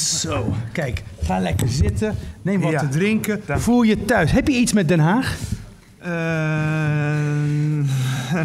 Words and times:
Zo, 0.00 0.54
kijk, 0.72 1.02
ga 1.22 1.38
lekker 1.38 1.68
zitten. 1.68 2.14
Neem 2.42 2.60
wat 2.60 2.70
Ja, 2.72 2.78
te 2.80 2.88
drinken. 2.88 3.40
Voel 3.48 3.82
je 3.82 4.04
thuis. 4.04 4.30
Heb 4.32 4.48
je 4.48 4.54
iets 4.54 4.72
met 4.72 4.88
Den 4.88 5.00
Haag? 5.00 5.36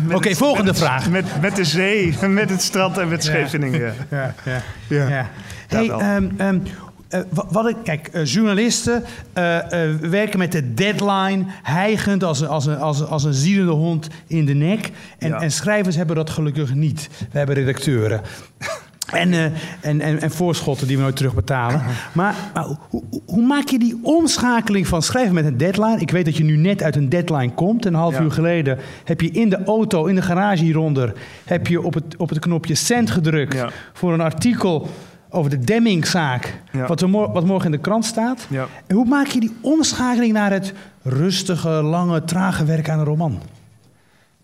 Oké, 0.05 0.15
Oké, 0.15 0.35
volgende 0.35 0.73
vraag. 0.73 1.09
Met, 1.09 1.25
met 1.41 1.55
de 1.55 1.63
zee, 1.63 2.15
met 2.27 2.49
het 2.49 2.61
strand 2.61 2.97
en 2.97 3.07
met 3.07 3.23
Scheveningen. 3.23 3.79
Ja. 3.81 3.93
Ja, 4.09 4.61
ja. 4.89 5.07
Ja. 5.09 5.29
Hey, 5.67 5.89
ehm, 5.89 6.27
ehm, 6.37 6.59
eh, 7.09 7.19
wa- 7.29 7.45
wat 7.49 7.69
ik, 7.69 7.75
kijk, 7.83 8.07
eh, 8.07 8.25
journalisten 8.25 9.03
eh, 9.33 9.57
eh, 9.89 9.95
werken 9.99 10.39
met 10.39 10.51
de 10.51 10.73
deadline, 10.73 11.45
hijgend 11.63 12.23
als 12.23 12.39
een, 12.41 12.47
als, 12.47 12.65
een, 12.65 12.77
als, 12.77 12.99
een, 12.99 13.07
als 13.07 13.23
een 13.23 13.33
zielende 13.33 13.71
hond 13.71 14.07
in 14.27 14.45
de 14.45 14.53
nek. 14.53 14.89
En, 15.17 15.33
en 15.33 15.51
schrijvers 15.51 15.95
hebben 15.95 16.15
dat 16.15 16.29
gelukkig 16.29 16.73
niet. 16.73 17.09
We 17.31 17.37
hebben 17.37 17.55
redacteuren. 17.55 18.21
En, 19.11 19.33
eh, 19.33 19.43
en, 19.81 20.01
en, 20.01 20.21
en 20.21 20.31
voorschotten 20.31 20.87
die 20.87 20.95
we 20.97 21.01
nooit 21.03 21.15
terugbetalen. 21.15 21.81
Maar, 22.13 22.35
maar 22.53 22.63
hoe, 22.89 23.03
hoe- 23.25 23.45
maak 23.45 23.67
je 23.67 23.79
die 23.79 23.99
omschakeling 24.03 24.87
van 24.87 25.01
schrijven 25.01 25.33
met 25.33 25.45
een 25.45 25.57
deadline? 25.57 25.99
Ik 25.99 26.11
weet 26.11 26.25
dat 26.25 26.37
je 26.37 26.43
nu 26.43 26.55
net 26.57 26.83
uit 26.83 26.95
een 26.95 27.09
deadline 27.09 27.53
komt. 27.53 27.85
Een 27.85 27.93
half 27.93 28.13
Ja. 28.17 28.21
uur 28.21 28.31
geleden 28.31 28.77
heb 29.03 29.21
je 29.21 29.31
in 29.31 29.49
de 29.49 29.63
auto, 29.65 30.05
in 30.05 30.15
de 30.15 30.21
garage 30.21 30.63
hieronder... 30.63 31.13
heb 31.45 31.67
je 31.67 31.81
op 31.81 31.93
het, 31.93 32.15
op 32.17 32.29
het 32.29 32.39
knopje 32.39 32.75
send 32.75 33.11
gedrukt 33.11 33.53
Ja. 33.53 33.69
voor 33.93 34.13
een 34.13 34.21
artikel 34.21 34.87
over 35.29 35.49
de 35.49 35.59
Demmingzaak... 35.59 36.59
Ja. 36.71 36.87
Wat, 36.87 37.07
mor- 37.07 37.31
wat 37.31 37.45
morgen 37.45 37.65
in 37.65 37.71
de 37.71 37.77
krant 37.77 38.05
staat. 38.05 38.47
En 38.87 38.95
hoe 38.95 39.05
maak 39.05 39.27
je 39.27 39.39
die 39.39 39.55
omschakeling 39.61 40.33
naar 40.33 40.51
het 40.51 40.73
rustige, 41.03 41.69
lange, 41.69 42.23
trage 42.23 42.65
werk 42.65 42.89
aan 42.89 42.99
een 42.99 43.05
roman? 43.05 43.39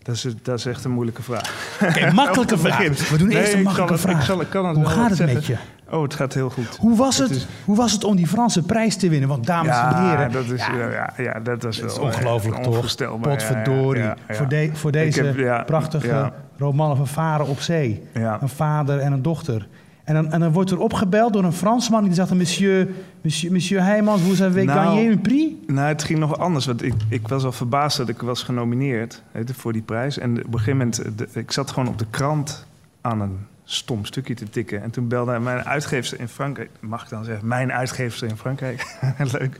Dat, 0.08 0.16
is, 0.16 0.26
dat 0.42 0.58
is 0.58 0.66
echt 0.66 0.84
een 0.84 0.90
moeilijke 0.90 1.22
vraag. 1.22 1.76
Oké, 1.82 2.12
makkelijke 2.12 2.58
vraag. 2.68 3.08
We 3.10 3.18
doen 3.18 3.28
Nee, 3.28 3.38
eerst 3.38 3.52
een 3.52 3.58
ik 3.58 3.64
makkelijke 3.64 3.92
het- 3.94 4.02
vraag. 4.02 4.18
Ik, 4.18 4.24
zal, 4.24 4.40
ik 4.40 4.50
kan 4.50 4.66
het 4.66 4.76
Hoe 4.76 4.86
gaat 4.86 5.08
het 5.08 5.16
zeggen. 5.16 5.36
met 5.36 5.46
je? 5.46 5.56
Oh, 5.90 6.02
het 6.02 6.14
gaat 6.14 6.34
heel 6.34 6.50
goed. 6.50 6.76
Hoe 6.80 6.96
was 6.96 7.18
het, 7.18 7.28
Het 7.28 7.36
is- 7.36 7.46
hoe 7.64 7.76
was 7.76 7.92
het 7.92 8.04
om 8.04 8.16
die 8.16 8.26
Franse 8.26 8.62
prijs 8.62 8.96
te 8.96 9.08
winnen? 9.08 9.28
Want 9.28 9.46
dames 9.46 9.68
en 9.68 9.74
ja, 9.74 10.08
heren, 10.10 10.32
dat 10.32 10.44
is, 10.44 10.66
ja, 10.66 11.10
ja, 11.16 11.40
dat 11.40 11.64
is, 11.64 11.80
dat 11.80 11.90
is 11.90 11.96
wel, 11.96 12.04
ongelooflijk 12.06 12.56
eh, 12.56 12.62
toch? 12.62 12.72
onvoorstelbaar. 12.72 13.36
Potverdorie. 13.36 14.04
Voor, 14.28 14.48
de- 14.48 14.70
voor 14.72 14.92
deze 14.92 15.22
heb- 15.24 15.66
prachtige 15.66 16.32
roman 16.58 16.96
van 16.96 17.06
varen 17.06 17.46
op 17.46 17.60
zee. 17.60 18.02
Een 18.40 18.48
vader 18.48 18.98
en 18.98 19.12
een 19.12 19.22
dochter. 19.22 19.66
En 20.08 20.14
dan, 20.14 20.32
en 20.32 20.40
dan 20.40 20.52
wordt 20.52 20.70
er 20.70 20.78
opgebeld 20.78 21.32
door 21.32 21.44
een 21.44 21.52
Fransman 21.52 22.04
die 22.04 22.14
zegt... 22.14 22.34
Monsieur, 22.34 22.88
monsieur, 23.20 23.52
monsieur 23.52 23.82
Heijmans, 23.82 24.22
vous 24.22 24.42
avez 24.42 24.64
Nou, 24.64 24.78
gagné 24.78 25.10
un 25.10 25.20
prix? 25.20 25.52
Nou, 25.66 25.88
het 25.88 26.02
ging 26.02 26.18
nog 26.18 26.38
anders. 26.38 26.66
Want 26.66 26.82
ik, 26.82 26.94
ik 27.08 27.28
was 27.28 27.44
al 27.44 27.52
verbaasd 27.52 27.96
dat 27.96 28.08
ik 28.08 28.20
was 28.20 28.42
genomineerd 28.42 29.22
voor 29.44 29.72
die 29.72 29.82
prijs. 29.82 30.18
En 30.18 30.30
op 30.30 30.52
een 30.52 30.58
gegeven 30.58 30.76
moment, 30.76 30.98
eh, 30.98 31.10
de- 31.16 31.28
ik 31.32 31.52
zat 31.52 31.70
gewoon 31.70 31.88
op 31.88 31.98
de 31.98 32.06
krant 32.10 32.66
aan 33.00 33.20
een 33.20 33.38
stom 33.64 34.04
stukje 34.04 34.34
te 34.34 34.50
tikken. 34.50 34.82
En 34.82 34.90
toen 34.90 35.08
belde 35.08 35.38
mijn 35.38 35.64
uitgeefster 35.64 36.20
in 36.20 36.28
Frankrijk, 36.28 36.70
mag 36.80 37.02
ik 37.02 37.08
dan 37.08 37.24
zeggen, 37.24 37.46
mijn 37.48 37.72
uitgeefster 37.72 38.28
in 38.28 38.36
Frankrijk, 38.36 38.96
leuk. 39.38 39.58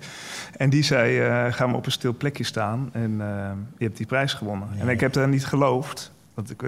En 0.56 0.70
die 0.70 0.82
zei, 0.82 1.18
eh, 1.20 1.52
ga 1.52 1.66
maar 1.66 1.76
op 1.76 1.86
een 1.86 1.92
stil 1.92 2.14
plekje 2.16 2.44
staan 2.44 2.88
en 2.92 3.16
eh, 3.20 3.26
je 3.78 3.84
hebt 3.84 3.96
die 3.96 4.06
prijs 4.06 4.32
gewonnen. 4.34 4.68
En 4.78 4.88
ik 4.88 5.00
heb 5.00 5.12
daar 5.12 5.28
niet 5.28 5.46
geloofd, 5.46 6.12
want 6.34 6.50
ik, 6.50 6.62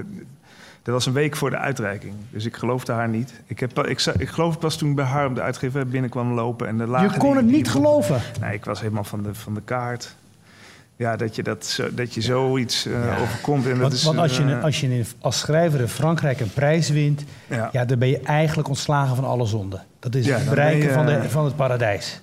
dat 0.83 0.95
was 0.95 1.07
een 1.07 1.13
week 1.13 1.37
voor 1.37 1.51
de 1.51 1.59
uitreiking. 1.59 2.15
Dus 2.31 2.45
ik 2.47 2.57
geloofde 2.57 2.93
haar 2.93 3.09
niet. 3.09 3.33
Ik, 3.47 3.61
heb, 3.61 3.79
ik, 3.87 4.01
ik 4.19 4.29
geloof 4.29 4.59
pas 4.59 4.77
toen 4.77 4.95
bij 4.95 5.05
haar 5.05 5.27
op 5.27 5.35
de 5.35 5.41
uitgever 5.43 5.87
binnenkwam 5.89 6.33
lopen. 6.33 6.67
En 6.69 6.79
de 6.79 6.87
Je 6.87 7.11
kon 7.19 7.37
het 7.37 7.47
niet 7.47 7.71
geloven. 7.71 8.21
Nee, 8.41 8.55
ik 8.55 8.65
was 8.65 8.81
helemaal 8.81 9.05
van 9.05 9.23
de, 9.23 9.35
van 9.35 9.55
de 9.55 9.63
kaart. 9.65 10.15
Ja, 10.97 11.17
dat 11.17 11.35
je, 11.37 11.43
dat, 11.43 11.67
zo, 11.67 11.95
dat 11.95 12.15
je 12.15 12.21
zoiets 12.21 12.87
eh, 12.87 12.93
Ja. 13.05 13.17
overkomt. 13.19 13.65
En 13.65 13.71
dat 13.71 13.81
Want, 13.81 13.93
is, 13.93 14.05
want 14.05 14.19
als 14.19 14.37
je, 14.37 14.43
eh, 14.45 14.63
als 14.65 14.81
je 14.81 15.05
als 15.21 15.39
schrijver 15.39 15.81
in 15.81 15.89
Frankrijk 15.89 16.41
een 16.41 16.53
prijs 16.53 16.89
wint... 16.91 17.25
ja. 17.47 17.69
Ja, 17.73 17.85
dan 17.85 17.99
ben 17.99 18.09
je 18.09 18.21
eigenlijk 18.21 18.69
ontslagen 18.69 19.17
van 19.17 19.25
alle 19.25 19.47
zonde. 19.47 19.81
Dat 19.99 20.15
is 20.15 20.27
Ja, 20.27 20.37
het 20.39 20.49
bereiken 20.49 20.89
je, 20.89 20.93
van, 20.95 21.07
de, 21.07 21.31
van 21.31 21.45
het 21.45 21.57
paradijs. 21.57 22.21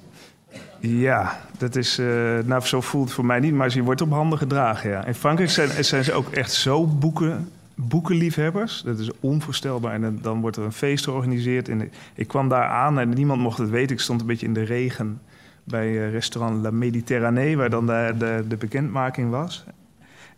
ja, 0.80 1.40
dat 1.58 1.76
is... 1.76 1.98
eh, 2.00 2.06
nou, 2.46 2.62
zo 2.66 2.82
voelt 2.82 3.06
het 3.06 3.14
voor 3.14 3.26
mij 3.26 3.40
niet, 3.40 3.54
maar 3.54 3.74
je 3.74 3.82
wordt 3.84 4.02
op 4.02 4.12
handen 4.12 4.38
gedragen, 4.38 4.90
ja. 4.90 5.06
In 5.06 5.16
Frankrijk 5.16 5.50
zijn, 5.50 5.84
zijn 5.84 6.04
ze 6.04 6.14
ook 6.14 6.30
echt 6.32 6.52
zo 6.52 6.86
boeken, 6.86 7.50
boekenliefhebbers. 7.80 8.82
Dat 8.82 9.00
is 9.00 9.10
onvoorstelbaar. 9.20 9.94
En 9.94 10.20
dan, 10.22 10.42
wordt 10.42 10.58
er 10.58 10.64
een 10.64 10.72
feest 10.72 11.04
georganiseerd. 11.04 11.70
En 11.70 11.92
ik, 12.14 12.28
kwam 12.28 12.50
daar 12.50 12.68
aan 12.68 13.00
en 13.00 13.10
niemand 13.10 13.42
mocht 13.42 13.58
het 13.58 13.70
weten. 13.70 13.96
Ik 13.96 14.02
stond 14.02 14.22
een 14.22 14.28
beetje 14.28 14.46
in 14.46 14.54
de 14.54 14.64
regen 14.64 15.22
bij 15.64 15.88
eh, 15.88 16.12
restaurant 16.12 16.64
La 16.64 16.72
Méditerranée... 16.72 17.58
waar 17.58 17.70
dan 17.70 17.86
de, 17.86 18.16
de, 18.18 18.46
de 18.48 18.58
bekendmaking 18.58 19.30
was. 19.30 19.66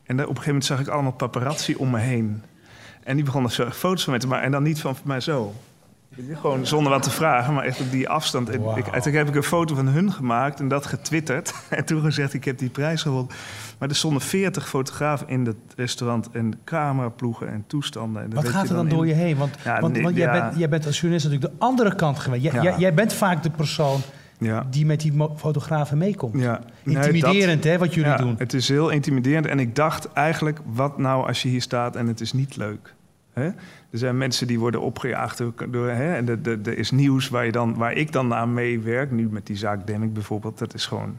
En 0.03 0.17
daar, 0.17 0.27
op 0.27 0.37
een 0.37 0.41
gegeven 0.41 0.45
moment 0.45 0.65
zag 0.65 0.79
ik 0.79 0.87
allemaal 0.87 1.11
paparazzi 1.11 1.75
om 1.75 1.89
me 1.89 1.99
heen. 1.99 2.41
En 3.03 3.15
die 3.15 3.25
begonnen 3.25 3.51
foto's 3.51 4.03
van 4.03 4.11
mij 4.11 4.21
te 4.21 4.27
maken. 4.27 4.45
En 4.45 4.51
dan 4.51 4.63
niet 4.63 4.81
van 4.81 4.95
mij 5.03 5.19
zo. 5.19 5.53
Gewoon 6.33 6.65
zonder 6.65 6.91
wat 6.91 7.03
te 7.03 7.09
vragen, 7.09 7.53
maar 7.53 7.63
echt 7.63 7.81
op 7.81 7.91
die 7.91 8.09
afstand. 8.09 8.49
En 8.49 8.55
ik, 8.55 8.65
uiteindelijk 8.65 9.15
heb 9.15 9.27
ik 9.27 9.35
een 9.35 9.43
foto 9.43 9.75
van 9.75 9.87
hun 9.87 10.11
gemaakt 10.11 10.59
en 10.59 10.67
dat 10.67 10.85
getwitterd. 10.85 11.53
En 11.69 11.85
toen 11.85 12.01
gezegd, 12.01 12.33
ik 12.33 12.43
heb 12.45 12.57
die 12.57 12.69
prijs 12.69 13.01
gewonnen. 13.01 13.31
Maar 13.77 13.89
er 13.89 13.95
stonden 13.95 14.21
veertig 14.21 14.69
fotografen 14.69 15.27
in 15.27 15.45
het 15.45 15.55
restaurant... 15.75 16.29
en 16.31 16.59
cameraploegen 16.63 17.49
en 17.51 17.63
toestanden. 17.67 18.23
En 18.23 18.33
Wat 18.33 18.49
gaat 18.49 18.69
er 18.69 18.75
dan 18.75 18.89
door 18.89 19.07
je 19.07 19.13
heen? 19.13 19.37
Want, 19.37 19.55
Ja, 19.63 19.79
want, 19.79 19.93
nee, 19.93 20.03
want 20.03 20.15
jij, 20.15 20.25
ja. 20.33 20.41
bent, 20.41 20.57
jij 20.57 20.69
bent 20.69 20.85
als 20.85 20.95
journalist 20.99 21.25
natuurlijk 21.29 21.53
de 21.53 21.65
andere 21.65 21.95
kant 21.95 22.19
geweest. 22.19 22.43
Jij, 22.43 22.61
Ja. 22.63 22.77
jij, 22.77 22.93
bent 22.93 23.13
vaak 23.13 23.43
de 23.43 23.49
persoon 23.49 23.99
Ja. 24.37 24.67
die 24.69 24.85
met 24.85 24.99
die 25.01 25.13
fotografen 25.35 25.97
meekomt. 25.97 26.41
Ja. 26.41 26.61
Nee, 26.83 26.95
Intimiderend, 26.95 27.63
hè, 27.63 27.77
wat 27.77 27.93
jullie 27.93 28.09
ja, 28.09 28.17
doen. 28.17 28.35
Het 28.37 28.53
is 28.53 28.67
heel 28.67 28.89
intimiderend. 28.89 29.45
En 29.45 29.59
ik 29.59 29.75
dacht 29.75 30.13
eigenlijk, 30.13 30.59
wat 30.65 30.97
nou 30.97 31.27
als 31.27 31.41
je 31.41 31.49
hier 31.49 31.61
staat 31.61 31.95
en 31.95 32.07
het 32.07 32.21
is 32.21 32.33
niet 32.33 32.55
leuk? 32.55 32.93
Hè? 33.39 33.45
Er 33.91 33.97
zijn 33.97 34.17
mensen 34.17 34.47
die 34.47 34.59
worden 34.59 34.81
opgejaagd 34.81 35.41
door... 35.69 35.87
hè? 35.87 36.15
En 36.15 36.27
er- 36.45 36.77
is 36.77 36.91
nieuws 36.91 37.29
waar, 37.29 37.45
je 37.45 37.51
dan, 37.51 37.75
waar 37.75 37.93
ik 37.93 38.11
dan 38.11 38.33
aan 38.33 38.53
meewerk. 38.53 39.11
Nu 39.11 39.27
met 39.29 39.45
die 39.45 39.57
zaak 39.57 39.87
Demming 39.87 40.13
bijvoorbeeld. 40.13 40.57
Dat 40.57 40.73
is 40.73 40.85
gewoon... 40.85 41.17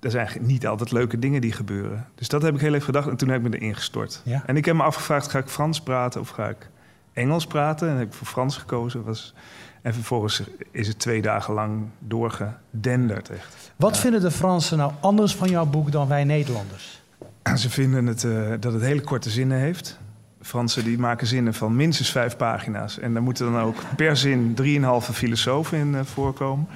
Er 0.00 0.10
zijn 0.10 0.28
niet 0.40 0.66
altijd 0.66 0.92
leuke 0.92 1.18
dingen 1.18 1.40
die 1.40 1.52
gebeuren. 1.52 2.06
Dus 2.14 2.28
dat 2.28 2.42
heb 2.42 2.54
ik 2.54 2.60
heel 2.60 2.72
even 2.72 2.84
gedacht 2.84 3.08
en 3.08 3.16
toen 3.16 3.28
heb 3.28 3.44
ik 3.44 3.50
me 3.50 3.58
erin 3.58 3.74
gestort. 3.74 4.22
Ja. 4.24 4.42
En 4.46 4.56
ik 4.56 4.64
heb 4.64 4.74
me 4.74 4.82
afgevraagd, 4.82 5.30
ga 5.30 5.38
ik 5.38 5.48
Frans 5.48 5.80
praten 5.80 6.20
of 6.20 6.28
ga 6.28 6.48
ik 6.48 6.70
Engels 7.12 7.46
praten? 7.46 7.88
En 7.88 7.96
heb 7.96 8.06
ik 8.06 8.12
voor 8.12 8.26
Frans 8.26 8.56
gekozen. 8.56 9.04
Was, 9.04 9.34
en 9.82 9.94
vervolgens 9.94 10.42
is 10.70 10.88
het 10.88 10.98
twee 10.98 11.22
dagen 11.22 11.54
lang 11.54 11.82
doorgedenderd 11.98 13.30
echt. 13.30 13.72
Wat 13.76 13.98
vinden 13.98 14.20
de 14.20 14.30
Fransen 14.30 14.78
nou 14.78 14.92
anders 15.00 15.34
van 15.34 15.48
jouw 15.48 15.66
boek 15.66 15.92
dan 15.92 16.08
wij 16.08 16.24
Nederlanders? 16.24 17.02
Ze 17.54 17.70
vinden 17.70 18.06
het, 18.06 18.24
eh, 18.24 18.50
dat 18.60 18.72
het 18.72 18.82
hele 18.82 19.00
korte 19.00 19.30
zinnen 19.30 19.58
heeft. 19.58 19.98
Fransen 20.48 20.84
die 20.84 20.98
maken 20.98 21.26
zinnen 21.26 21.54
van 21.54 21.76
minstens 21.76 22.10
vijf 22.10 22.36
pagina's. 22.36 22.98
En 22.98 23.12
daar 23.12 23.22
moeten 23.22 23.52
dan 23.52 23.62
ook 23.62 23.76
per 23.96 24.16
zin 24.16 24.54
drieënhalve 24.54 25.12
filosofen 25.12 25.78
in 25.78 25.94
eh, 25.94 26.00
voorkomen. 26.04 26.68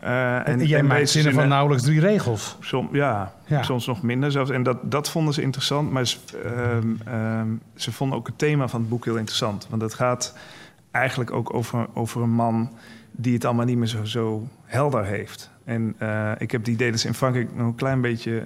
Eh, 0.00 0.48
En, 0.48 0.66
jij 0.66 0.82
maakt 0.82 1.08
zinnen 1.08 1.34
van 1.34 1.48
nauwelijks 1.48 1.84
drie 1.84 2.00
regels. 2.00 2.56
Som, 2.60 2.88
ja, 2.92 3.32
Ja. 3.44 3.62
soms 3.62 3.86
nog 3.86 4.02
minder 4.02 4.30
zelfs. 4.30 4.50
En 4.50 4.62
dat, 4.62 4.78
dat 4.82 5.10
vonden 5.10 5.34
ze 5.34 5.42
interessant. 5.42 5.90
Maar 5.90 6.06
ze, 6.06 6.16
ehm, 6.44 7.14
ehm, 7.14 7.48
ze 7.74 7.92
vonden 7.92 8.18
ook 8.18 8.26
het 8.26 8.38
thema 8.38 8.68
van 8.68 8.80
het 8.80 8.88
boek 8.88 9.04
heel 9.04 9.16
interessant. 9.16 9.66
Want 9.70 9.82
het 9.82 9.94
gaat 9.94 10.36
eigenlijk 10.90 11.30
ook 11.32 11.54
over, 11.54 11.86
over 11.94 12.22
een 12.22 12.34
man 12.34 12.70
die 13.10 13.34
het 13.34 13.44
allemaal 13.44 13.66
niet 13.66 13.78
meer 13.78 13.86
zo, 13.86 14.04
zo 14.04 14.48
helder 14.64 15.04
heeft. 15.04 15.50
En 15.64 15.94
eh, 15.98 16.30
ik 16.38 16.50
heb 16.50 16.60
het 16.60 16.70
idee 16.70 16.90
dat 16.90 17.00
ze 17.00 17.06
in 17.06 17.14
Frankrijk 17.14 17.56
nog 17.56 17.66
een 17.66 17.74
klein 17.74 18.00
beetje 18.00 18.42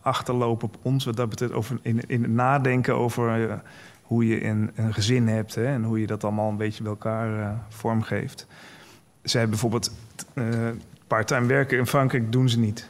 achterlopen 0.00 0.68
op 0.68 0.76
ons... 0.82 1.04
wat 1.04 1.16
dat 1.16 1.28
betreft 1.28 1.52
over, 1.52 1.78
in, 1.82 2.00
in 2.06 2.22
het 2.22 2.32
nadenken 2.32 2.94
over 2.94 3.60
hoe 4.06 4.26
je 4.26 4.44
een, 4.44 4.70
een 4.74 4.94
gezin 4.94 5.28
hebt... 5.28 5.54
Hè, 5.54 5.66
en 5.66 5.82
hoe 5.84 6.00
je 6.00 6.06
dat 6.06 6.24
allemaal 6.24 6.48
een 6.50 6.56
beetje 6.56 6.82
bij 6.82 6.92
elkaar 6.92 7.40
eh, 7.40 7.50
vormgeeft. 7.68 8.46
Zij 9.22 9.40
hebben 9.40 9.50
bijvoorbeeld 9.50 9.92
eh 10.34 10.44
parttime 11.06 11.46
werken 11.46 11.78
in 11.78 11.86
Frankrijk 11.86 12.32
doen 12.32 12.48
ze 12.48 12.58
niet. 12.58 12.88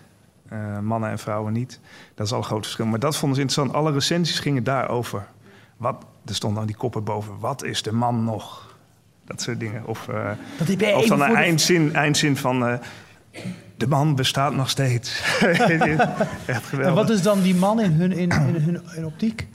Eh, 0.49 0.79
mannen 0.79 1.11
en 1.11 1.19
vrouwen 1.19 1.53
niet. 1.53 1.81
Dat 2.15 2.27
is 2.27 2.33
al 2.33 2.39
een 2.39 2.45
groot 2.45 2.63
verschil. 2.63 2.87
Maar 2.87 2.99
dat 2.99 3.17
vonden 3.17 3.37
ze 3.37 3.43
interessant. 3.43 3.77
Alle 3.77 3.93
recensies 3.93 4.39
gingen 4.39 4.65
daarover. 4.65 5.27
Wat, 5.77 6.05
er 6.25 6.35
stonden 6.35 6.59
dan 6.59 6.67
die 6.67 6.77
koppen 6.77 7.05
boven. 7.05 7.39
Wat 7.39 7.65
is 7.65 7.83
de 7.83 7.93
man 7.93 8.25
nog? 8.25 8.77
Dat 9.25 9.41
soort 9.43 9.61
dingen. 9.61 9.87
Of, 9.87 10.09
Dat 10.59 10.95
of 10.95 11.07
dan 11.07 11.23
een 11.23 11.31
de- 11.31 11.37
eindzin, 11.37 11.95
eindzin 11.95 12.37
van... 12.37 12.81
de 13.77 13.87
man 13.89 14.15
bestaat 14.15 14.55
nog 14.55 14.71
steeds. 14.71 15.21
Echt 16.47 16.65
geweldig. 16.65 16.87
En 16.87 16.95
wat 16.95 17.11
is 17.11 17.23
dan 17.23 17.43
die 17.43 17.55
man 17.55 17.81
in 17.81 17.93
hun, 17.93 18.13
in, 18.13 18.31
in 18.31 18.55
hun 18.63 18.81
in 18.97 19.07
optiek? 19.07 19.49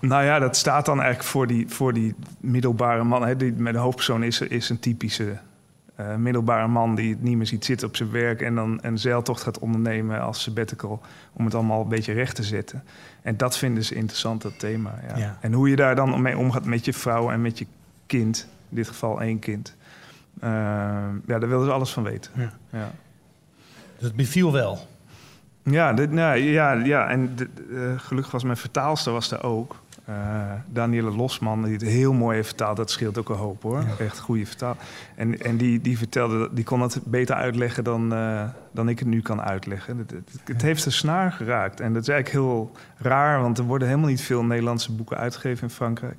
Nou 0.00 0.24
ja, 0.24 0.38
dat 0.38 0.56
staat 0.56 0.84
dan 0.86 0.96
eigenlijk 1.00 1.28
voor 1.28 1.46
die, 1.46 1.68
voor 1.68 1.92
die 1.92 2.14
middelbare 2.40 3.04
man. 3.04 3.26
Hè, 3.26 3.36
die, 3.36 3.52
met 3.52 3.72
de 3.72 3.78
hoofdpersoon 3.78 4.22
is, 4.22 4.40
is 4.40 4.68
een 4.68 4.78
typische 4.78 5.38
eh, 5.94 6.14
middelbare 6.14 6.66
man 6.68 6.94
die 6.94 7.10
het 7.10 7.22
niet 7.22 7.36
meer 7.36 7.46
ziet 7.46 7.64
zitten 7.64 7.88
op 7.88 7.96
zijn 7.96 8.10
werk 8.10 8.40
en 8.42 8.54
dan 8.54 8.78
een 8.82 8.98
zeiltocht 8.98 9.42
gaat 9.42 9.58
ondernemen 9.58 10.20
als 10.20 10.42
sabbatical 10.42 11.00
om 11.32 11.44
het 11.44 11.54
allemaal 11.54 11.82
een 11.82 11.88
beetje 11.88 12.12
recht 12.12 12.34
te 12.36 12.42
zetten. 12.42 12.84
En 13.22 13.36
dat 13.36 13.58
vinden 13.58 13.84
ze 13.84 13.94
interessant, 13.94 14.42
dat 14.42 14.58
thema. 14.58 14.94
Ja. 15.08 15.16
Ja. 15.16 15.38
En 15.40 15.52
hoe 15.52 15.68
je 15.70 15.76
daar 15.76 15.94
dan 15.94 16.22
mee 16.22 16.38
omgaat 16.38 16.64
met 16.64 16.84
je 16.84 16.92
vrouw 16.92 17.30
en 17.30 17.42
met 17.42 17.58
je 17.58 17.66
kind, 18.06 18.48
in 18.68 18.76
dit 18.76 18.88
geval 18.88 19.20
één 19.20 19.38
kind. 19.38 19.74
Eh, 20.40 20.48
ja, 21.26 21.38
daar 21.38 21.48
wilden 21.48 21.66
ze 21.66 21.72
alles 21.72 21.90
van 21.92 22.02
weten. 22.02 22.30
Ja. 22.34 22.52
Ja. 22.70 22.90
Dus 23.96 24.06
het 24.06 24.16
beviel 24.16 24.52
wel. 24.52 24.88
Ja, 25.62 25.92
dit, 25.92 26.10
nou, 26.10 26.36
ja, 26.38 26.72
ja, 26.72 27.08
en 27.08 27.36
de- 27.36 27.48
eh, 27.74 28.00
gelukkig 28.00 28.32
was 28.32 28.44
mijn 28.44 28.56
vertaalster 28.56 29.12
was 29.12 29.28
daar 29.28 29.42
ook. 29.44 29.76
Uh, 30.10 30.52
Danielle 30.68 31.10
Losman, 31.10 31.62
die 31.62 31.72
het 31.72 31.82
heel 31.82 32.12
mooi 32.12 32.34
heeft 32.34 32.48
vertaald. 32.48 32.76
Dat 32.76 32.90
scheelt 32.90 33.18
ook 33.18 33.28
een 33.28 33.36
hoop 33.36 33.62
hoor. 33.62 33.84
Echt 33.98 34.18
goede 34.18 34.46
vertaal. 34.46 34.76
En, 35.14 35.38
en 35.38 35.56
die, 35.56 35.80
die 35.80 35.98
vertelde, 35.98 36.48
die 36.52 36.64
kon 36.64 36.80
het 36.80 37.00
beter 37.04 37.34
uitleggen 37.34 37.84
dan, 37.84 38.12
uh, 38.12 38.42
dan 38.72 38.88
ik 38.88 38.98
het 38.98 39.08
nu 39.08 39.20
kan 39.20 39.42
uitleggen. 39.42 39.98
Het, 39.98 40.10
het, 40.10 40.40
het 40.44 40.62
heeft 40.62 40.84
de 40.84 40.90
snaar 40.90 41.32
geraakt. 41.32 41.80
En 41.80 41.92
dat 41.92 42.02
is 42.02 42.08
eigenlijk 42.08 42.44
heel 42.44 42.70
raar, 42.96 43.40
want 43.40 43.58
er 43.58 43.64
worden 43.64 43.88
helemaal 43.88 44.08
niet 44.08 44.20
veel 44.20 44.44
Nederlandse 44.44 44.92
boeken 44.92 45.16
uitgegeven 45.16 45.62
in 45.62 45.74
Frankrijk. 45.74 46.16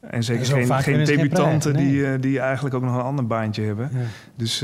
En 0.00 0.22
zeker 0.22 0.46
geen, 0.46 0.72
geen 0.72 1.04
debutanten 1.04 1.74
nee. 1.74 1.86
die, 1.86 2.00
uh, 2.00 2.10
die 2.20 2.40
eigenlijk 2.40 2.74
ook 2.74 2.82
nog 2.82 2.94
een 2.94 3.00
ander 3.00 3.26
baantje 3.26 3.62
hebben. 3.62 3.90
Ja. 3.92 3.98
Dus 4.36 4.58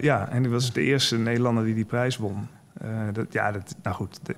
ja, 0.00 0.28
en 0.28 0.42
die 0.42 0.50
was 0.50 0.72
de 0.72 0.82
eerste 0.82 1.18
Nederlander 1.18 1.64
die 1.64 1.74
die 1.74 1.84
prijs 1.84 2.16
won. 2.16 2.48
Dat, 3.12 3.32
ja, 3.32 3.52
dat, 3.52 3.74
nou 3.82 3.96
goed. 3.96 4.18
Dat, 4.22 4.36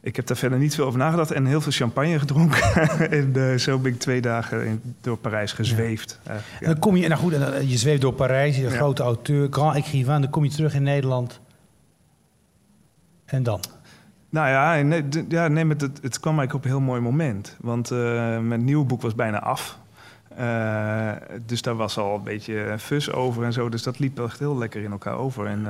ik 0.00 0.16
heb 0.16 0.26
daar 0.26 0.36
verder 0.36 0.58
niet 0.58 0.74
veel 0.74 0.86
over 0.86 0.98
nagedacht 0.98 1.30
en 1.30 1.46
heel 1.46 1.60
veel 1.60 1.72
champagne 1.72 2.18
gedronken. 2.18 2.90
en 3.10 3.32
uh, 3.36 3.54
zo 3.54 3.78
ben 3.78 3.92
ik 3.92 3.98
twee 3.98 4.20
dagen 4.20 4.66
in, 4.66 4.80
door 5.00 5.16
Parijs 5.16 5.52
gezweefd. 5.52 6.20
Ja. 6.26 6.32
Ja. 6.60 6.66
Dan 6.66 6.78
kom 6.78 6.96
je, 6.96 7.08
nou 7.08 7.20
goed, 7.20 7.32
je 7.70 7.76
zweeft 7.76 8.00
door 8.00 8.12
Parijs, 8.12 8.56
je 8.56 8.70
grote 8.70 9.02
auteur, 9.02 9.46
grand 9.50 9.76
écrivain. 9.76 10.20
Dan 10.20 10.30
kom 10.30 10.44
je 10.44 10.50
terug 10.50 10.74
in 10.74 10.82
Nederland. 10.82 11.40
En 13.24 13.42
dan? 13.42 13.60
Nou 14.28 14.48
ja, 14.48 14.82
nee, 14.82 15.04
ja, 15.28 15.48
nee 15.48 15.66
het, 15.66 15.80
het 15.82 16.20
kwam 16.20 16.38
eigenlijk 16.38 16.54
op 16.54 16.64
een 16.64 16.70
heel 16.70 16.80
mooi 16.80 17.00
moment. 17.00 17.56
Want 17.60 17.90
uh, 17.90 17.98
mijn 18.38 18.64
nieuwe 18.64 18.84
boek 18.84 19.02
was 19.02 19.14
bijna 19.14 19.40
af. 19.40 19.78
Uh, 20.38 21.12
dus 21.46 21.62
daar 21.62 21.76
was 21.76 21.98
al 21.98 22.14
een 22.14 22.22
beetje 22.22 22.74
fus 22.78 23.12
over 23.12 23.44
en 23.44 23.52
zo. 23.52 23.68
Dus 23.68 23.82
dat 23.82 23.98
liep 23.98 24.20
echt 24.20 24.38
heel 24.38 24.58
lekker 24.58 24.82
in 24.82 24.90
elkaar 24.90 25.18
over. 25.18 25.46
En 25.46 25.66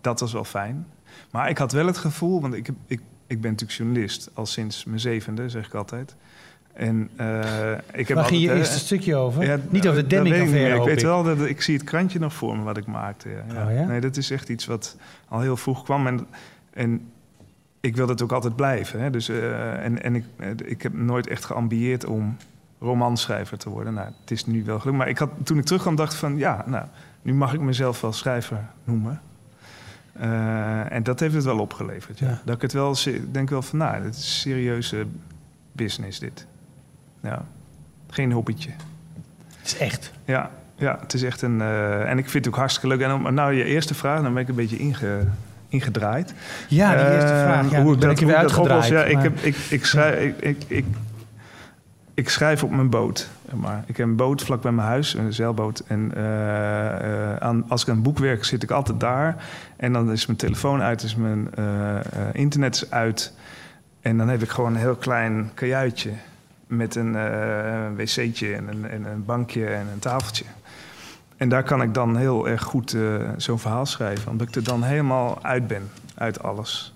dat 0.00 0.20
was 0.20 0.32
wel 0.32 0.44
fijn. 0.44 0.86
Maar 1.30 1.48
ik 1.48 1.58
had 1.58 1.72
wel 1.72 1.86
het 1.86 1.98
gevoel, 1.98 2.40
want 2.40 2.54
ik, 2.54 2.68
ik, 2.86 3.00
ik 3.26 3.40
ben 3.40 3.50
natuurlijk 3.50 3.78
journalist 3.78 4.30
al 4.34 4.46
sinds 4.46 4.84
mijn 4.84 5.00
zevende, 5.00 5.48
zeg 5.48 5.66
ik 5.66 5.74
altijd. 5.74 6.16
En, 6.72 7.10
uh, 7.20 7.72
ik 7.92 8.08
heb 8.08 8.16
Waar 8.16 8.26
ging 8.26 8.42
je 8.42 8.54
eerste 8.54 8.78
stukje 8.78 9.16
over? 9.16 9.44
Ja, 9.44 9.58
niet 9.68 9.88
over 9.88 10.02
de 10.02 10.06
Demming-affaire, 10.06 10.74
ik, 10.74 10.80
ik 10.80 10.86
weet 10.86 11.02
wel, 11.02 11.22
dat 11.22 11.40
ik 11.40 11.62
zie 11.62 11.74
het 11.74 11.84
krantje 11.84 12.18
nog 12.18 12.34
voor 12.34 12.56
me 12.56 12.62
wat 12.62 12.76
ik 12.76 12.86
maakte. 12.86 13.28
Ja. 13.28 13.66
Oh, 13.66 13.74
ja? 13.74 13.86
Nee, 13.86 14.00
dat 14.00 14.16
is 14.16 14.30
echt 14.30 14.48
iets 14.48 14.66
wat 14.66 14.96
al 15.28 15.40
heel 15.40 15.56
vroeg 15.56 15.82
kwam. 15.82 16.06
En, 16.06 16.26
en 16.72 17.10
ik 17.80 17.96
wil 17.96 18.06
dat 18.06 18.22
ook 18.22 18.32
altijd 18.32 18.56
blijven. 18.56 19.00
Hè. 19.00 19.10
Dus, 19.10 19.28
uh, 19.28 19.84
en 19.84 20.02
en 20.02 20.14
ik, 20.14 20.24
ik 20.64 20.82
heb 20.82 20.92
nooit 20.92 21.26
echt 21.26 21.44
geambieerd 21.44 22.04
om 22.04 22.36
romanschrijver 22.80 23.58
te 23.58 23.68
worden. 23.68 23.94
Nou, 23.94 24.08
het 24.20 24.30
is 24.30 24.46
nu 24.46 24.64
wel 24.64 24.78
gelukt. 24.78 24.98
Maar 24.98 25.08
ik 25.08 25.18
had, 25.18 25.30
toen 25.42 25.58
ik 25.58 25.64
terugkwam 25.64 25.96
dacht 25.96 26.14
van... 26.14 26.36
ja, 26.36 26.64
nou, 26.66 26.84
nu 27.22 27.34
mag 27.34 27.52
ik 27.52 27.60
mezelf 27.60 28.00
wel 28.00 28.12
schrijver 28.12 28.64
noemen. 28.84 29.20
Uh, 30.20 30.92
en 30.92 31.02
dat 31.02 31.20
heeft 31.20 31.34
het 31.34 31.44
wel 31.44 31.58
opgeleverd. 31.58 32.18
Ja. 32.18 32.28
ja. 32.28 32.40
Dat 32.44 32.54
ik 32.54 32.62
het 32.62 32.72
wel 32.72 32.96
denk 33.30 33.50
wel 33.50 33.62
van, 33.62 33.78
nou, 33.78 34.02
dit 34.02 34.14
is 34.14 34.40
serieuze 34.40 35.06
business 35.72 36.18
dit. 36.18 36.46
Ja, 37.22 37.44
geen 38.10 38.32
hobbytje. 38.32 38.70
Het 39.58 39.66
is 39.66 39.78
echt. 39.78 40.12
Ja, 40.24 40.50
ja 40.74 40.98
het 41.00 41.14
is 41.14 41.22
echt 41.22 41.42
een. 41.42 41.58
Uh, 41.58 42.10
en 42.10 42.18
ik 42.18 42.28
vind 42.28 42.44
het 42.44 42.54
ook 42.54 42.60
hartstikke 42.60 42.88
leuk. 42.88 43.00
En 43.00 43.12
om, 43.12 43.34
nou, 43.34 43.52
je 43.52 43.64
eerste 43.64 43.94
vraag, 43.94 44.22
dan 44.22 44.32
ben 44.32 44.42
ik 44.42 44.48
een 44.48 44.54
beetje 44.54 44.78
inge, 44.78 45.26
ingedraaid. 45.68 46.34
Ja, 46.68 46.90
die 46.90 47.14
eerste 47.14 47.32
uh, 47.32 47.42
vraag. 47.42 47.70
Ja, 47.70 47.82
hoe 47.82 47.94
ik 47.94 48.00
dat, 48.00 48.18
dat 48.18 48.58
oplos, 48.58 48.88
ja, 48.88 49.04
ik, 49.04 49.18
heb, 49.18 49.38
ik, 49.38 49.56
ik, 49.56 49.84
schrijf, 49.84 50.18
ik, 50.18 50.40
ik, 50.40 50.64
ik, 50.66 50.84
ik 52.16 52.28
schrijf 52.28 52.62
op 52.62 52.70
mijn 52.70 52.90
boot. 52.90 53.28
Maar 53.54 53.84
ik 53.86 53.96
heb 53.96 54.06
een 54.06 54.16
boot 54.16 54.42
vlak 54.42 54.62
bij 54.62 54.72
mijn 54.72 54.88
huis, 54.88 55.14
een 55.14 55.32
zeilboot. 55.32 55.82
En 55.86 56.12
uh, 56.16 57.36
aan, 57.36 57.64
als 57.68 57.82
ik 57.82 57.88
aan 57.88 57.96
een 57.96 58.02
boek 58.02 58.18
werk, 58.18 58.44
zit 58.44 58.62
ik 58.62 58.70
altijd 58.70 59.00
daar. 59.00 59.44
En 59.76 59.92
dan 59.92 60.12
is 60.12 60.26
mijn 60.26 60.38
telefoon 60.38 60.82
uit, 60.82 61.02
is 61.02 61.16
mijn 61.16 61.50
uh, 61.58 61.98
internet 62.32 62.86
uit. 62.90 63.32
En 64.00 64.16
dan 64.16 64.28
heb 64.28 64.42
ik 64.42 64.48
gewoon 64.48 64.72
een 64.74 64.80
heel 64.80 64.96
klein 64.96 65.50
kajuitje 65.54 66.10
met 66.66 66.94
een 66.94 67.12
wc'tje 67.96 68.54
en 68.54 68.68
een, 68.68 68.88
en 68.88 69.04
een, 69.04 69.24
bankje 69.24 69.66
en 69.66 69.86
een 69.92 69.98
tafeltje. 69.98 70.44
En 71.36 71.48
daar 71.48 71.62
kan 71.62 71.82
ik 71.82 71.94
dan 71.94 72.16
heel 72.16 72.48
erg 72.48 72.62
goed 72.62 72.96
zo'n 73.36 73.58
verhaal 73.58 73.86
schrijven, 73.86 74.30
omdat 74.30 74.48
ik 74.48 74.54
er 74.54 74.64
dan 74.64 74.82
helemaal 74.82 75.38
uit 75.42 75.66
ben, 75.66 75.90
uit 76.14 76.42
alles. 76.42 76.94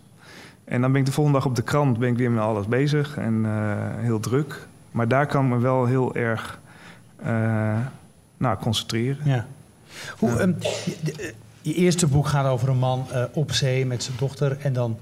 En 0.65 0.81
dan 0.81 0.93
ben 0.93 1.01
ik 1.01 1.07
de 1.07 1.13
volgende 1.13 1.39
dag 1.39 1.49
op 1.49 1.57
de 1.57 1.63
krant 1.63 1.99
ben 1.99 2.09
ik 2.09 2.17
weer 2.17 2.31
met 2.31 2.43
alles 2.43 2.67
bezig 2.67 3.17
en 3.17 3.47
heel 4.01 4.21
druk. 4.21 4.69
Maar 4.91 5.09
daar 5.09 5.27
kan 5.27 5.45
ik 5.45 5.51
me 5.51 5.59
wel 5.59 5.87
heel 5.87 6.15
erg 6.15 6.61
uh, 7.27 7.79
nou, 8.37 8.59
concentreren. 8.59 9.19
Ja. 9.25 9.47
Hoe, 10.19 10.31
ja. 10.31 10.41
Um, 10.41 10.57
je, 10.85 11.35
je, 11.61 11.75
eerste 11.75 12.07
boek 12.07 12.27
gaat 12.27 12.47
over 12.47 12.69
een 12.69 12.79
man 12.79 13.07
uh, 13.13 13.25
op 13.33 13.53
zee 13.53 13.87
met 13.87 14.03
zijn 14.03 14.17
dochter. 14.19 14.59
En 14.61 14.73
dan 14.73 14.99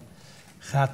gaat, 0.58 0.90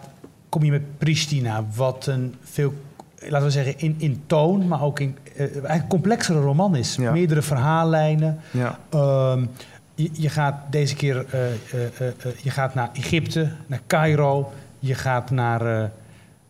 kom 0.48 0.64
je 0.64 0.70
met 0.70 0.98
Pristina, 0.98 1.64
wat 1.74 2.06
een 2.06 2.34
veel, 2.42 2.74
laten 3.18 3.46
we 3.46 3.52
zeggen, 3.52 3.78
in, 3.78 3.94
in 3.98 4.22
toon, 4.26 4.68
maar 4.68 4.82
ook 4.82 5.00
in 5.00 5.16
eigenlijk 5.36 5.88
complexere 5.88 6.40
roman 6.40 6.76
is. 6.76 6.94
Ja. 6.94 7.12
Meerdere 7.12 7.42
verhaallijnen. 7.42 8.40
Ja. 8.50 8.78
Um, 8.94 9.50
je, 9.94 10.10
je, 10.12 10.28
gaat 10.28 10.54
deze 10.70 10.94
keer 10.94 11.26
je 12.42 12.50
gaat 12.50 12.74
naar 12.74 12.90
Egypte, 12.92 13.50
naar 13.66 13.80
Cairo, 13.86 14.52
je 14.78 14.94
gaat 14.94 15.30
naar 15.30 15.90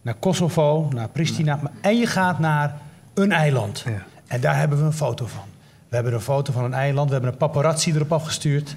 naar 0.04 0.14
Kosovo, 0.14 0.88
naar 0.92 1.08
Pristina. 1.08 1.60
En 1.80 1.98
je 1.98 2.06
gaat 2.06 2.38
naar 2.38 2.76
een 3.14 3.32
eiland. 3.32 3.82
Ja. 3.86 4.02
En 4.26 4.40
daar 4.40 4.58
hebben 4.58 4.78
we 4.78 4.84
een 4.84 4.92
foto 4.92 5.26
van. 5.26 5.44
We 5.88 5.94
hebben 5.94 6.14
een 6.14 6.20
foto 6.20 6.52
van 6.52 6.64
een 6.64 6.74
eiland. 6.74 7.06
We 7.06 7.12
hebben 7.12 7.32
een 7.32 7.38
paparazzi 7.38 7.92
erop 7.92 8.12
afgestuurd. 8.12 8.76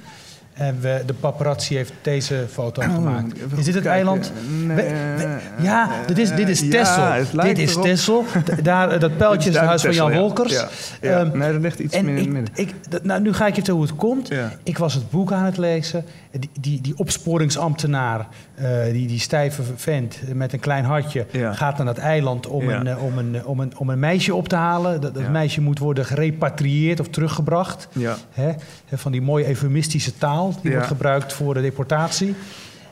En 0.58 0.78
we, 0.82 1.04
de 1.06 1.14
paparazzi 1.14 1.76
heeft 1.76 1.94
deze 2.02 2.46
foto 2.52 2.82
gemaakt. 2.82 3.34
Is 3.58 3.66
dit 3.66 3.74
het 3.74 3.86
eiland? 3.86 4.32
Nee, 4.66 4.76
we, 4.76 4.84
we, 5.18 5.64
ja, 5.64 5.90
dit 6.06 6.18
is, 6.18 6.32
dit 6.32 6.50
is 6.50 6.70
Tessel. 6.70 7.04
Ja, 7.04 7.44
dit 7.44 7.58
is 7.58 7.74
Tessel. 7.74 8.26
Daar, 8.64 9.00
dat 9.00 9.18
pijltje 9.18 9.50
is 9.50 9.56
het 9.56 9.66
huis 9.66 9.82
van 9.82 9.94
Jan 9.94 10.14
Wolkers. 10.14 10.54
Ja. 10.54 10.68
Ja. 11.02 11.20
Um, 11.20 11.38
nee, 11.38 11.52
dat 11.52 11.62
ligt 11.62 11.80
iets 11.80 12.02
meer 12.02 12.16
in 12.16 12.18
het 12.18 12.30
midden. 12.30 12.54
Ik, 12.56 12.74
nou, 13.04 13.22
nu 13.22 13.34
ga 13.34 13.44
ik 13.44 13.50
je 13.50 13.56
vertellen 13.56 13.80
hoe 13.80 13.90
het 13.90 13.98
komt. 13.98 14.32
Ik 14.64 14.78
was 14.78 14.94
het 14.94 15.10
boek 15.10 15.32
aan 15.32 15.46
het 15.46 15.58
lezen. 15.58 16.06
Die, 16.32 16.50
die, 16.60 16.82
die 16.82 16.98
opsporingsambtenaar, 16.98 18.28
uh, 18.62 18.84
die, 18.92 19.08
die 19.08 19.20
stijve 19.20 19.62
vent 19.76 20.18
met 20.34 20.54
een 20.54 20.60
klein 20.60 20.86
hartje... 20.86 21.26
gaat 21.52 21.78
naar 21.78 21.86
dat 21.86 21.98
eiland 21.98 22.48
om, 22.48 22.70
een, 22.70 22.88
uh, 22.88 23.04
om, 23.04 23.18
een, 23.18 23.46
om, 23.46 23.60
een, 23.60 23.78
om 23.78 23.90
een 23.90 24.00
meisje 24.00 24.36
op 24.36 24.48
te 24.48 24.56
halen. 24.56 25.02
Dat, 25.02 25.14
dat 25.14 25.30
meisje 25.30 25.62
moet 25.62 25.80
worden 25.80 26.06
gerepatrieerd 26.06 27.00
of 27.00 27.08
teruggebracht. 27.08 27.88
Hè? 28.32 28.52
Van 28.94 29.12
die 29.12 29.22
mooie 29.22 29.48
eufemistische 29.48 30.18
taal 30.18 30.47
die 30.56 30.70
ja. 30.70 30.72
wordt 30.72 30.88
gebruikt 30.88 31.34
voor 31.34 31.54
de 31.54 31.62
deportatie. 31.62 32.36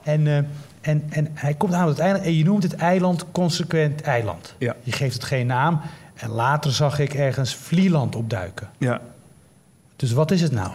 En, 0.04 0.26
uh, 0.26 0.38
en, 0.82 1.04
en 1.10 1.28
hij 1.34 1.54
komt 1.54 1.74
aan 1.74 1.88
het 1.88 2.00
eiland 2.00 2.26
en 2.26 2.38
je 2.38 2.44
noemt 2.44 2.64
het 2.64 2.76
eiland 2.76 3.26
consequent 3.32 4.02
eiland. 4.02 4.56
Ja. 4.58 4.76
Je 4.84 4.92
geeft 4.92 5.14
het 5.14 5.24
geen 5.24 5.48
naam. 5.48 5.82
En 6.16 6.30
later 6.30 6.72
zag 6.72 7.00
ik 7.00 7.14
ergens 7.14 7.56
Vlieland 7.56 8.16
opduiken. 8.16 8.70
Ja. 8.78 9.02
Dus 9.96 10.12
wat 10.12 10.32
is 10.32 10.42
het 10.42 10.52
nou? 10.52 10.72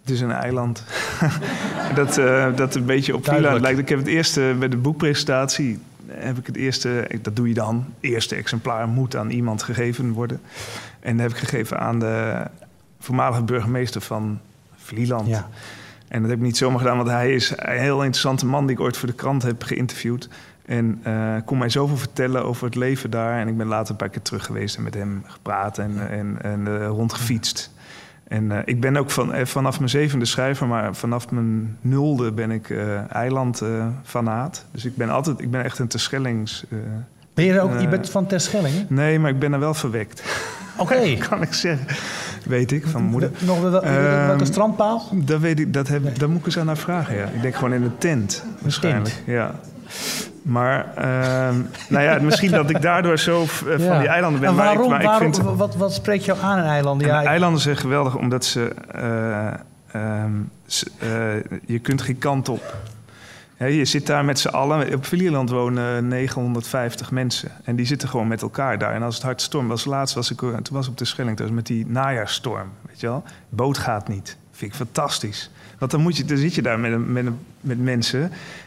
Het 0.00 0.10
is 0.10 0.20
een 0.20 0.32
eiland. 0.32 0.84
dat, 1.94 2.18
uh, 2.18 2.56
dat 2.56 2.74
een 2.74 2.84
beetje 2.84 3.14
op 3.14 3.24
Vlieland 3.24 3.60
lijkt. 3.60 3.78
Ik 3.78 3.88
heb 3.88 3.98
het 3.98 4.08
eerste 4.08 4.56
bij 4.58 4.68
de 4.68 4.76
boekpresentatie 4.76 5.78
heb 6.12 6.38
ik 6.38 6.46
het 6.46 6.56
eerste, 6.56 7.10
dat 7.22 7.36
doe 7.36 7.48
je 7.48 7.54
dan, 7.54 7.86
eerste 8.00 8.34
exemplaar 8.34 8.88
moet 8.88 9.16
aan 9.16 9.30
iemand 9.30 9.62
gegeven 9.62 10.12
worden. 10.12 10.40
En 11.00 11.16
dat 11.16 11.26
heb 11.26 11.30
ik 11.30 11.48
gegeven 11.48 11.78
aan 11.78 11.98
de 11.98 12.46
voormalige 12.98 13.42
burgemeester 13.42 14.00
van 14.00 14.40
Vlieland. 14.76 15.28
Ja. 15.28 15.48
En 16.08 16.20
dat 16.20 16.30
heb 16.30 16.38
ik 16.38 16.44
niet 16.44 16.56
zomaar 16.56 16.78
gedaan, 16.78 16.96
want 16.96 17.08
hij 17.08 17.34
is 17.34 17.50
een 17.56 17.78
heel 17.78 18.02
interessante 18.02 18.46
man 18.46 18.66
die 18.66 18.76
ik 18.76 18.82
ooit 18.82 18.96
voor 18.96 19.08
de 19.08 19.14
krant 19.14 19.42
heb 19.42 19.62
geïnterviewd. 19.62 20.28
En 20.64 21.02
uh, 21.06 21.34
kon 21.44 21.58
mij 21.58 21.68
zoveel 21.68 21.96
vertellen 21.96 22.44
over 22.44 22.64
het 22.64 22.74
leven 22.74 23.10
daar. 23.10 23.40
En 23.40 23.48
ik 23.48 23.56
ben 23.56 23.66
later 23.66 23.90
een 23.90 23.96
paar 23.96 24.08
keer 24.08 24.22
terug 24.22 24.44
geweest 24.44 24.76
en 24.76 24.82
met 24.82 24.94
hem 24.94 25.22
gepraat 25.26 25.78
en, 25.78 26.08
en, 26.10 26.42
en 26.42 26.66
uh, 26.68 26.86
rondgefietst. 26.86 27.72
En 28.24 28.44
uh, 28.44 28.58
ik 28.64 28.80
ben 28.80 28.96
ook 28.96 29.10
van, 29.10 29.46
vanaf 29.46 29.78
mijn 29.78 29.90
zevende 29.90 30.24
schrijver, 30.24 30.66
maar 30.66 30.94
vanaf 30.94 31.30
mijn 31.30 31.76
nulde 31.80 32.32
ben 32.32 32.50
ik 32.50 32.70
eilandfanaat. 33.08 34.66
dus 34.70 34.84
ik 34.84 34.96
ben 34.96 35.10
altijd, 35.10 35.40
ik 35.40 35.50
ben 35.50 35.64
echt 35.64 35.78
een 35.78 35.88
Terschellings... 35.88 36.64
ben 37.44 37.54
je, 37.54 37.60
ook, 37.60 37.80
je 37.80 37.88
bent 37.88 38.10
van 38.10 38.26
Terschellingen? 38.26 38.86
Nee, 38.88 39.18
maar 39.18 39.30
ik 39.30 39.38
ben 39.38 39.52
er 39.52 39.58
wel 39.58 39.74
verwekt. 39.74 40.22
Oké. 40.22 40.26
Okay. 40.80 41.16
kan 41.16 41.42
ik 41.42 41.54
zeggen. 41.54 41.86
Weet 42.44 42.72
ik, 42.72 42.86
van 42.86 43.02
moeder. 43.02 43.30
Nog 43.38 43.60
wel, 43.60 43.70
welke 43.70 44.40
um, 44.40 44.46
strandpaal? 44.46 45.02
Dat 45.12 45.40
weet 45.40 45.60
ik, 45.60 45.72
dat 45.72 45.88
heb, 45.88 46.02
nee. 46.02 46.12
daar 46.12 46.28
moet 46.28 46.38
ik 46.38 46.46
eens 46.46 46.58
aan 46.58 46.66
naar 46.66 46.76
vragen, 46.76 47.16
ja. 47.16 47.24
Ik 47.24 47.42
denk 47.42 47.54
gewoon 47.54 47.72
in 47.72 47.82
een 47.82 47.98
tent, 47.98 48.44
waarschijnlijk. 48.60 49.04
Tent. 49.04 49.22
Ja. 49.26 49.54
Maar 50.42 50.86
uh, 50.98 51.04
nou 51.88 52.04
ja, 52.04 52.18
misschien 52.20 52.50
dat 52.50 52.70
ik 52.70 52.82
daardoor 52.82 53.18
zo 53.18 53.44
van 53.46 53.78
ja. 53.78 53.98
die 53.98 54.08
eilanden 54.08 54.40
ben. 54.40 54.48
En 54.48 54.54
waarom, 54.56 54.90
maar 54.90 55.00
ik, 55.00 55.06
maar 55.06 55.12
waarom, 55.12 55.28
ik 55.28 55.34
vind, 55.34 55.56
wat, 55.56 55.76
wat 55.76 55.94
spreekt 55.94 56.24
jou 56.24 56.38
aan 56.42 56.58
in 56.58 56.64
eilanden? 56.64 57.06
Ja, 57.06 57.24
eilanden 57.24 57.60
zijn 57.60 57.76
geweldig 57.76 58.16
omdat 58.16 58.44
ze... 58.44 58.74
Uh, 59.94 60.22
um, 60.24 60.50
uh, 61.02 61.08
je 61.66 61.78
kunt 61.78 62.02
geen 62.02 62.18
kant 62.18 62.48
op. 62.48 62.74
Je 63.66 63.84
zit 63.84 64.06
daar 64.06 64.24
met 64.24 64.38
z'n 64.38 64.48
allen. 64.48 64.94
Op 64.94 65.04
Vlieland 65.04 65.50
wonen 65.50 66.08
950 66.08 67.10
mensen. 67.10 67.50
En 67.64 67.76
die 67.76 67.86
zitten 67.86 68.08
gewoon 68.08 68.28
met 68.28 68.42
elkaar 68.42 68.78
daar. 68.78 68.94
En 68.94 69.02
als 69.02 69.14
het 69.14 69.24
hard 69.24 69.42
stormt, 69.42 69.68
was 69.68 69.84
laatst 69.84 70.14
was 70.14 70.30
ik, 70.30 70.38
toen 70.38 70.62
was 70.70 70.84
ik 70.84 70.90
op 70.90 70.98
de 70.98 71.04
Schelling, 71.04 71.36
dus 71.36 71.50
met 71.50 71.66
die 71.66 71.86
najaarstorm. 71.86 72.68
Weet 72.86 73.00
je 73.00 73.06
wel? 73.06 73.22
Boot 73.48 73.78
gaat 73.78 74.08
niet. 74.08 74.36
Vind 74.50 74.70
ik 74.70 74.76
fantastisch. 74.76 75.50
Want 75.78 75.90
dan, 75.90 76.00
moet 76.00 76.16
je, 76.16 76.24
dan 76.24 76.36
zit 76.36 76.54
je 76.54 76.62
daar 76.62 76.80
met, 76.80 77.08
met, 77.08 77.26
met 77.60 77.78
mensen. 77.78 78.22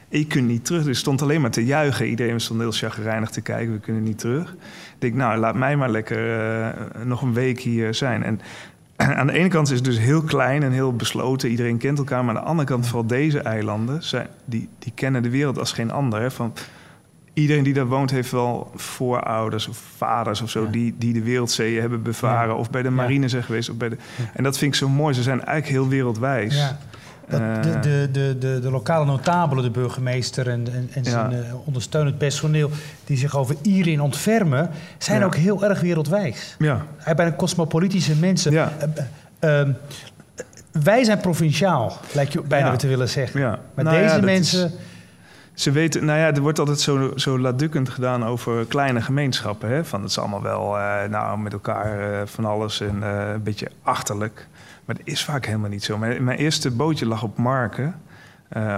En 0.10 0.20
je 0.20 0.28
kunt 0.28 0.48
niet 0.48 0.66
terug. 0.66 0.84
Dus 0.84 1.00
stond 1.00 1.22
alleen 1.22 1.42
maar 1.42 1.52
te 1.52 1.66
juichen. 1.66 2.08
Iedereen 2.08 2.40
stond 2.40 2.60
heel 2.60 2.72
chagrijnig 2.72 3.30
te 3.30 3.42
kijken. 3.42 3.74
We 3.74 3.80
kunnen 3.80 4.04
niet 4.04 4.20
terug. 4.20 4.52
Ik 4.52 5.00
denk, 5.00 5.14
nou, 5.14 5.38
laat 5.38 5.56
mij 5.56 5.76
maar 5.76 5.90
lekker 5.90 6.40
uh, 6.40 6.68
nog 7.04 7.22
een 7.22 7.34
week 7.34 7.60
hier 7.60 7.94
zijn. 7.94 8.24
En 8.24 8.42
aan 9.20 9.28
de 9.28 9.34
ene 9.34 9.48
kant 9.48 9.70
is 9.70 9.76
het 9.76 9.86
dus 9.86 9.98
heel 9.98 10.22
klein 10.22 10.64
en 10.64 10.72
heel 10.72 10.96
besloten. 10.96 11.50
Iedereen 11.50 11.78
kent 11.78 11.98
elkaar. 11.98 12.26
Maar 12.26 12.36
aan 12.36 12.42
de 12.42 12.48
andere 12.48 12.68
kant, 12.68 12.86
vooral 12.88 13.08
deze 13.08 13.40
eilanden... 13.40 14.04
Zijn, 14.04 14.28
die, 14.46 14.70
die 14.80 14.92
kennen 14.96 15.24
de 15.24 15.30
wereld 15.30 15.60
als 15.60 15.72
geen 15.72 15.92
ander. 15.92 16.22
Hè? 16.22 16.32
Van, 16.32 16.54
iedereen 17.34 17.64
die 17.64 17.74
daar 17.74 17.88
woont 17.88 18.12
heeft 18.12 18.32
wel 18.32 18.72
voorouders 18.76 19.68
of 19.68 19.78
vaders 19.98 20.42
of 20.42 20.50
zo... 20.50 20.70
Die, 20.70 20.96
die 20.98 21.14
de 21.14 21.24
wereldzeeën 21.24 21.82
hebben 21.82 22.02
bevaren. 22.02 22.58
Of 22.58 22.70
bij 22.70 22.82
de 22.82 22.90
marine 22.90 23.28
zijn 23.28 23.44
geweest. 23.44 23.70
Of 23.70 23.76
bij 23.76 23.90
de, 23.90 23.98
En 24.34 24.44
dat 24.44 24.58
vind 24.58 24.74
ik 24.74 24.80
zo 24.80 24.90
mooi. 24.90 25.14
Ze 25.14 25.24
zijn 25.24 25.44
eigenlijk 25.44 25.78
heel 25.78 25.88
wereldwijs. 25.88 26.74
Dat 27.32 27.64
de, 27.64 27.80
de, 27.80 28.10
de, 28.12 28.36
de, 28.40 28.60
de, 28.60 28.72
lokale 28.72 29.06
notabelen, 29.06 29.64
de 29.64 29.70
burgemeester 29.70 30.50
en, 30.50 30.68
en, 30.74 30.90
en 30.94 31.04
zijn 31.04 31.32
ja. 31.32 31.44
ondersteunend 31.66 32.18
personeel... 32.18 32.70
die 33.06 33.18
zich 33.18 33.38
over 33.38 33.56
Ieren 33.62 34.00
ontfermen, 34.00 34.70
zijn 34.98 35.20
ja. 35.20 35.26
ook 35.26 35.36
heel 35.36 35.64
erg 35.64 35.82
wereldwijs. 35.82 36.56
Ja. 36.60 36.86
Hij 36.98 37.16
bijna 37.16 37.36
cosmopolitische 37.36 38.16
mensen. 38.16 38.52
Ja. 38.52 38.72
Uh, 39.44 39.60
uh, 39.60 39.68
wij 40.84 41.04
zijn 41.04 41.20
provinciaal, 41.20 41.98
lijkt 42.14 42.34
je 42.34 42.42
bijna 42.42 42.76
te 42.76 42.88
willen 42.88 43.10
zeggen. 43.10 43.40
Ja. 43.40 43.60
Maar 43.74 43.84
nou 43.84 43.98
deze 43.98 44.22
mensen... 44.22 44.66
Is, 44.66 44.74
ze 45.62 45.72
weten, 45.72 46.06
nou 46.06 46.20
ja, 46.20 46.34
er 46.34 46.42
wordt 46.42 46.60
altijd 46.60 46.80
zo, 46.80 47.12
zo 47.16 47.40
laatdukkend 47.40 47.90
gedaan 47.90 48.26
over 48.26 48.66
kleine 48.66 49.02
gemeenschappen. 49.02 49.70
Hè? 49.70 49.86
Van 49.86 50.02
het 50.02 50.10
is 50.10 50.20
allemaal 50.20 50.42
wel 50.42 50.78
uh, 50.78 51.04
nou, 51.10 51.40
met 51.40 51.54
elkaar 51.54 52.28
van 52.28 52.46
alles 52.46 52.82
en 52.82 53.02
een 53.02 53.44
beetje 53.44 53.72
achterlijk. 53.84 54.48
Maar 54.86 54.96
dat 54.96 55.08
is 55.08 55.24
vaak 55.24 55.46
helemaal 55.46 55.70
niet 55.70 55.84
zo. 55.84 55.98
Mijn, 55.98 56.24
mijn 56.24 56.38
eerste 56.38 56.72
bootje 56.72 57.06
lag 57.06 57.24
op 57.24 57.38
Marken. 57.38 57.96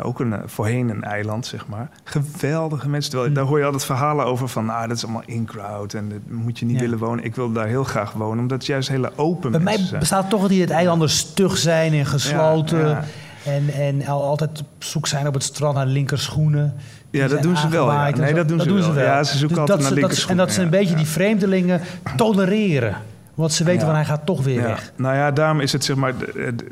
Ook 0.02 0.20
een, 0.20 0.42
voorheen 0.46 0.90
een 0.90 1.04
eiland, 1.04 1.46
zeg 1.46 1.68
maar. 1.68 1.90
Geweldige 2.04 2.90
mensen. 2.90 3.10
Terwijl, 3.10 3.30
mm. 3.30 3.36
Daar 3.36 3.46
hoor 3.46 3.60
je 3.60 3.66
altijd 3.66 3.86
verhalen 3.86 4.25
over 4.25 4.48
van... 4.48 4.66
nou, 4.66 4.88
dat 4.88 4.98
is 4.98 5.04
allemaal 5.04 5.24
in-crowd 5.25 5.94
en 5.94 6.10
dat 6.10 6.20
moet 6.28 6.60
je 6.60 6.66
niet 6.66 6.75
ja. 6.75 6.82
willen 6.82 6.98
wonen. 6.98 7.24
Ik 7.24 7.36
wil 7.36 7.52
daar 7.52 7.68
heel 7.68 7.84
graag 7.84 8.12
wonen, 8.12 8.40
omdat 8.40 8.58
het 8.58 8.68
juist 8.68 8.90
hele 8.90 9.12
open 9.16 9.52
Bij 9.52 9.60
mij 9.60 9.78
zijn. 9.78 10.00
bestaat 10.00 10.30
toch 10.30 10.48
die 10.48 10.62
het 10.62 10.70
eilanden 10.70 11.10
stug 11.10 11.58
zijn 11.58 11.94
en 11.94 12.06
gesloten... 12.06 12.80
Ja, 12.80 12.88
ja. 12.88 13.04
En, 13.45 13.69
en 13.69 14.05
altijd 14.05 14.59
op 14.59 14.83
zoek 14.83 15.07
zijn 15.07 15.27
op 15.27 15.33
het 15.33 15.43
strand 15.43 15.75
naar 15.75 15.85
linkerschoenen. 15.85 16.73
Ja, 17.09 17.27
dat 17.27 17.41
doen 17.41 17.57
ze 17.57 17.67
wel. 17.67 17.91
Ja. 17.91 18.09
Nee, 18.09 18.33
dat 18.33 18.47
doen, 18.47 18.57
dat 18.57 18.65
ze, 18.65 18.73
doen 18.73 18.81
wel. 18.81 18.89
ze 18.89 18.93
wel. 18.93 19.05
Ja, 19.05 19.23
ze 19.23 19.38
zoeken 19.38 19.55
dus 19.55 19.69
altijd 19.69 19.81
naar 19.81 19.91
linkerschoenen. 19.91 20.39
En 20.39 20.45
dat 20.45 20.55
ze 20.55 20.62
een 20.62 20.69
beetje 20.69 20.95
die 20.95 21.05
vreemdelingen 21.05 21.81
tolereren. 22.15 22.95
Want 23.33 23.53
ze 23.53 23.63
weten 23.63 23.79
ja. 23.79 23.85
van 23.85 23.95
hij 23.95 24.05
gaat 24.05 24.25
toch 24.25 24.43
weer 24.43 24.62
ja. 24.62 24.67
weg. 24.67 24.91
Nou 24.95 25.15
ja, 25.15 25.31
daarom 25.31 25.59
is 25.59 25.71
het 25.71 25.83
zeg 25.83 25.95
maar... 25.95 26.13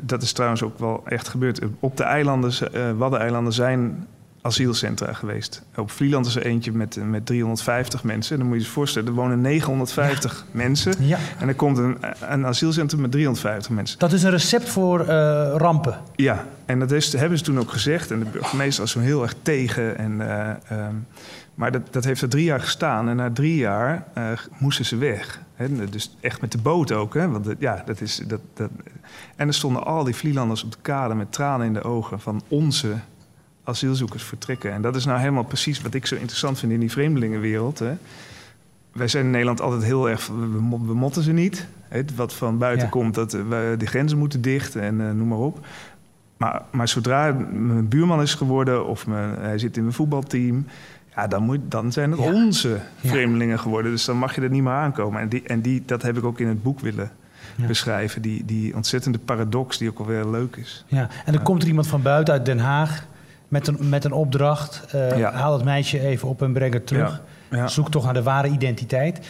Dat 0.00 0.22
is 0.22 0.32
trouwens 0.32 0.62
ook 0.62 0.78
wel 0.78 1.02
echt 1.04 1.28
gebeurd. 1.28 1.60
Op 1.80 1.96
de 1.96 2.02
eilanden, 2.02 2.52
uh, 2.74 2.80
Waddeneilanden 2.96 3.52
zijn 3.52 4.06
asielcentra 4.42 5.12
geweest. 5.12 5.62
Op 5.76 5.90
Vlieland 5.90 6.26
is 6.26 6.36
er 6.36 6.46
eentje 6.46 6.72
met, 6.72 6.96
met 7.04 7.26
350 7.26 8.04
mensen. 8.04 8.38
Dan 8.38 8.46
moet 8.46 8.56
je 8.56 8.62
je 8.62 8.68
voorstellen, 8.68 9.08
er 9.08 9.14
wonen 9.14 9.40
950 9.40 10.32
ja. 10.32 10.56
mensen. 10.56 10.94
Ja. 10.98 11.18
En 11.38 11.48
er 11.48 11.54
komt 11.54 11.78
een, 11.78 11.96
een 12.20 12.46
asielcentrum 12.46 13.00
met 13.00 13.10
350 13.10 13.70
mensen. 13.70 13.98
Dat 13.98 14.12
is 14.12 14.22
een 14.22 14.30
recept 14.30 14.68
voor 14.68 15.00
uh, 15.00 15.06
rampen. 15.56 15.98
Ja, 16.16 16.46
en 16.64 16.78
dat 16.78 16.90
is, 16.90 17.12
hebben 17.12 17.38
ze 17.38 17.44
toen 17.44 17.58
ook 17.58 17.70
gezegd. 17.70 18.10
En 18.10 18.18
de 18.18 18.24
burgemeester 18.24 18.82
was 18.82 18.92
toen 18.92 19.02
heel 19.02 19.22
erg 19.22 19.34
tegen. 19.42 19.98
En, 19.98 20.12
uh, 20.12 20.48
um, 20.86 21.06
maar 21.54 21.72
dat, 21.72 21.82
dat 21.90 22.04
heeft 22.04 22.22
er 22.22 22.28
drie 22.28 22.44
jaar 22.44 22.60
gestaan. 22.60 23.08
En 23.08 23.16
na 23.16 23.30
drie 23.30 23.56
jaar 23.56 24.06
uh, 24.18 24.24
moesten 24.58 24.84
ze 24.84 24.96
weg. 24.96 25.40
He, 25.54 25.88
dus 25.88 26.16
echt 26.20 26.40
met 26.40 26.52
de 26.52 26.58
boot 26.58 26.92
ook. 26.92 27.14
Hè? 27.14 27.28
Want 27.28 27.48
ja, 27.58 27.82
dat 27.86 28.00
is, 28.00 28.22
dat, 28.26 28.40
dat... 28.54 28.70
En 29.36 29.48
er 29.48 29.54
stonden 29.54 29.84
al 29.84 30.04
die 30.04 30.14
Vlielanders 30.14 30.64
op 30.64 30.72
de 30.72 30.78
kade 30.82 31.14
met 31.14 31.32
tranen 31.32 31.66
in 31.66 31.72
de 31.72 31.82
ogen 31.82 32.20
van 32.20 32.42
onze 32.48 32.94
asielzoekers 33.64 34.22
vertrekken. 34.22 34.72
En 34.72 34.82
dat 34.82 34.96
is 34.96 35.04
nou 35.04 35.18
helemaal 35.18 35.44
precies 35.44 35.80
wat 35.80 35.94
ik 35.94 36.06
zo 36.06 36.14
interessant 36.14 36.58
vind 36.58 36.72
in 36.72 36.80
die 36.80 36.90
vreemdelingenwereld. 36.90 37.78
Hè? 37.78 37.92
Wij 38.92 39.08
zijn 39.08 39.24
in 39.24 39.30
Nederland 39.30 39.60
altijd 39.60 39.82
heel 39.82 40.10
erg... 40.10 40.26
We, 40.26 40.78
we 40.86 40.94
motten 40.94 41.22
ze 41.22 41.32
niet. 41.32 41.66
Hè? 41.88 42.02
Wat 42.16 42.34
van 42.34 42.58
buiten 42.58 42.84
ja. 42.84 42.90
komt, 42.90 43.14
dat 43.14 43.32
we 43.32 43.74
de 43.78 43.86
grenzen 43.86 44.18
moeten 44.18 44.40
dicht 44.42 44.76
en 44.76 45.00
uh, 45.00 45.10
noem 45.10 45.28
maar 45.28 45.38
op. 45.38 45.66
Maar, 46.36 46.62
maar 46.70 46.88
zodra 46.88 47.32
mijn 47.52 47.88
buurman 47.88 48.22
is 48.22 48.34
geworden 48.34 48.86
of 48.86 49.06
mijn, 49.06 49.34
hij 49.38 49.58
zit 49.58 49.76
in 49.76 49.82
mijn 49.82 49.94
voetbalteam... 49.94 50.66
Ja, 51.16 51.26
dan, 51.26 51.42
moet, 51.42 51.58
dan 51.68 51.92
zijn 51.92 52.10
het 52.10 52.20
ja. 52.20 52.32
onze 52.32 52.80
vreemdelingen 52.96 53.56
ja. 53.56 53.62
geworden. 53.62 53.90
Dus 53.90 54.04
dan 54.04 54.16
mag 54.16 54.34
je 54.34 54.40
er 54.40 54.50
niet 54.50 54.62
meer 54.62 54.72
aankomen. 54.72 55.20
En, 55.20 55.28
die, 55.28 55.42
en 55.42 55.60
die, 55.60 55.82
dat 55.86 56.02
heb 56.02 56.16
ik 56.16 56.24
ook 56.24 56.40
in 56.40 56.48
het 56.48 56.62
boek 56.62 56.80
willen 56.80 57.10
ja. 57.56 57.66
beschrijven. 57.66 58.22
Die, 58.22 58.44
die 58.44 58.74
ontzettende 58.74 59.18
paradox 59.18 59.78
die 59.78 59.88
ook 59.88 59.98
alweer 59.98 60.26
leuk 60.26 60.56
is. 60.56 60.84
Ja, 60.86 61.08
en 61.24 61.32
dan 61.32 61.42
komt 61.42 61.62
er 61.62 61.68
iemand 61.68 61.86
van 61.86 62.02
buiten 62.02 62.34
uit 62.34 62.44
Den 62.44 62.58
Haag 62.58 63.06
met 63.52 63.66
een, 63.66 63.88
met 63.88 64.04
een 64.04 64.12
opdracht. 64.12 64.94
Uh, 64.94 65.28
haal 65.28 65.52
het 65.52 65.64
meisje 65.64 66.00
even 66.00 66.28
op 66.28 66.42
en 66.42 66.52
breng 66.52 66.72
het 66.72 66.86
terug. 66.86 67.22
Zoek 67.66 67.90
toch 67.90 68.04
naar 68.04 68.14
de 68.14 68.22
ware 68.22 68.48
identiteit. 68.48 69.20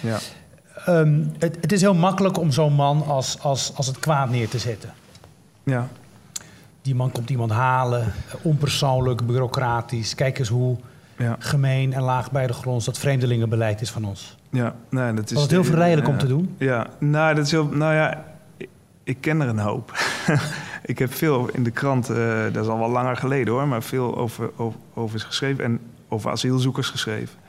Um, 0.88 1.32
het, 1.38 1.56
het, 1.60 1.72
is 1.72 1.80
heel 1.80 1.94
makkelijk 1.94 2.38
om 2.38 2.50
zo'n 2.50 2.72
man 2.72 3.06
als, 3.06 3.40
als, 3.40 3.72
als 3.76 3.86
het 3.86 3.98
kwaad 3.98 4.30
neer 4.30 4.48
te 4.48 4.58
zetten. 4.58 4.92
Ja. 5.62 5.88
Die 6.82 6.94
man 6.94 7.10
komt 7.10 7.30
iemand 7.30 7.50
halen, 7.50 8.12
onpersoonlijk, 8.42 9.26
bureaucratisch. 9.26 10.14
Kijk 10.14 10.38
eens 10.38 10.48
hoe 10.48 10.76
gemeen 11.38 11.92
en 11.92 12.02
laag 12.02 12.30
bij 12.30 12.46
de 12.46 12.52
grond 12.52 12.84
dat 12.84 12.98
vreemdelingenbeleid 12.98 13.80
is 13.80 13.90
van 13.90 14.04
ons. 14.04 14.36
Ja, 14.50 14.74
nou, 14.88 15.14
dat 15.14 15.24
is. 15.24 15.32
Was 15.32 15.42
het 15.42 15.50
heel 15.50 15.64
verleidelijk 15.64 16.08
om 16.08 16.18
te 16.18 16.26
doen? 16.26 16.54
Ja, 16.58 16.86
nou, 16.98 17.34
dat 17.34 17.44
is 17.44 17.50
heel. 17.50 17.66
Nou 17.66 17.94
ja, 17.94 18.24
ik 19.02 19.20
ken 19.20 19.40
er 19.40 19.48
een 19.48 19.58
hoop. 19.58 19.92
ik 20.84 20.98
heb 20.98 21.14
veel 21.14 21.48
in 21.52 21.62
de 21.62 21.70
krant, 21.70 22.10
uh, 22.10 22.42
dat 22.52 22.64
is 22.64 22.70
al 22.70 22.78
wel 22.78 22.90
langer 22.90 23.16
geleden 23.16 23.54
hoor, 23.54 23.68
maar 23.68 23.82
veel 23.82 24.16
over, 24.16 24.50
over, 24.56 24.80
over 24.94 25.20
geschreven 25.20 25.64
en 25.64 25.80
over 26.08 26.30
asielzoekers 26.30 26.88
geschreven. 26.88 27.40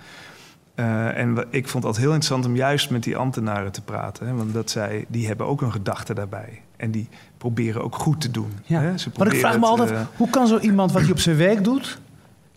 Uh, 0.75 1.17
en 1.17 1.45
ik 1.49 1.67
vond 1.67 1.83
het 1.83 1.97
heel 1.97 2.05
interessant 2.05 2.45
om 2.45 2.55
juist 2.55 2.89
met 2.89 3.03
die 3.03 3.17
ambtenaren 3.17 3.71
te 3.71 3.81
praten. 3.81 4.27
Hè, 4.27 4.33
want 4.33 4.53
dat 4.53 4.69
zij, 4.69 5.05
die 5.07 5.27
hebben 5.27 5.45
ook 5.45 5.61
een 5.61 5.71
gedachte 5.71 6.13
daarbij. 6.13 6.61
En 6.77 6.91
die 6.91 7.09
proberen 7.37 7.83
ook 7.83 7.95
goed 7.95 8.21
te 8.21 8.31
doen. 8.31 8.51
Ja. 8.63 8.79
Hè? 8.79 8.97
Ze 8.97 9.09
maar 9.17 9.33
ik 9.33 9.39
vraag 9.39 9.59
me 9.59 9.65
altijd, 9.65 9.91
uh, 9.91 9.99
hoe 10.17 10.29
kan 10.29 10.47
zo 10.47 10.59
iemand 10.59 10.91
wat 10.91 11.01
hij 11.01 11.11
op 11.11 11.19
zijn 11.19 11.37
werk 11.37 11.63
doet... 11.63 12.01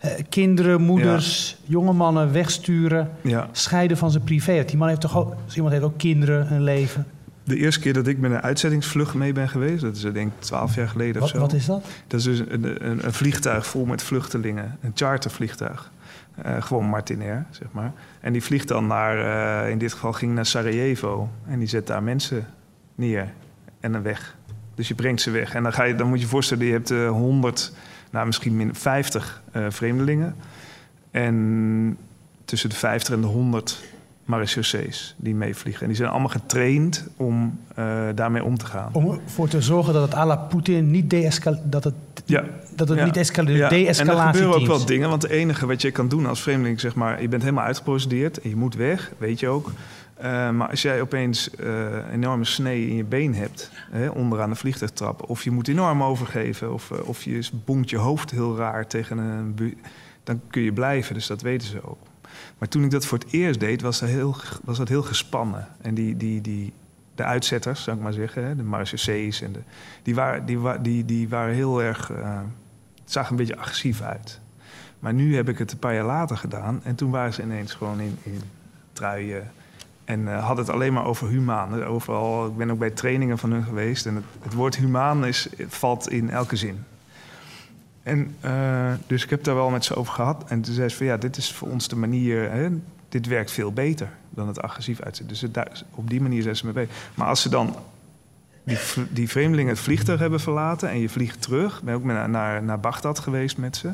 Uh, 0.05 0.11
kinderen, 0.29 0.81
moeders, 0.81 1.49
ja. 1.49 1.65
jonge 1.65 1.93
mannen 1.93 2.31
wegsturen, 2.31 3.09
ja. 3.21 3.47
scheiden 3.51 3.97
van 3.97 4.11
zijn 4.11 4.23
privé. 4.23 4.63
Die 4.65 4.77
man 4.77 4.87
heeft 4.87 5.01
toch 5.01 5.17
ook, 5.17 5.33
iemand 5.55 5.73
heeft 5.73 5.85
ook 5.85 5.97
kinderen, 5.97 6.51
een 6.53 6.63
leven. 6.63 7.07
De 7.47 7.57
eerste 7.57 7.81
keer 7.81 7.93
dat 7.93 8.07
ik 8.07 8.17
met 8.17 8.31
een 8.31 8.41
uitzettingsvlucht 8.41 9.13
mee 9.13 9.33
ben 9.33 9.49
geweest, 9.49 9.81
dat 9.81 9.95
is 9.95 10.01
denk 10.01 10.15
ik 10.15 10.39
twaalf 10.39 10.75
jaar 10.75 10.87
geleden 10.87 11.21
wat, 11.21 11.23
of 11.23 11.29
zo. 11.29 11.39
Wat 11.39 11.53
is 11.53 11.65
dat? 11.65 11.85
Dat 12.07 12.19
is 12.19 12.25
dus 12.25 12.39
een, 12.39 12.85
een, 12.89 13.05
een 13.05 13.13
vliegtuig 13.13 13.67
vol 13.67 13.85
met 13.85 14.03
vluchtelingen, 14.03 14.77
een 14.81 14.91
chartervliegtuig. 14.95 15.91
Uh, 16.45 16.61
gewoon 16.61 16.85
Martinair, 16.85 17.45
zeg 17.49 17.67
maar. 17.71 17.91
En 18.19 18.33
die 18.33 18.43
vliegt 18.43 18.67
dan 18.67 18.87
naar, 18.87 19.17
uh, 19.63 19.69
in 19.71 19.77
dit 19.77 19.93
geval 19.93 20.13
ging 20.13 20.33
naar 20.33 20.45
Sarajevo. 20.45 21.29
En 21.47 21.59
die 21.59 21.67
zet 21.67 21.87
daar 21.87 22.03
mensen 22.03 22.47
neer 22.95 23.33
en 23.79 23.91
dan 23.91 24.01
weg. 24.01 24.35
Dus 24.75 24.87
je 24.87 24.95
brengt 24.95 25.21
ze 25.21 25.31
weg. 25.31 25.53
En 25.53 25.63
dan, 25.63 25.73
ga 25.73 25.83
je, 25.83 25.95
dan 25.95 26.07
moet 26.07 26.17
je 26.17 26.23
je 26.23 26.29
voorstellen, 26.29 26.65
je 26.65 26.71
hebt 26.71 26.91
uh, 26.91 27.09
100, 27.09 27.73
nou 28.11 28.25
misschien 28.25 28.55
min 28.55 28.75
50 28.75 29.41
uh, 29.55 29.65
vreemdelingen. 29.69 30.35
En 31.11 31.97
tussen 32.45 32.69
de 32.69 32.75
50 32.75 33.13
en 33.13 33.21
de 33.21 33.27
100 33.27 33.83
marechaussees 34.27 35.15
die 35.17 35.35
meevliegen. 35.35 35.81
En 35.81 35.87
die 35.87 35.97
zijn 35.97 36.09
allemaal 36.09 36.29
getraind 36.29 37.07
om 37.15 37.59
uh, 37.79 38.07
daarmee 38.15 38.43
om 38.43 38.57
te 38.57 38.65
gaan. 38.65 38.89
Om 38.93 39.19
ervoor 39.25 39.47
te 39.47 39.61
zorgen 39.61 39.93
dat 39.93 40.01
het 40.01 40.15
à 40.15 40.25
la 40.25 40.35
Poetin 40.35 40.91
niet 40.91 41.09
deescaleert. 41.09 41.71
Dat 41.71 41.83
het, 41.83 41.93
ja. 42.25 42.43
dat 42.75 42.89
het 42.89 42.97
ja. 42.97 43.05
niet 43.05 43.17
escaleert. 43.17 43.57
Ja. 43.57 43.69
De-escalatie. 43.69 44.21
En 44.21 44.27
er 44.27 44.33
gebeuren 44.33 44.61
ook 44.61 44.67
wel 44.67 44.85
dingen. 44.85 45.09
Want 45.09 45.21
het 45.21 45.31
enige 45.31 45.65
wat 45.65 45.81
je 45.81 45.91
kan 45.91 46.07
doen 46.07 46.25
als 46.25 46.41
vreemdeling, 46.41 46.79
zeg 46.79 46.95
maar, 46.95 47.21
je 47.21 47.27
bent 47.27 47.41
helemaal 47.41 47.65
uitgeprocedeerd 47.65 48.41
en 48.41 48.49
je 48.49 48.55
moet 48.55 48.75
weg, 48.75 49.11
weet 49.17 49.39
je 49.39 49.47
ook. 49.47 49.71
Uh, 50.17 50.49
maar 50.49 50.69
als 50.69 50.81
jij 50.81 51.01
opeens 51.01 51.49
uh, 51.59 51.67
enorme 52.11 52.45
snee 52.45 52.87
in 52.87 52.95
je 52.95 53.03
been 53.03 53.35
hebt, 53.35 53.71
hè, 53.91 54.09
onderaan 54.09 54.49
de 54.49 54.55
vliegtuigtrap, 54.55 55.29
of 55.29 55.43
je 55.43 55.51
moet 55.51 55.67
enorm 55.67 56.03
overgeven, 56.03 56.73
of, 56.73 56.91
of 56.91 57.23
je 57.23 57.47
bonkt 57.65 57.89
je 57.89 57.97
hoofd 57.97 58.31
heel 58.31 58.57
raar 58.57 58.87
tegen 58.87 59.17
een. 59.17 59.77
Dan 60.23 60.41
kun 60.49 60.61
je 60.61 60.73
blijven. 60.73 61.13
Dus 61.13 61.27
dat 61.27 61.41
weten 61.41 61.67
ze 61.67 61.89
ook. 61.89 61.97
Maar 62.57 62.67
toen 62.67 62.83
ik 62.83 62.91
dat 62.91 63.05
voor 63.05 63.17
het 63.17 63.31
eerst 63.31 63.59
deed, 63.59 63.81
was 63.81 63.99
dat 63.99 64.09
heel, 64.09 64.35
was 64.63 64.77
dat 64.77 64.87
heel 64.87 65.03
gespannen. 65.03 65.67
En 65.81 65.93
die, 65.93 66.17
die, 66.17 66.41
die, 66.41 66.73
de 67.15 67.23
uitzetters, 67.23 67.83
zou 67.83 67.97
ik 67.97 68.03
maar 68.03 68.13
zeggen, 68.13 68.57
de 68.57 68.63
marechaussees, 68.63 69.41
en 69.41 69.51
de, 69.51 69.59
die, 70.03 70.15
waren, 70.15 70.45
die, 70.45 70.81
die, 70.81 71.05
die 71.05 71.29
waren 71.29 71.53
heel 71.53 71.81
erg. 71.83 72.11
Uh, 72.11 72.39
het 73.03 73.11
zag 73.11 73.29
een 73.29 73.35
beetje 73.35 73.57
agressief 73.57 74.01
uit. 74.01 74.39
Maar 74.99 75.13
nu 75.13 75.35
heb 75.35 75.49
ik 75.49 75.57
het 75.57 75.71
een 75.71 75.79
paar 75.79 75.93
jaar 75.93 76.05
later 76.05 76.37
gedaan. 76.37 76.79
En 76.83 76.95
toen 76.95 77.11
waren 77.11 77.33
ze 77.33 77.41
ineens 77.41 77.73
gewoon 77.73 77.99
in, 77.99 78.17
in 78.23 78.41
truien. 78.93 79.51
En 80.05 80.21
uh, 80.21 80.45
had 80.45 80.57
het 80.57 80.69
alleen 80.69 80.93
maar 80.93 81.05
over 81.05 81.27
humaan. 81.27 81.83
Overal, 81.83 82.47
ik 82.47 82.57
ben 82.57 82.71
ook 82.71 82.79
bij 82.79 82.89
trainingen 82.89 83.37
van 83.37 83.51
hun 83.51 83.63
geweest. 83.63 84.05
En 84.05 84.15
het, 84.15 84.23
het 84.41 84.53
woord 84.53 84.75
humaan 84.75 85.25
is, 85.25 85.49
valt 85.67 86.09
in 86.09 86.29
elke 86.29 86.55
zin. 86.55 86.83
En 88.07 88.35
uh, 88.45 88.93
dus 89.07 89.23
ik 89.23 89.29
heb 89.29 89.43
daar 89.43 89.55
wel 89.55 89.69
met 89.69 89.85
ze 89.85 89.95
over 89.95 90.13
gehad. 90.13 90.43
En 90.47 90.61
toen 90.61 90.73
zei 90.73 90.89
ze 90.89 90.97
van 90.97 91.05
ja, 91.05 91.17
dit 91.17 91.37
is 91.37 91.53
voor 91.53 91.67
ons 91.67 91.87
de 91.87 91.95
manier. 91.95 92.51
Hè, 92.51 92.69
dit 93.09 93.27
werkt 93.27 93.51
veel 93.51 93.73
beter 93.73 94.09
dan 94.29 94.47
het 94.47 94.61
agressief 94.61 95.01
uitzetten. 95.01 95.51
Dus 95.53 95.83
op 95.91 96.09
die 96.09 96.21
manier 96.21 96.41
zijn 96.41 96.55
ze 96.55 96.65
mee 96.65 96.73
bezig. 96.73 97.11
Maar 97.15 97.27
als 97.27 97.41
ze 97.41 97.49
dan 97.49 97.75
die, 98.63 98.77
die 99.09 99.29
vreemdelingen 99.29 99.71
het 99.71 99.83
vliegtuig 99.83 100.19
hebben 100.19 100.39
verlaten 100.39 100.89
en 100.89 100.99
je 100.99 101.09
vliegt 101.09 101.41
terug, 101.41 101.83
ben 101.83 101.95
ook 101.95 102.03
naar, 102.03 102.29
naar, 102.29 102.63
naar 102.63 102.79
Bagdad 102.79 103.19
geweest 103.19 103.57
met 103.57 103.75
ze, 103.75 103.91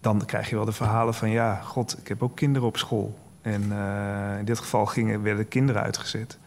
dan 0.00 0.24
krijg 0.24 0.48
je 0.48 0.56
wel 0.56 0.64
de 0.64 0.72
verhalen 0.72 1.14
van 1.14 1.30
ja, 1.30 1.54
god, 1.54 1.98
ik 1.98 2.08
heb 2.08 2.22
ook 2.22 2.36
kinderen 2.36 2.68
op 2.68 2.76
school. 2.76 3.18
En 3.42 3.62
uh, 3.62 4.38
in 4.38 4.44
dit 4.44 4.58
geval 4.58 4.86
gingen, 4.86 5.22
werden 5.22 5.48
kinderen 5.48 5.82
uitgezet. 5.82 6.38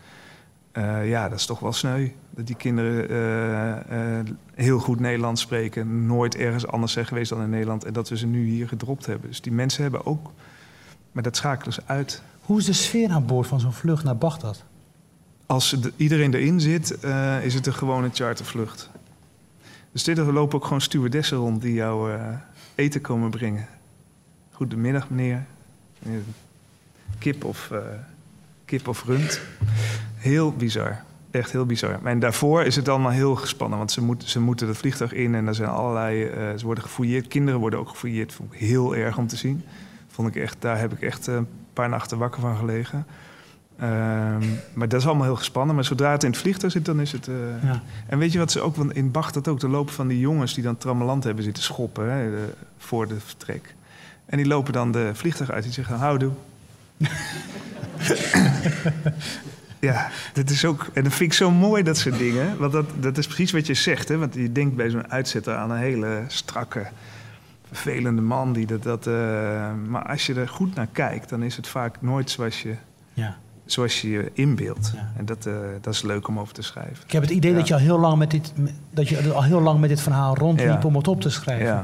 Uh, 0.78 1.10
ja, 1.10 1.30
dat 1.30 1.40
is 1.40 1.46
toch 1.46 1.60
wel 1.60 1.74
sneu. 1.74 2.10
Dat 2.30 2.48
die 2.48 2.56
kinderen 2.56 3.12
uh, 3.12 4.34
heel 4.54 4.80
goed 4.80 5.00
Nederlands 5.00 5.42
spreken, 5.42 6.06
nooit 6.06 6.36
ergens 6.36 6.68
anders 6.68 6.92
zijn 6.92 7.06
geweest 7.06 7.30
dan 7.30 7.42
in 7.42 7.50
Nederland. 7.50 7.84
En 7.86 7.94
dat 7.94 8.10
we 8.10 8.18
ze 8.18 8.26
nu 8.26 8.46
hier 8.46 8.68
gedropt 8.68 9.06
hebben. 9.06 9.30
Dus 9.30 9.42
die 9.42 9.52
mensen 9.52 9.82
hebben 9.82 10.06
ook. 10.06 10.32
Maar 11.12 11.24
dat 11.24 11.36
schakelen 11.36 11.74
ze 11.74 11.82
uit. 11.86 12.24
Hoe 12.42 12.60
is 12.60 12.66
de 12.66 12.74
sfeer 12.74 13.10
aan 13.10 13.26
boord 13.26 13.48
van 13.48 13.60
zo'n 13.60 13.74
vlucht 13.74 14.04
naar 14.04 14.18
Bagdad? 14.18 14.64
Als 15.46 15.70
de, 15.70 15.94
iedereen 15.96 16.34
erin 16.34 16.60
zit, 16.60 17.04
is 17.42 17.54
het 17.54 17.68
een 17.68 17.74
gewone 17.74 18.10
chartervlucht. 18.14 18.90
Dus 19.92 20.04
dit 20.04 20.18
er 20.18 20.34
lopen 20.34 20.58
ook 20.58 20.64
gewoon 20.64 20.82
stewardessen 20.82 21.38
rond 21.38 21.62
die 21.62 21.74
jou 21.74 22.20
eten 22.76 23.02
komen 23.02 23.30
brengen. 23.30 23.68
Goedemiddag, 24.52 25.10
meneer. 25.10 25.46
Kip 27.20 27.44
of, 27.44 27.72
kip 28.72 28.88
of 28.88 29.04
rund. 29.04 29.42
Heel 30.16 30.52
bizar. 30.52 31.04
Echt 31.32 31.52
heel 31.52 31.66
bizar. 31.66 32.00
En 32.04 32.20
daarvoor 32.20 32.64
is 32.64 32.76
het 32.76 32.90
allemaal 32.90 33.12
heel 33.12 33.36
gespannen. 33.36 33.78
Want 33.78 33.92
ze, 33.92 34.02
moeten 34.02 34.30
ze 34.30 34.40
moeten 34.40 34.68
het 34.68 34.78
vliegtuig 34.78 35.14
in 35.14 35.36
en 35.36 35.48
er 35.48 35.56
zijn 35.56 35.70
allerlei. 35.70 36.26
Uh, 36.26 36.34
ze 36.58 36.66
worden 36.66 36.84
gefouilleerd. 36.84 37.28
Kinderen 37.28 37.60
worden 37.60 37.80
ook 37.80 37.90
gefouilleerd. 37.90 38.34
Vond 38.34 38.54
ik 38.54 38.60
heel 38.60 38.96
erg 38.96 39.18
om 39.18 39.28
te 39.28 39.36
zien. 39.36 39.64
Vond 40.08 40.28
ik 40.28 40.36
echt, 40.36 40.56
daar 40.60 40.80
heb 40.80 40.92
ik 40.92 41.02
echt 41.02 41.28
een 41.28 41.48
paar 41.74 41.90
nachten 41.90 42.18
wakker 42.18 42.42
van 42.42 42.56
gelegen. 42.58 43.06
Um, 43.82 44.60
maar 44.74 44.88
dat 44.88 45.00
is 45.00 45.06
allemaal 45.06 45.26
heel 45.26 45.36
gespannen. 45.36 45.76
Maar 45.76 45.84
zodra 45.84 46.12
het 46.12 46.24
in 46.24 46.30
het 46.30 46.40
vliegtuig 46.40 46.72
zit, 46.72 46.86
dan 46.86 47.00
is 47.00 47.12
het. 47.12 47.28
Uh... 47.28 47.36
Ja. 47.64 47.82
En 48.08 48.18
weet 48.18 48.32
je 48.32 48.40
wat 48.40 48.52
ze 48.52 48.62
ook. 48.62 48.76
Want 48.76 48.94
in 48.94 49.12
dat 49.12 49.48
ook. 49.48 49.60
De 49.60 49.70
lopen 49.70 49.94
van 49.94 50.08
die 50.08 50.20
jongens 50.20 50.54
die 50.54 50.64
dan 50.64 50.78
trammeland 50.78 51.24
hebben 51.24 51.44
zitten 51.44 51.64
schoppen. 51.64 52.12
Hè, 52.12 52.30
voor 52.78 53.08
de 53.08 53.20
vertrek. 53.20 53.76
En 54.26 54.38
die 54.38 54.48
lopen 54.48 54.74
dan 54.74 54.92
de 54.92 55.12
vliegtuig 55.14 55.52
uit. 55.52 55.64
Die 55.64 55.74
zeggen: 55.74 55.96
houdoe. 55.96 56.32
Ja, 59.82 60.10
dat 60.34 60.50
is 60.50 60.66
ook. 60.66 60.90
En 60.94 61.04
dat 61.04 61.14
vind 61.14 61.32
ik 61.32 61.38
zo 61.38 61.52
mooi, 61.52 61.84
dat 61.84 61.98
soort 61.98 62.18
dingen. 62.18 62.58
Want 62.58 62.72
dat, 62.72 62.86
dat 63.00 63.18
is 63.18 63.28
precies 63.28 63.52
wat 63.52 63.68
je 63.68 63.74
zegt. 63.74 64.08
Hè? 64.08 64.18
Want 64.18 64.34
je 64.34 64.52
denkt 64.52 64.76
bij 64.76 64.90
zo'n 64.90 65.12
uitzetter 65.12 65.56
aan 65.56 65.72
een 65.72 65.78
hele 65.78 66.24
strakke, 66.28 66.88
vervelende 67.68 68.22
man. 68.22 68.54
Die 68.54 68.66
dat, 68.66 68.84
dat, 68.84 69.08
uh, 69.08 69.14
maar 69.88 70.04
als 70.08 70.26
je 70.26 70.34
er 70.34 70.48
goed 70.48 70.76
naar 70.76 70.88
kijkt, 70.92 71.30
dan 71.30 71.44
is 71.44 71.56
het 71.56 71.68
vaak 71.68 72.02
nooit 72.02 72.30
zoals 72.30 72.62
je. 72.62 72.76
Ja. 73.14 73.38
Zoals 73.66 74.02
je 74.02 74.10
je 74.10 74.32
inbeeldt. 74.34 74.92
Ja. 74.96 75.12
En 75.18 75.26
dat, 75.26 75.46
uh, 75.46 75.54
dat 75.82 75.94
is 75.94 76.02
leuk 76.02 76.28
om 76.28 76.40
over 76.40 76.54
te 76.54 76.62
schrijven. 76.62 77.04
Ik 77.06 77.12
heb 77.12 77.22
het 77.22 77.32
idee 77.32 77.54
dat 77.54 77.68
je 77.68 77.74
al 77.74 77.80
heel 77.80 78.00
lang 78.00 78.18
met 78.18 78.32
dit, 78.32 78.54
dat 78.94 79.10
je 79.10 79.34
al 79.34 79.44
heel 79.44 79.62
lang 79.62 79.80
met 79.80 79.90
dit 79.90 80.02
verhaal 80.02 80.36
rondliep 80.36 80.86
om 80.86 80.96
het 80.96 81.08
op 81.08 81.22
te 81.22 81.30
schrijven. 81.30 81.84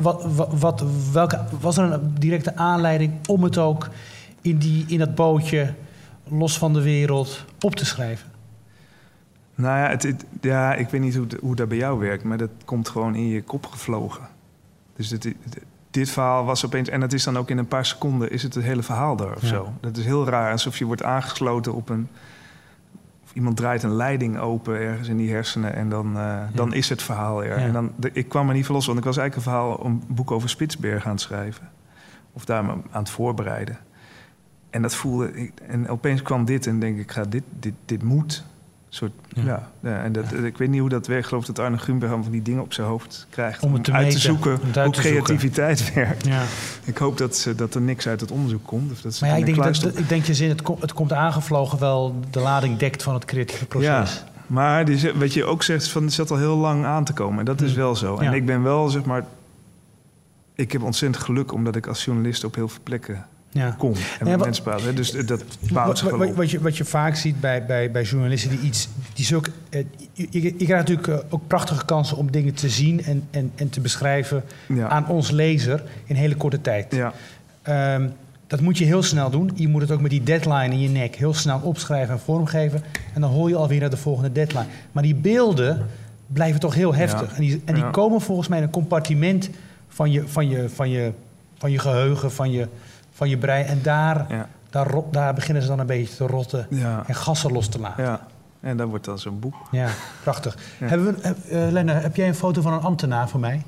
Wat, 0.00 0.26
wat, 0.34 0.48
wat, 0.52 0.84
welke, 1.12 1.44
was 1.60 1.76
er 1.76 1.92
een 1.92 2.14
directe 2.18 2.56
aanleiding 2.56 3.12
om 3.26 3.42
het 3.42 3.58
ook 3.58 3.88
in, 4.40 4.58
die, 4.58 4.84
in 4.88 4.98
dat 4.98 5.14
bootje 5.14 5.74
los 6.28 6.58
van 6.58 6.72
de 6.72 6.82
wereld 6.82 7.44
op 7.60 7.74
te 7.74 7.84
schrijven? 7.84 8.28
Nou 9.54 9.78
ja, 9.78 9.88
het, 9.88 10.24
ja 10.40 10.74
ik 10.74 10.88
weet 10.88 11.00
niet 11.00 11.16
hoe, 11.16 11.26
hoe 11.40 11.56
dat 11.56 11.68
bij 11.68 11.76
jou 11.76 11.98
werkt, 11.98 12.24
maar 12.24 12.38
dat 12.38 12.50
komt 12.64 12.88
gewoon 12.88 13.14
in 13.14 13.26
je 13.26 13.42
kop 13.42 13.66
gevlogen. 13.66 14.28
Dus 14.96 15.08
dit, 15.08 15.34
dit 15.90 16.10
verhaal 16.10 16.44
was 16.44 16.64
opeens, 16.64 16.88
en 16.88 17.00
dat 17.00 17.12
is 17.12 17.24
dan 17.24 17.38
ook 17.38 17.50
in 17.50 17.58
een 17.58 17.68
paar 17.68 17.86
seconden, 17.86 18.30
is 18.30 18.42
het 18.42 18.54
het 18.54 18.64
hele 18.64 18.82
verhaal 18.82 19.16
daar 19.16 19.36
of 19.36 19.44
zo. 19.44 19.72
Dat 19.80 19.96
is 19.96 20.04
heel 20.04 20.28
raar, 20.28 20.52
alsof 20.52 20.78
je 20.78 20.84
wordt 20.84 21.02
aangesloten 21.02 21.74
op 21.74 21.88
een. 21.88 22.08
Of 23.24 23.36
iemand 23.36 23.56
draait 23.56 23.82
een 23.82 23.94
leiding 23.94 24.38
open 24.38 24.74
ergens 24.74 25.08
in 25.08 25.16
die 25.16 25.30
hersenen 25.30 25.74
en 25.74 25.88
dan, 25.88 26.16
uh, 26.16 26.42
dan 26.52 26.74
is 26.74 26.88
het 26.88 27.02
verhaal 27.02 27.44
er. 27.44 27.56
En 27.56 27.72
dan, 27.72 27.92
ik 28.12 28.28
kwam 28.28 28.48
er 28.48 28.54
niet 28.54 28.66
van 28.66 28.74
los, 28.74 28.86
want 28.86 28.98
ik 28.98 29.04
was 29.04 29.16
eigenlijk 29.16 29.46
een 29.46 29.52
verhaal, 29.52 29.84
een 29.84 30.02
boek 30.06 30.30
over 30.30 30.48
Spitsbergen 30.48 31.06
aan 31.06 31.12
het 31.12 31.20
schrijven. 31.20 31.68
Of 32.32 32.44
daar 32.44 32.64
aan 32.68 32.84
het 32.90 33.10
voorbereiden. 33.10 33.78
En 34.70 34.82
dat 34.82 34.94
voelde 34.94 35.32
ik. 35.32 35.52
En 35.68 35.88
opeens 35.88 36.22
kwam 36.22 36.44
dit 36.44 36.66
en 36.66 36.78
denk 36.78 36.98
ik, 36.98 37.10
ga 37.12 37.24
dit, 37.24 37.42
dit, 37.58 37.74
dit 37.84 38.02
moet. 38.02 38.44
Soort, 38.92 39.12
ja. 39.28 39.70
ja. 39.80 40.02
en 40.02 40.12
dat, 40.12 40.32
ik 40.32 40.58
weet 40.58 40.68
niet 40.68 40.80
hoe 40.80 40.88
dat 40.88 41.06
werkt. 41.06 41.22
Ik 41.22 41.28
geloof 41.28 41.44
dat 41.44 41.58
Arne 41.58 41.76
Grunberg 41.76 42.12
van 42.22 42.30
die 42.30 42.42
dingen 42.42 42.62
op 42.62 42.72
zijn 42.72 42.86
hoofd 42.86 43.26
krijgt. 43.30 43.62
Om, 43.62 43.74
het 43.74 43.84
te 43.84 43.92
uit 43.92 44.10
te 44.10 44.18
zoeken 44.18 44.60
hoe 44.82 44.90
creativiteit 44.90 45.94
werkt. 45.94 46.26
Ja. 46.26 46.42
Ik 46.84 46.98
hoop 46.98 47.18
dat, 47.18 47.52
dat 47.56 47.74
er 47.74 47.80
niks 47.80 48.08
uit 48.08 48.20
het 48.20 48.30
onderzoek 48.30 48.66
komt. 48.66 48.92
Of 48.92 49.00
dat 49.00 49.20
maar 49.20 49.30
ja, 49.30 49.36
ik, 49.36 49.44
denk 49.44 49.56
dat, 49.62 49.98
ik 49.98 50.08
denk 50.08 50.24
je 50.24 50.34
zin, 50.34 50.48
het, 50.48 50.62
het 50.80 50.92
komt 50.92 51.12
aangevlogen 51.12 51.78
wel 51.78 52.20
de 52.30 52.40
lading 52.40 52.78
dekt 52.78 53.02
van 53.02 53.14
het 53.14 53.24
creatieve 53.24 53.66
proces. 53.66 54.14
Ja. 54.14 54.28
Maar 54.46 54.84
die, 54.84 55.12
wat 55.14 55.34
je 55.34 55.44
ook 55.44 55.62
zegt, 55.62 55.88
van, 55.88 56.02
het 56.02 56.12
zat 56.12 56.30
al 56.30 56.36
heel 56.36 56.56
lang 56.56 56.84
aan 56.84 57.04
te 57.04 57.12
komen. 57.12 57.38
En 57.38 57.44
dat 57.44 57.60
is 57.60 57.70
mm. 57.70 57.76
wel 57.76 57.96
zo. 57.96 58.16
En 58.16 58.32
ik 58.32 58.46
ben 58.46 58.62
wel, 58.62 58.88
zeg 58.88 59.04
maar... 59.04 59.24
Ik 60.54 60.72
heb 60.72 60.82
ontzettend 60.82 61.24
geluk 61.24 61.52
omdat 61.52 61.76
ik 61.76 61.86
als 61.86 62.04
journalist 62.04 62.44
op 62.44 62.54
heel 62.54 62.68
veel 62.68 62.82
plekken 62.82 63.26
ja. 63.50 63.74
kom 63.78 63.92
en 64.18 64.26
met 64.26 64.38
mensen 64.38 64.62
praten. 64.62 64.94
Dus 64.94 65.10
dat 65.10 65.44
wat, 65.70 66.00
wat, 66.00 66.34
wat, 66.34 66.50
je, 66.50 66.60
wat 66.60 66.76
je 66.76 66.84
vaak 66.84 67.16
ziet 67.16 67.40
bij, 67.40 67.66
bij, 67.66 67.90
bij 67.90 68.02
journalisten 68.02 68.50
die 68.50 68.60
iets... 68.60 68.88
Die 69.14 69.24
zulk, 69.24 69.48
eh, 69.70 69.84
je, 70.12 70.26
je, 70.30 70.52
krijgt 70.52 70.88
natuurlijk 70.88 71.08
eh, 71.08 71.18
ook 71.28 71.46
prachtige 71.46 71.84
kansen 71.84 72.16
om 72.16 72.30
dingen 72.30 72.54
te 72.54 72.68
zien 72.68 73.04
en, 73.04 73.26
en, 73.30 73.52
en 73.54 73.70
te 73.70 73.80
beschrijven 73.80 74.44
aan 74.88 75.08
ons 75.08 75.30
lezer 75.30 75.82
in 76.04 76.14
hele 76.14 76.36
korte 76.36 76.60
tijd. 76.60 76.94
Ja. 76.94 77.12
Ehm, 77.62 78.08
dat 78.46 78.60
moet 78.60 78.78
je 78.78 78.84
heel 78.84 79.02
snel 79.02 79.30
doen. 79.30 79.50
Je 79.54 79.68
moet 79.68 79.80
het 79.80 79.90
ook 79.90 80.00
met 80.00 80.10
die 80.10 80.22
deadline 80.22 80.70
in 80.70 80.80
je 80.80 80.88
nek 80.88 81.14
heel 81.14 81.34
snel 81.34 81.60
opschrijven 81.62 82.14
en 82.14 82.20
vormgeven. 82.20 82.82
En 83.14 83.20
dan 83.20 83.30
hoor 83.30 83.48
je 83.48 83.56
alweer 83.56 83.80
naar 83.80 83.90
de 83.90 83.96
volgende 83.96 84.32
deadline. 84.32 84.66
Maar 84.92 85.02
die 85.02 85.14
beelden 85.14 85.86
blijven 86.26 86.60
toch 86.60 86.74
heel 86.74 86.94
heftig. 86.94 87.34
En 87.34 87.40
die, 87.40 87.62
en 87.64 87.74
die 87.74 87.90
komen 87.90 88.20
volgens 88.20 88.48
mij 88.48 88.58
in 88.58 88.64
een 88.64 88.70
compartiment 88.70 89.50
van 89.88 90.10
je, 90.10 90.28
van 90.28 90.48
je, 90.48 90.68
van 90.68 90.90
je, 90.90 91.12
van 91.58 91.70
je 91.70 91.78
geheugen, 91.78 92.32
van 92.32 92.50
je 92.50 92.68
van 93.20 93.28
je 93.28 93.38
brein. 93.38 93.66
En 93.66 93.82
daar, 93.82 94.26
daar, 94.70 94.88
daar 95.10 95.34
beginnen 95.34 95.62
ze 95.62 95.68
dan 95.68 95.78
een 95.78 95.86
beetje 95.86 96.16
te 96.16 96.26
rotten 96.26 96.66
en 97.06 97.14
gassen 97.14 97.52
los 97.52 97.68
te 97.68 97.80
laten. 97.80 98.04
Ja. 98.04 98.26
En 98.60 98.76
dan 98.76 98.88
wordt 98.88 99.04
dan 99.04 99.18
zo'n 99.18 99.40
boek. 99.40 99.54
Ja, 99.70 99.88
prachtig. 100.22 100.56
Hebben 100.78 101.14
we, 101.14 101.34
uh, 101.50 101.70
Lenne, 101.70 101.92
heb 101.92 102.16
jij 102.16 102.28
een 102.28 102.34
foto 102.34 102.62
van 102.62 102.72
een 102.72 102.80
ambtenaar 102.80 103.28
voor 103.28 103.40
mij? 103.40 103.62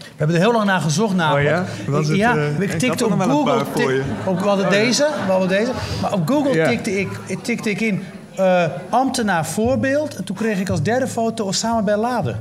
We 0.00 0.16
hebben 0.16 0.36
er 0.36 0.42
heel 0.42 0.52
lang 0.52 0.64
naar 0.64 0.80
gezocht 0.80 1.14
namelijk. 1.14 1.46
Oh 1.46 1.84
ja? 1.84 1.90
Was 1.90 2.08
het, 2.08 2.16
ja, 2.16 2.36
uh, 2.36 2.60
ik 2.60 2.78
tikte 2.78 3.04
op 3.04 3.20
Google. 3.20 3.64
Tik, 3.74 4.02
op, 4.24 4.40
we 4.40 4.48
hadden 4.48 4.64
oh, 4.64 4.70
deze, 4.70 5.08
we 5.26 5.30
hadden 5.30 5.48
deze. 5.48 5.72
Maar 6.02 6.12
op 6.12 6.28
Google 6.28 6.54
ja. 6.54 6.68
tikte, 6.68 7.00
ik, 7.00 7.38
tikte 7.42 7.70
ik 7.70 7.80
in 7.80 8.02
uh, 8.38 8.64
ambtenaar 8.88 9.46
voorbeeld. 9.46 10.16
En 10.16 10.24
toen 10.24 10.36
kreeg 10.36 10.60
ik 10.60 10.68
als 10.68 10.82
derde 10.82 11.06
foto 11.06 11.44
Osama 11.44 11.82
Bin 11.82 11.96
Laden. 11.96 12.40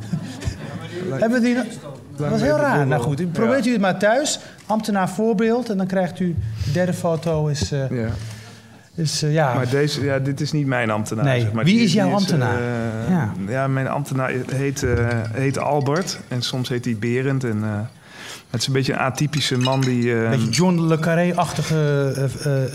hebben 1.20 1.40
we 1.40 1.40
die... 1.40 1.56
Dat 2.18 2.30
was 2.30 2.40
heel 2.40 2.56
raar. 2.56 2.86
Nou 2.86 3.02
goed, 3.02 3.32
probeert 3.32 3.66
u 3.66 3.72
het 3.72 3.80
maar 3.80 3.98
thuis. 3.98 4.40
Ambtenaar 4.66 5.08
voorbeeld. 5.08 5.70
En 5.70 5.76
dan 5.76 5.86
krijgt 5.86 6.20
u 6.20 6.36
de 6.64 6.72
derde 6.72 6.92
foto 6.92 7.46
is... 7.46 7.72
Uh, 7.72 7.90
ja. 7.90 8.08
Is, 8.94 9.22
uh, 9.22 9.32
ja. 9.32 9.54
Maar 9.54 9.68
deze, 9.68 10.04
ja, 10.04 10.18
dit 10.18 10.40
is 10.40 10.52
niet 10.52 10.66
mijn 10.66 10.90
ambtenaar. 10.90 11.24
Nee. 11.24 11.40
Zeg 11.40 11.52
maar. 11.52 11.64
Wie 11.64 11.80
is 11.80 11.92
jouw 11.92 12.12
ambtenaar? 12.12 12.60
uh, 12.60 13.08
ja. 13.08 13.32
ja. 13.48 13.68
mijn 13.68 13.88
ambtenaar 13.88 14.32
heet, 14.52 14.84
heet 15.32 15.58
Albert. 15.58 16.20
En 16.28 16.42
soms 16.42 16.68
heet 16.68 16.84
hij 16.84 16.96
Berend. 16.98 17.44
En 17.44 17.62
het 18.50 18.60
is 18.60 18.66
een 18.66 18.72
beetje 18.72 18.92
een 18.92 18.98
atypische 18.98 19.58
man 19.58 19.80
die... 19.80 20.12
Een 20.12 20.30
beetje 20.30 20.50
John 20.50 20.80
le 20.80 20.98
Carré-achtige... 20.98 21.76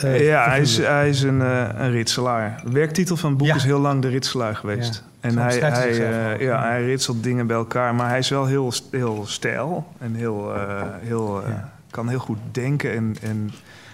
ja, 0.01 0.49
hij 0.49 0.61
is, 0.61 0.77
hij 0.77 1.09
is 1.09 1.21
een, 1.21 1.39
een 1.39 1.91
ritselaar. 1.91 2.61
De 2.65 2.71
werktitel 2.71 3.17
van 3.17 3.29
het 3.29 3.37
boek 3.37 3.55
is 3.55 3.63
heel 3.63 3.79
lang 3.79 4.01
De 4.01 4.07
Ritselaar 4.07 4.55
geweest. 4.55 5.03
En 5.23 5.37
hij, 5.37 5.59
hij, 5.59 5.89
uh, 5.89 6.41
ja, 6.41 6.61
hij 6.61 6.85
ritselt 6.85 7.23
dingen 7.23 7.47
bij 7.47 7.55
elkaar, 7.55 7.95
maar 7.95 8.09
hij 8.09 8.17
is 8.17 8.29
wel 8.29 8.45
heel, 8.45 8.73
heel 8.91 9.23
stijl 9.25 9.87
en 9.97 10.13
heel, 10.15 10.55
uh, 10.55 10.81
heel, 10.99 11.47
uh, 11.47 11.55
kan 11.89 12.09
heel 12.09 12.19
goed 12.19 12.37
denken 12.51 12.93
en, 12.93 13.15
en 13.21 13.51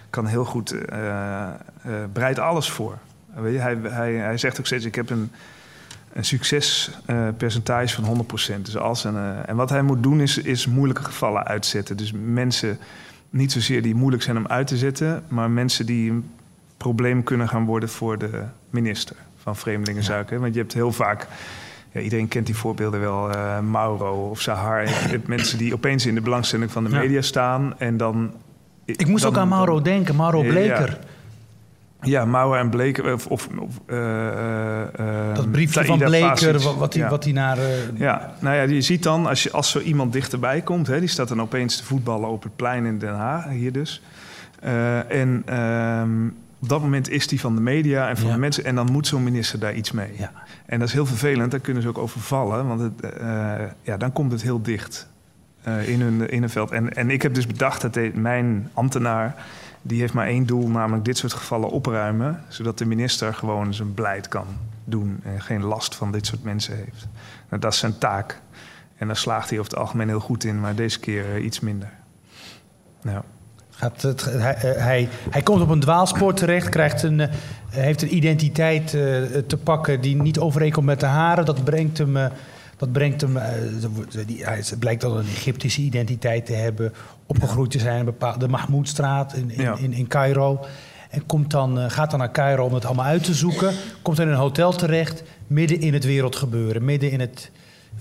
kan 0.09 0.25
heel 0.25 0.45
goed, 0.45 0.75
bereidt 2.13 2.39
alles 2.39 2.69
voor. 2.69 2.97
Weet 3.35 3.53
je, 3.53 3.59
hij, 3.59 3.77
hij, 3.81 4.13
hij 4.13 4.37
zegt 4.37 4.59
ook 4.59 4.65
steeds, 4.65 4.85
ik 4.85 4.95
heb 4.95 5.09
een, 5.09 5.31
een 6.13 6.25
succespercentage 6.25 8.01
van 8.01 8.25
100%. 8.57 8.61
Dus 8.61 8.77
als 8.77 9.05
en, 9.05 9.45
en 9.45 9.55
wat 9.55 9.69
hij 9.69 9.81
moet 9.81 10.03
doen 10.03 10.21
is, 10.21 10.37
is 10.37 10.67
moeilijke 10.67 11.03
gevallen 11.03 11.43
uitzetten. 11.43 11.97
Dus 11.97 12.13
mensen, 12.23 12.77
niet 13.29 13.51
zozeer 13.51 13.81
die 13.81 13.95
moeilijk 13.95 14.23
zijn 14.23 14.37
om 14.37 14.47
uit 14.47 14.67
te 14.67 14.77
zetten, 14.77 15.23
maar 15.27 15.51
mensen 15.51 15.85
die 15.85 16.11
een 16.11 16.31
probleem 16.77 17.23
kunnen 17.23 17.49
gaan 17.49 17.65
worden 17.65 17.89
voor 17.89 18.17
de 18.17 18.43
minister 18.69 19.15
van 19.53 19.61
vreemdelingenzaken. 19.61 20.35
Ja. 20.35 20.41
Want 20.41 20.53
je 20.53 20.59
hebt 20.59 20.73
heel 20.73 20.91
vaak, 20.91 21.27
ja, 21.91 21.99
iedereen 21.99 22.27
kent 22.27 22.45
die 22.45 22.55
voorbeelden 22.55 22.99
wel, 22.99 23.29
uh, 23.29 23.59
Mauro 23.59 24.29
of 24.29 24.41
Sahar. 24.41 24.83
Je 24.83 24.89
hebt 24.89 25.27
mensen 25.37 25.57
die 25.57 25.73
opeens 25.73 26.05
in 26.05 26.15
de 26.15 26.21
belangstelling 26.21 26.71
van 26.71 26.83
de 26.83 26.89
media 26.89 27.21
staan 27.21 27.73
en 27.77 27.97
dan... 27.97 28.31
Ik 28.85 29.07
moest 29.07 29.25
ook 29.25 29.37
aan 29.37 29.47
Mauro 29.47 29.81
denken, 29.81 30.15
Mauro 30.15 30.41
Bleker. 30.41 30.99
Ja, 32.01 32.25
Mauro 32.25 32.53
en 32.53 32.69
Bleker. 32.69 33.13
Of, 33.13 33.27
of 33.27 33.49
uh, 33.87 33.97
uh, 33.97 35.35
dat 35.35 35.51
briefje 35.51 35.85
van 35.85 35.97
Bleker, 35.97 36.59
wat 36.77 36.93
hij 36.93 37.09
wat 37.09 37.25
naar. 37.25 37.57
Ja, 37.95 38.33
nou 38.39 38.55
ja, 38.55 38.61
je 38.61 38.81
ziet 38.81 39.03
dan 39.03 39.25
als, 39.25 39.43
je, 39.43 39.51
als 39.51 39.71
zo 39.71 39.79
iemand 39.79 40.13
dichterbij 40.13 40.61
komt, 40.61 40.87
hè, 40.87 40.99
die 40.99 41.09
staat 41.09 41.27
dan 41.27 41.41
opeens 41.41 41.77
te 41.77 41.83
voetballen 41.83 42.29
op 42.29 42.43
het 42.43 42.55
plein 42.55 42.85
in 42.85 42.99
Den 42.99 43.15
Haag, 43.15 43.49
hier 43.49 43.71
dus. 43.71 44.01
en. 45.07 45.59
Um, 45.59 46.35
op 46.61 46.69
dat 46.69 46.81
moment 46.81 47.09
is 47.09 47.27
die 47.27 47.39
van 47.39 47.55
de 47.55 47.61
media 47.61 48.09
en 48.09 48.17
van 48.17 48.27
Ja. 48.27 48.33
de 48.33 48.39
mensen. 48.39 48.63
En 48.65 48.75
dan 48.75 48.91
moet 48.91 49.07
zo'n 49.07 49.23
minister 49.23 49.59
daar 49.59 49.73
iets 49.73 49.91
mee. 49.91 50.11
Ja. 50.17 50.31
En 50.65 50.79
dat 50.79 50.87
is 50.87 50.93
heel 50.93 51.05
vervelend. 51.05 51.51
Daar 51.51 51.59
kunnen 51.59 51.83
ze 51.83 51.89
ook 51.89 51.97
over 51.97 52.19
vallen. 52.19 52.67
Want 52.67 52.79
het, 52.81 53.01
eh, 53.13 53.55
ja, 53.81 53.97
dan 53.97 54.11
komt 54.13 54.31
het 54.31 54.41
heel 54.41 54.61
dicht 54.61 55.07
eh, 55.63 55.89
in, 55.89 56.01
hun, 56.01 56.29
in 56.29 56.39
hun 56.39 56.49
veld. 56.49 56.71
En, 56.71 56.93
en 56.93 57.09
ik 57.09 57.21
heb 57.21 57.33
dus 57.33 57.47
bedacht 57.47 57.81
dat 57.81 57.93
de- 57.93 58.11
mijn 58.15 58.69
ambtenaar... 58.73 59.35
die 59.81 59.99
heeft 59.99 60.13
maar 60.13 60.27
één 60.27 60.45
doel, 60.45 60.67
namelijk 60.69 61.05
dit 61.05 61.17
soort 61.17 61.33
gevallen 61.33 61.69
opruimen. 61.69 62.43
Zodat 62.47 62.77
de 62.77 62.85
minister 62.85 63.33
gewoon 63.33 63.73
zijn 63.73 63.93
beleid 63.93 64.27
kan 64.27 64.45
doen. 64.85 65.19
En 65.23 65.41
geen 65.41 65.63
last 65.63 65.95
van 65.95 66.11
dit 66.11 66.25
soort 66.25 66.43
mensen 66.43 66.75
heeft. 66.75 67.07
Nou, 67.49 67.61
dat 67.61 67.73
is 67.73 67.79
zijn 67.79 67.97
taak. 67.97 68.41
En 68.97 69.07
daar 69.07 69.15
slaagt 69.17 69.49
hij 69.49 69.59
over 69.59 69.71
het 69.71 69.79
algemeen 69.81 70.07
heel 70.07 70.19
goed 70.19 70.43
in. 70.43 70.59
Maar 70.59 70.75
deze 70.75 70.99
keer 70.99 71.35
eh, 71.35 71.43
iets 71.45 71.59
minder. 71.59 71.89
Nou, 73.01 73.21
Gaat 73.79 74.01
het, 74.01 74.25
hij, 74.25 74.55
eh, 74.55 74.83
hij, 74.83 75.09
hij 75.29 75.41
komt 75.41 75.61
op 75.61 75.69
een 75.69 75.79
dwaalspoor 75.79 76.33
terecht, 76.33 76.69
krijgt 76.69 77.03
een, 77.03 77.19
eh, 77.19 77.29
heeft 77.69 78.01
een 78.01 78.15
identiteit 78.15 78.93
eh, 78.93 79.01
te 79.47 79.57
pakken 79.63 80.01
die 80.01 80.21
niet 80.21 80.39
overeenkomt 80.39 80.85
met 80.85 80.99
de 80.99 81.05
haren. 81.05 81.45
Dat 81.45 81.63
brengt 81.63 81.97
hem. 81.97 82.17
dat 82.77 82.91
brengt 82.91 83.21
hem 83.21 83.37
die, 84.25 84.45
hij 84.45 84.63
blijkt 84.79 85.03
al 85.03 85.19
een 85.19 85.25
Egyptische 85.25 85.81
identiteit 85.81 86.45
te 86.45 86.53
hebben. 86.53 86.93
Opgegroeid 87.25 87.71
te 87.71 87.79
zijn 87.79 87.93
in 87.93 87.99
een 87.99 88.05
bepaalde 88.05 88.47
Mahmoudstraat 88.47 89.33
in, 89.33 89.51
in, 89.51 89.61
Ja. 89.61 89.75
in, 89.77 89.93
in 89.93 90.07
Cairo. 90.07 90.65
En 91.09 91.25
komt 91.25 91.51
dan, 91.51 91.91
gaat 91.91 92.09
dan 92.09 92.19
naar 92.19 92.31
Cairo 92.31 92.65
om 92.65 92.73
het 92.73 92.85
allemaal 92.85 93.05
uit 93.05 93.23
te 93.23 93.33
zoeken. 93.33 93.73
Komt 94.01 94.17
dan 94.17 94.25
in 94.25 94.31
een 94.31 94.37
hotel 94.39 94.71
terecht, 94.71 95.23
midden 95.47 95.79
in 95.79 95.93
het 95.93 96.03
wereldgebeuren. 96.03 96.85
Midden 96.85 97.11
in 97.11 97.19
het 97.19 97.51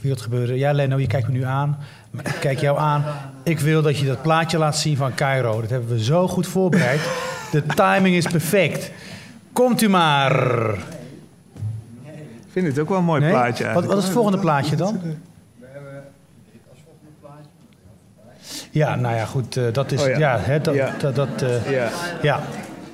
wereldgebeuren. 0.01 0.57
Ja, 0.57 0.73
Leno, 0.73 0.99
je 0.99 1.07
kijkt 1.07 1.27
me 1.27 1.33
nu 1.33 1.45
aan. 1.45 1.79
Maar 2.11 2.27
ik 2.27 2.37
kijk 2.41 2.61
jou 2.61 2.79
aan. 2.79 3.05
Ik 3.49 3.61
wil 3.61 3.83
dat 3.83 3.99
je 3.99 4.07
dat 4.07 4.23
plaatje 4.23 4.59
laat 4.59 4.77
zien 4.77 4.97
van 4.97 5.15
Cairo. 5.15 5.61
Dat 5.61 5.71
hebben 5.71 5.89
we 5.89 6.05
zo 6.05 6.29
goed 6.29 6.47
voorbereid. 6.47 7.01
De 7.51 7.63
timing 7.67 8.17
is 8.17 8.27
perfect. 8.27 8.91
Komt 9.53 9.83
u 9.83 9.89
maar. 9.89 10.33
ik 10.75 12.49
vind 12.53 12.67
het 12.67 12.79
ook 12.79 12.89
wel 12.89 12.99
een 12.99 13.05
mooi 13.05 13.21
Nee? 13.21 13.31
plaatje 13.31 13.51
Wat, 13.53 13.61
eigenlijk. 13.61 13.87
wat 13.89 13.99
is 13.99 14.05
het 14.05 14.13
volgende 14.13 14.39
plaatje 14.39 14.77
dan? 14.77 15.01
Ja, 18.71 18.95
nou 18.95 19.17
ja, 19.17 19.25
goed. 19.25 19.57
eh, 19.57 19.65
dat 19.73 19.93
is, 19.93 20.01
Oh 20.03 20.09
ja. 20.09 20.19
ja. 20.19 20.39
hè, 20.41 20.61
dat, 20.61 20.75
Ja. 20.75 20.95
dat, 20.99 21.15
dat, 21.15 21.43
eh, 21.43 21.71
Ja, 21.71 21.89
ja. 22.23 22.41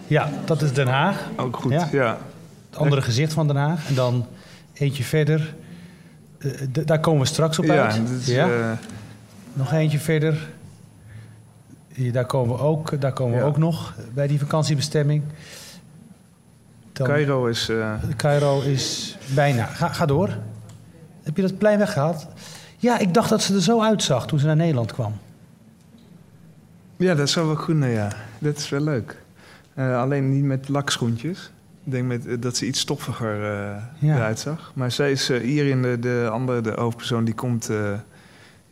ja, 0.06 0.28
dat 0.44 0.62
is 0.62 0.72
Den 0.72 0.86
Haag. 0.86 1.28
ook 1.36 1.56
goed. 1.56 1.72
Ja. 1.72 1.88
Ja. 1.92 2.18
Het 2.70 2.78
andere 2.78 3.02
gezicht 3.02 3.32
van 3.32 3.46
Den 3.46 3.56
Haag. 3.56 3.88
En 3.88 3.94
dan 3.94 4.26
eentje 4.72 5.04
verder. 5.04 5.54
Eh, 6.38 6.50
daar 6.70 7.00
komen 7.00 7.20
we 7.20 7.26
straks 7.26 7.58
op 7.58 7.64
Ja, 7.64 7.74
uit. 7.86 8.00
is, 8.20 8.26
ja? 8.26 8.48
Nog 9.54 9.72
eentje 9.72 9.98
verder. 9.98 10.48
Hier, 11.94 12.12
daar 12.12 12.26
komen 12.26 12.56
we 12.56 12.62
ook, 12.62 13.00
daar 13.00 13.12
komen 13.12 13.34
we 13.34 13.40
Ja. 13.40 13.46
ook 13.46 13.56
nog 13.58 13.94
bij 14.14 14.26
die 14.26 14.38
vakantiebestemming. 14.38 15.22
Dan, 16.92 17.06
Cairo 17.06 17.46
is... 17.46 17.68
eh, 17.68 17.92
Cairo 18.16 18.60
is 18.60 19.16
bijna. 19.34 19.64
Ga, 19.64 19.88
ga 19.88 20.06
door. 20.06 20.36
Heb 21.22 21.36
je 21.36 21.42
dat 21.42 21.58
plein 21.58 21.78
weggehaald? 21.78 22.26
Ja, 22.78 22.98
ik 22.98 23.14
dacht 23.14 23.28
dat 23.28 23.42
ze 23.42 23.54
er 23.54 23.62
zo 23.62 23.82
uitzag 23.82 24.26
toen 24.26 24.38
ze 24.38 24.46
naar 24.46 24.56
Nederland 24.56 24.92
kwam. 24.92 25.12
Ja, 26.96 27.14
dat 27.14 27.30
zou 27.30 27.46
wel 27.46 27.56
kunnen, 27.56 27.88
ja. 27.88 28.08
Dat 28.38 28.56
is 28.56 28.68
wel 28.68 28.80
leuk. 28.80 29.22
Eh, 29.74 30.00
alleen 30.00 30.30
niet 30.30 30.44
met 30.44 30.68
lakschoentjes. 30.68 31.50
Ik 31.84 31.92
denk 31.92 32.06
met, 32.06 32.26
eh, 32.26 32.34
dat 32.40 32.56
ze 32.56 32.66
iets 32.66 32.80
stoffiger 32.80 33.36
Ja. 33.98 34.14
eruit 34.16 34.38
zag. 34.38 34.72
Maar 34.74 34.90
zij 34.92 35.10
is 35.10 35.30
eh, 35.30 35.40
hierin 35.40 35.82
de, 35.82 35.98
de 35.98 36.28
andere, 36.32 36.60
de 36.60 36.72
hoofdpersoon, 36.76 37.24
die 37.24 37.34
komt... 37.34 37.70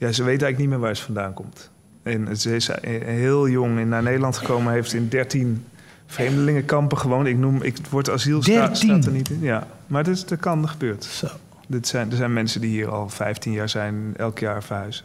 ja, 0.02 0.12
ze 0.12 0.22
weet 0.22 0.42
eigenlijk 0.42 0.58
niet 0.58 0.68
meer 0.68 0.78
waar 0.78 0.96
ze 0.96 1.02
vandaan 1.04 1.32
komt. 1.32 1.70
En 2.02 2.36
ze 2.36 2.54
is 2.54 2.68
eh, 2.68 3.00
heel 3.04 3.48
jong 3.48 3.84
naar 3.86 4.02
Nederland 4.02 4.36
gekomen. 4.36 4.72
Heeft 4.72 4.92
in 4.92 5.08
13 5.08 5.64
vreemdelingenkampen 6.06 6.98
gewoond. 6.98 7.26
Ik 7.26 7.36
noem... 7.38 7.62
Ik, 7.62 7.76
het 7.76 7.88
woord 7.90 8.10
asiel 8.10 8.42
sta- 8.42 8.66
13? 8.66 8.76
staat 8.76 9.04
er 9.04 9.12
niet 9.12 9.30
in. 9.30 9.38
Ja, 9.40 9.66
maar 9.86 10.04
dat, 10.04 10.14
is, 10.14 10.24
dat 10.24 10.38
kan, 10.38 10.60
dat 10.60 10.70
gebeurt. 10.70 11.04
Zo. 11.04 11.26
Dit 11.66 11.86
zijn, 11.88 12.10
er 12.10 12.16
zijn 12.16 12.32
mensen 12.32 12.60
die 12.60 12.70
hier 12.70 12.88
al 12.90 13.08
15 13.08 13.52
jaar 13.52 13.68
zijn, 13.68 14.14
elk 14.16 14.38
jaar 14.38 14.62
verhuizen. 14.62 15.04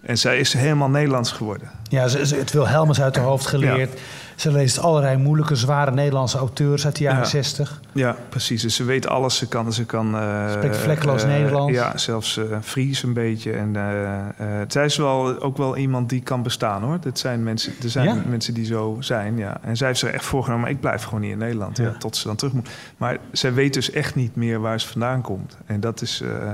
En 0.00 0.18
zij 0.18 0.38
is 0.38 0.52
helemaal 0.52 0.88
Nederlands 0.90 1.32
geworden. 1.32 1.70
Ja, 1.82 2.08
ze, 2.08 2.26
ze 2.26 2.36
het 2.36 2.52
Wilhelmus 2.52 3.00
uit 3.00 3.16
haar 3.16 3.24
hoofd 3.24 3.46
geleerd. 3.46 4.00
Ze 4.36 4.52
leest 4.52 4.78
allerlei 4.78 5.16
moeilijke, 5.16 5.54
zware 5.54 5.90
Nederlandse 5.90 6.38
auteurs 6.38 6.84
uit 6.84 6.96
de 6.96 7.02
jaren 7.02 7.18
Ja. 7.18 7.24
60. 7.24 7.80
Ja, 7.92 8.16
precies. 8.28 8.62
Dus 8.62 8.74
ze 8.74 8.84
weet 8.84 9.06
alles. 9.06 9.36
Ze 9.36 9.48
kan, 9.48 9.72
ze 9.72 9.84
kan 9.84 10.14
eh, 10.16 10.50
Spreekt 10.52 10.76
vlekkeloos 10.76 11.22
eh, 11.22 11.28
Nederlands. 11.28 11.72
Ja, 11.72 11.96
zelfs 11.96 12.36
eh, 12.36 12.44
Fries 12.62 13.02
een 13.02 13.12
beetje. 13.12 13.52
En 13.52 13.76
eh, 13.76 14.18
eh, 14.60 14.64
zij 14.68 14.84
is 14.84 14.96
wel, 14.96 15.40
ook 15.40 15.56
wel 15.56 15.76
iemand 15.76 16.08
die 16.08 16.22
kan 16.22 16.42
bestaan 16.42 16.82
hoor. 16.82 16.98
Dat 17.00 17.18
zijn 17.18 17.42
mensen, 17.42 17.72
er 17.82 17.90
zijn 17.90 18.06
Ja? 18.06 18.22
mensen 18.28 18.54
die 18.54 18.64
zo 18.64 18.96
zijn. 19.00 19.36
Ja. 19.38 19.58
En 19.62 19.76
zij 19.76 19.86
heeft 19.86 19.98
zich 20.00 20.10
echt 20.10 20.24
voorgenomen, 20.24 20.62
maar 20.64 20.72
ik 20.72 20.80
blijf 20.80 21.02
gewoon 21.02 21.22
hier 21.22 21.32
in 21.32 21.38
Nederland. 21.38 21.80
Tot 21.98 22.16
ze 22.16 22.26
dan 22.26 22.36
terug 22.36 22.52
moet. 22.52 22.68
Maar 22.96 23.16
zij 23.32 23.54
weet 23.54 23.74
dus 23.74 23.90
echt 23.90 24.14
niet 24.14 24.36
meer 24.36 24.60
waar 24.60 24.80
ze 24.80 24.88
vandaan 24.88 25.20
komt. 25.22 25.56
En 25.66 25.80
dat 25.80 26.00
is. 26.02 26.20
eh, 26.20 26.50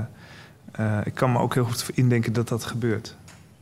eh, 0.71 0.97
ik 1.05 1.13
kan 1.13 1.31
me 1.31 1.39
ook 1.39 1.53
heel 1.53 1.63
goed 1.65 1.85
indenken 1.93 2.33
dat 2.33 2.47
dat 2.47 2.63
gebeurt. 2.63 3.15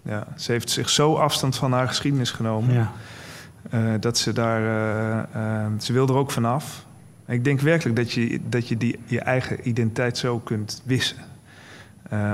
Ja, 0.04 0.28
ze 0.36 0.52
heeft 0.52 0.70
zich 0.70 0.90
zo 0.90 1.16
afstand 1.16 1.56
van 1.56 1.72
haar 1.72 1.88
geschiedenis 1.88 2.32
genomen. 2.32 2.74
Ja. 2.74 2.92
Eh, 3.70 3.94
dat 4.00 4.18
ze 4.18 4.34
daar. 4.34 4.62
eh, 4.62 5.64
eh, 5.64 5.72
ze 5.80 5.94
wil 5.94 6.08
er 6.08 6.16
ook 6.16 6.32
vanaf. 6.32 6.86
Ik 7.28 7.44
denk 7.44 7.60
werkelijk 7.60 7.96
dat 7.96 8.12
je, 8.12 8.40
dat 8.50 8.68
je 8.68 8.78
die, 8.78 9.00
je 9.06 9.20
eigen 9.20 9.68
identiteit 9.68 10.18
zo 10.18 10.40
kunt 10.40 10.82
wissen. 10.86 11.18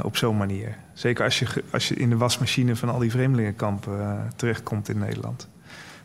Op 0.03 0.17
zo'n 0.17 0.37
manier. 0.37 0.75
Zeker 0.93 1.23
als 1.23 1.39
je, 1.39 1.63
als 1.71 1.87
je 1.87 1.95
in 1.95 2.09
de 2.09 2.17
wasmachine 2.17 2.75
van 2.75 2.89
al 2.89 2.99
die 2.99 3.11
vreemdelingenkampen 3.11 4.27
terechtkomt 4.35 4.89
in 4.89 4.97
Nederland. 4.97 5.47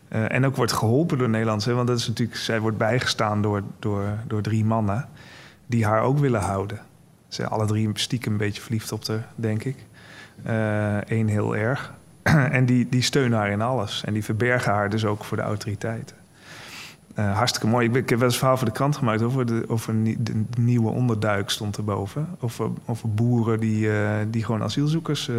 En 0.07 0.45
ook 0.45 0.55
wordt 0.55 0.71
geholpen 0.71 1.17
door 1.17 1.29
Nederlanders. 1.29 1.65
Hè, 1.65 1.73
want 1.73 1.87
dat 1.87 1.99
is 1.99 2.07
natuurlijk, 2.07 2.37
zij 2.37 2.59
wordt 2.59 2.77
bijgestaan 2.77 3.41
door, 3.41 3.63
door, 3.79 4.03
door 4.27 4.41
drie 4.41 4.65
mannen 4.65 5.07
die 5.67 5.85
haar 5.85 6.01
ook 6.01 6.19
willen 6.19 6.41
houden. 6.41 6.77
Ze 7.27 7.35
zijn 7.35 7.47
alle 7.47 7.65
drie 7.65 7.89
stiekem 7.93 8.31
een 8.31 8.37
beetje 8.37 8.61
verliefd 8.61 8.91
op 8.91 9.07
haar, 9.07 9.27
denk 9.35 9.63
ik. 9.63 9.85
Eén 11.07 11.27
heel 11.27 11.55
erg. 11.55 11.93
en 12.57 12.65
die, 12.65 12.89
die 12.89 13.01
steunen 13.01 13.37
haar 13.37 13.49
in 13.49 13.61
alles. 13.61 14.03
En 14.05 14.13
die 14.13 14.23
verbergen 14.23 14.71
haar 14.71 14.89
dus 14.89 15.05
ook 15.05 15.23
voor 15.23 15.37
de 15.37 15.43
autoriteiten. 15.43 16.15
Eh, 17.15 17.37
hartstikke 17.37 17.67
mooi. 17.67 17.89
Ik, 17.89 18.09
heb 18.09 18.09
wel 18.09 18.21
eens 18.21 18.33
een 18.33 18.39
verhaal 18.39 18.57
voor 18.57 18.67
de 18.67 18.73
krant 18.73 18.95
gemaakt 18.95 19.21
over 19.21 19.45
de, 19.45 19.63
over 19.67 19.93
nie- 19.93 20.23
de, 20.23 20.43
nieuwe 20.59 20.89
onderduik 20.89 21.49
stond 21.49 21.77
erboven. 21.77 22.27
Over, 22.39 22.69
over 22.85 23.13
boeren 23.13 23.59
die, 23.59 23.91
eh, 23.91 24.09
die 24.29 24.43
gewoon 24.43 24.63
asielzoekers 24.63 25.29
eh, 25.29 25.35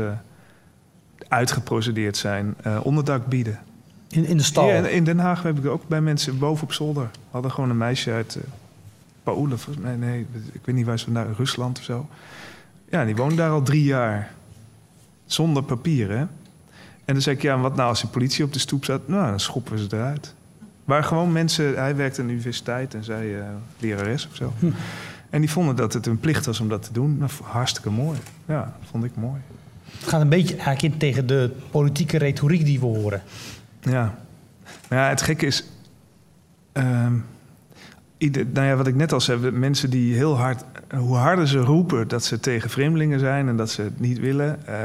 uitgeprocedeerd 1.29 2.17
zijn, 2.17 2.55
eh, 2.63 2.79
onderdak 2.83 3.27
bieden. 3.27 3.59
In, 4.09 4.25
in 4.27 4.37
de 4.37 4.43
stal. 4.43 4.65
Hier 4.65 4.91
in, 4.91 5.05
Den 5.05 5.19
Haag 5.19 5.43
heb 5.43 5.59
ik 5.59 5.67
ook 5.67 5.89
bij 5.89 6.01
mensen 6.01 6.39
boven 6.39 6.65
op 6.65 6.73
zolder. 6.73 7.09
We 7.13 7.19
hadden 7.31 7.51
gewoon 7.51 7.71
een 7.71 7.77
meisje 7.77 8.13
uit 8.13 8.39
Polen, 9.23 9.59
mij. 9.79 9.97
Nee, 9.97 10.27
ik 10.53 10.61
weet 10.65 10.75
niet 10.75 10.87
waar 10.87 10.99
ze 10.99 11.05
vandaan, 11.05 11.35
Rusland 11.37 11.79
of 11.79 11.85
zo. 11.85 12.09
Ja, 12.91 13.05
die 13.05 13.17
woont 13.17 13.37
daar 13.37 13.51
al 13.51 13.63
drie 13.63 13.85
jaar. 13.85 14.33
Zonder 15.27 15.63
papieren. 15.63 16.19
En 17.05 17.15
dan 17.15 17.23
zei 17.23 17.37
ik, 17.37 17.43
ja, 17.43 17.59
wat 17.59 17.77
nou 17.77 17.89
als 17.89 18.01
de 18.01 18.07
politie 18.07 18.45
op 18.45 18.53
de 18.53 18.59
stoep 18.59 18.85
staat? 18.85 19.09
Nou, 19.09 19.31
dan 19.31 19.41
schoppen 19.41 19.73
we 19.73 19.79
ze 19.79 19.97
eruit. 19.97 20.35
Waar 20.85 21.05
gewoon 21.05 21.33
mensen, 21.33 21.75
hij 21.75 21.97
werkte 21.97 22.21
aan 22.21 22.27
de 22.27 22.33
universiteit 22.33 22.95
en 22.95 23.05
zij 23.05 23.41
eh, 23.41 23.47
lerares 23.79 24.29
of 24.31 24.37
zo. 24.37 24.53
Hm. 24.59 24.71
En 25.31 25.41
die 25.41 25.51
vonden 25.51 25.77
dat 25.77 25.93
het 25.93 26.07
een 26.07 26.21
plicht 26.21 26.47
was 26.47 26.61
om 26.61 26.69
dat 26.69 26.83
te 26.83 26.93
doen. 26.93 27.19
Nou, 27.19 27.31
hartstikke 27.43 27.91
mooi. 27.91 28.19
Ja, 28.47 28.61
dat 28.61 28.89
vond 28.91 29.05
ik 29.05 29.17
mooi. 29.17 29.41
Het 29.99 30.09
gaat 30.09 30.21
een 30.21 30.29
beetje 30.29 30.55
eigenlijk 30.55 30.83
in 30.95 30.99
tegen 30.99 31.27
de 31.27 31.51
politieke 31.71 32.19
retoriek 32.19 32.65
die 32.65 32.81
we 32.81 32.87
horen. 32.87 33.23
Ja. 33.81 34.19
Maar 34.89 34.99
ja, 34.99 35.09
het 35.09 35.23
gekke 35.23 35.47
is... 35.47 35.65
ehm, 36.73 37.15
ieder, 38.19 38.47
nou 38.53 38.67
ja, 38.67 38.77
wat 38.77 38.87
ik 38.87 38.95
net 38.95 39.13
al 39.13 39.21
zei, 39.21 39.51
mensen 39.51 39.91
die 39.91 40.15
heel 40.15 40.37
hard... 40.37 40.65
Hoe 40.97 41.17
harder 41.17 41.49
ze 41.49 41.59
roepen 41.59 42.09
dat 42.09 42.25
ze 42.25 42.41
tegen 42.41 42.71
vreemdelingen 42.71 43.19
zijn 43.19 43.49
en 43.49 43.57
dat 43.57 43.71
ze 43.71 43.83
het 43.83 44.01
niet 44.01 44.19
willen... 44.19 44.67
eh, 44.67 44.77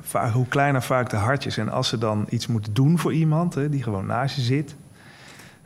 vaak, 0.00 0.32
hoe 0.32 0.46
kleiner 0.48 0.82
vaak 0.82 1.10
de 1.10 1.16
hartjes. 1.16 1.56
En 1.56 1.68
als 1.68 1.88
ze 1.88 1.98
dan 1.98 2.26
iets 2.28 2.46
moeten 2.46 2.74
doen 2.74 2.98
voor 2.98 3.12
iemand 3.12 3.54
hè, 3.54 3.68
die 3.68 3.82
gewoon 3.82 4.06
naast 4.06 4.36
je 4.36 4.42
zit... 4.42 4.74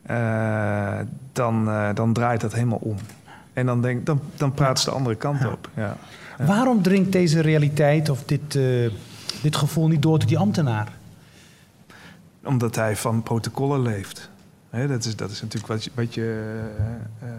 eh, 0.02 0.98
dan, 1.32 1.68
eh, 1.68 1.88
dan 1.94 2.12
draait 2.12 2.40
dat 2.40 2.52
helemaal 2.54 2.78
om. 2.82 2.96
En 3.52 3.66
dan, 3.66 3.82
denk, 3.82 4.06
dan, 4.06 4.20
dan 4.36 4.52
praat 4.52 4.80
ze 4.80 4.84
de 4.84 4.96
andere 4.96 5.16
kant 5.16 5.46
op. 5.46 5.68
Ja. 5.74 5.96
Ja. 6.38 6.44
Waarom 6.44 6.82
dringt 6.82 7.12
deze 7.12 7.40
realiteit 7.40 8.08
of 8.08 8.24
dit, 8.24 8.58
dit 9.42 9.56
gevoel 9.56 9.88
niet 9.88 10.02
door 10.02 10.18
tot 10.18 10.28
die 10.28 10.38
ambtenaar? 10.38 10.92
Omdat 12.44 12.76
hij 12.76 12.96
van 12.96 13.22
protocollen 13.22 13.82
leeft. 13.82 14.29
Dat, 14.70 15.04
is, 15.04 15.16
dat 15.16 15.30
is 15.30 15.42
natuurlijk 15.42 15.72
wat 15.72 15.84
je. 15.84 15.90
Wat 15.94 16.14
je 16.14 16.54
eh, 17.20 17.28
eh, 17.28 17.34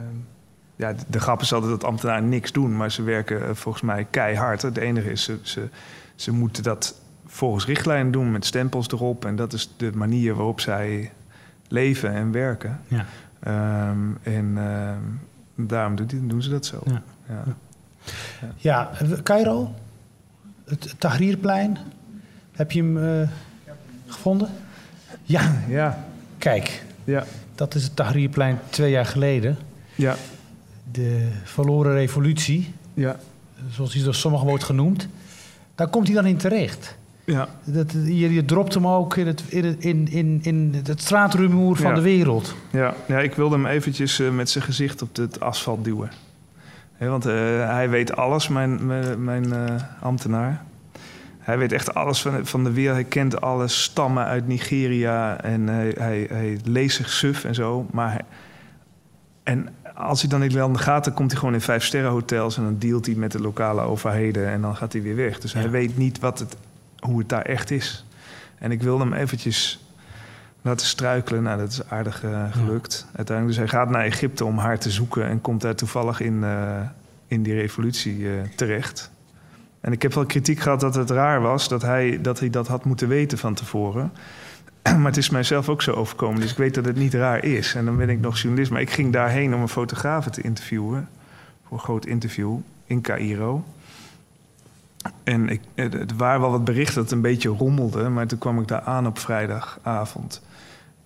ja, 0.75 0.93
de, 0.93 1.03
de 1.07 1.19
grap 1.19 1.41
is 1.41 1.53
altijd 1.53 1.71
dat 1.71 1.83
ambtenaren 1.83 2.29
niks 2.29 2.51
doen, 2.51 2.77
maar 2.77 2.91
ze 2.91 3.01
werken 3.03 3.47
eh, 3.47 3.55
volgens 3.55 3.83
mij 3.83 4.07
keihard. 4.09 4.61
Het 4.61 4.77
enige 4.77 5.11
is, 5.11 5.23
ze, 5.23 5.37
ze, 5.41 5.69
ze 6.15 6.31
moeten 6.31 6.63
dat 6.63 6.95
volgens 7.25 7.65
richtlijnen 7.65 8.11
doen 8.11 8.31
met 8.31 8.45
stempels 8.45 8.87
erop. 8.87 9.25
En 9.25 9.35
dat 9.35 9.53
is 9.53 9.69
de 9.77 9.91
manier 9.93 10.35
waarop 10.35 10.59
zij 10.59 11.11
leven 11.67 12.13
en 12.13 12.31
werken. 12.31 12.79
Ja. 12.87 13.05
Ehm, 13.39 13.97
en 14.23 14.53
ehm, 14.57 15.67
daarom 15.67 15.95
doen, 15.95 16.27
doen 16.27 16.41
ze 16.41 16.49
dat 16.49 16.65
zo. 16.65 16.81
Ja. 16.85 17.01
Ja. 17.27 17.43
Ja, 18.57 18.91
Cairo, 19.23 19.73
het 20.65 20.95
Tahrirplein. 20.99 21.77
Heb 22.51 22.71
je 22.71 22.81
hem 22.83 23.21
eh, 23.21 23.29
gevonden? 24.07 24.49
Ja, 25.23 25.53
Ja. 25.67 26.05
kijk. 26.37 26.83
Ja. 27.11 27.23
dat 27.55 27.75
is 27.75 27.83
het 27.83 27.95
Tahrirplein 27.95 28.59
twee 28.69 28.91
jaar 28.91 29.05
geleden. 29.05 29.57
Ja, 29.95 30.15
De 30.91 31.27
verloren 31.43 31.93
revolutie, 31.93 32.73
ja, 32.93 33.15
zoals 33.69 33.91
die 33.91 34.03
door 34.03 34.15
sommigen 34.15 34.47
wordt 34.47 34.63
genoemd. 34.63 35.07
Daar 35.75 35.87
komt 35.87 36.07
hij 36.07 36.15
dan 36.15 36.25
in 36.25 36.37
terecht. 36.37 36.95
ja. 37.23 37.47
Dat, 37.63 37.91
je, 37.91 38.33
je 38.33 38.45
dropt 38.45 38.73
hem 38.73 38.87
ook 38.87 39.17
in 39.17 39.27
het, 39.27 39.43
in 39.47 39.75
in, 39.79 40.07
in, 40.11 40.39
in 40.43 40.81
het 40.83 41.01
straatrumoer 41.01 41.75
van 41.75 41.89
Ja. 41.89 41.95
de 41.95 42.01
wereld. 42.01 42.55
Ja, 42.71 42.93
ja 43.07 43.19
ik 43.19 43.33
wilde 43.35 43.55
hem 43.55 43.65
eventjes 43.65 44.19
eh, 44.19 44.29
met 44.29 44.49
zijn 44.49 44.63
gezicht 44.63 45.01
op 45.01 45.15
het 45.15 45.39
asfalt 45.39 45.83
duwen. 45.83 46.11
Want 46.97 47.25
eh, 47.25 47.33
hij 47.67 47.89
weet 47.89 48.15
alles, 48.15 48.47
mijn, 48.47 48.85
mijn, 48.85 49.23
mijn 49.23 49.53
eh, 49.53 49.75
ambtenaar. 50.01 50.63
Hij 51.41 51.57
weet 51.57 51.71
echt 51.71 51.93
alles 51.93 52.21
van, 52.21 52.45
van 52.45 52.63
de 52.63 52.71
wereld. 52.71 52.95
Hij 52.95 53.03
kent 53.05 53.41
alle 53.41 53.67
stammen 53.67 54.25
uit 54.25 54.47
Nigeria. 54.47 55.41
En 55.41 55.67
hij, 55.67 55.95
hij, 55.97 56.25
hij 56.29 56.59
leest 56.63 56.95
zich 56.95 57.09
suf 57.09 57.43
en 57.43 57.55
zo. 57.55 57.87
Maar 57.91 58.11
hij- 58.11 58.21
en 59.43 59.69
als 59.95 60.21
hij 60.21 60.29
dan 60.29 60.43
in 60.43 60.49
de 60.73 60.77
gaten 60.79 61.13
komt 61.13 61.31
hij 61.31 61.39
gewoon 61.39 61.53
in 61.55 61.61
vijf 61.61 61.83
sterren 61.83 62.11
hotels 62.11 62.57
en 62.57 62.63
dan 62.63 62.77
dealt 62.77 63.05
hij 63.05 63.15
met 63.15 63.31
de 63.31 63.39
lokale 63.41 63.81
overheden 63.81 64.47
en 64.47 64.61
dan 64.61 64.75
gaat 64.75 64.93
hij 64.93 65.01
weer 65.01 65.15
weg. 65.15 65.39
Dus 65.39 65.51
Ja. 65.51 65.59
hij 65.59 65.69
weet 65.69 65.97
niet 65.97 66.19
wat 66.19 66.39
het, 66.39 66.55
hoe 66.99 67.19
het 67.19 67.29
daar 67.29 67.41
echt 67.45 67.71
is. 67.71 68.05
En 68.57 68.71
ik 68.71 68.81
wilde 68.81 69.03
hem 69.03 69.13
eventjes 69.13 69.85
laten 70.61 70.85
struikelen. 70.85 71.43
Nou, 71.43 71.57
dat 71.57 71.71
is 71.71 71.89
aardig 71.89 72.23
eh, 72.23 72.43
gelukt. 72.51 73.05
Uiteindelijk, 73.15 73.57
dus 73.57 73.69
hij 73.71 73.79
gaat 73.79 73.89
naar 73.89 74.03
Egypte 74.05 74.45
om 74.45 74.57
haar 74.57 74.79
te 74.79 74.91
zoeken 74.91 75.25
en 75.27 75.41
komt 75.41 75.61
daar 75.61 75.75
toevallig 75.75 76.19
in, 76.19 76.43
eh, 76.43 76.79
in 77.27 77.43
die 77.43 77.53
revolutie 77.53 78.27
eh, 78.29 78.33
terecht. 78.55 79.11
En 79.81 79.91
ik 79.91 80.01
heb 80.01 80.13
wel 80.13 80.25
kritiek 80.25 80.59
gehad 80.59 80.79
dat 80.79 80.95
het 80.95 81.09
raar 81.09 81.41
was 81.41 81.67
dat 81.67 81.81
hij, 81.81 82.21
dat 82.21 82.39
hij 82.39 82.49
dat 82.49 82.67
had 82.67 82.85
moeten 82.85 83.07
weten 83.07 83.37
van 83.37 83.53
tevoren. 83.53 84.11
Maar 84.97 85.05
het 85.05 85.17
is 85.17 85.29
mijzelf 85.29 85.69
ook 85.69 85.81
zo 85.81 85.91
overkomen, 85.91 86.41
dus 86.41 86.51
ik 86.51 86.57
weet 86.57 86.73
dat 86.73 86.85
het 86.85 86.95
niet 86.95 87.13
raar 87.13 87.43
is. 87.43 87.75
En 87.75 87.85
dan 87.85 87.97
ben 87.97 88.09
ik 88.09 88.19
nog 88.19 88.37
journalist, 88.37 88.71
maar 88.71 88.81
ik 88.81 88.89
ging 88.89 89.13
daarheen 89.13 89.55
om 89.55 89.61
een 89.61 89.67
fotograaf 89.67 90.29
te 90.29 90.41
interviewen. 90.41 91.09
Voor 91.63 91.77
een 91.77 91.83
groot 91.83 92.05
interview 92.05 92.57
in 92.85 93.01
Cairo. 93.01 93.63
En 95.23 95.49
ik, 95.49 95.61
er 95.75 96.05
waren 96.17 96.41
wel 96.41 96.51
wat 96.51 96.63
berichten 96.63 96.95
dat 96.95 97.03
het 97.03 97.13
een 97.13 97.21
beetje 97.21 97.49
rommelde, 97.49 98.09
maar 98.09 98.27
toen 98.27 98.37
kwam 98.37 98.59
ik 98.59 98.67
daar 98.67 98.81
aan 98.81 99.07
op 99.07 99.19
vrijdagavond. 99.19 100.41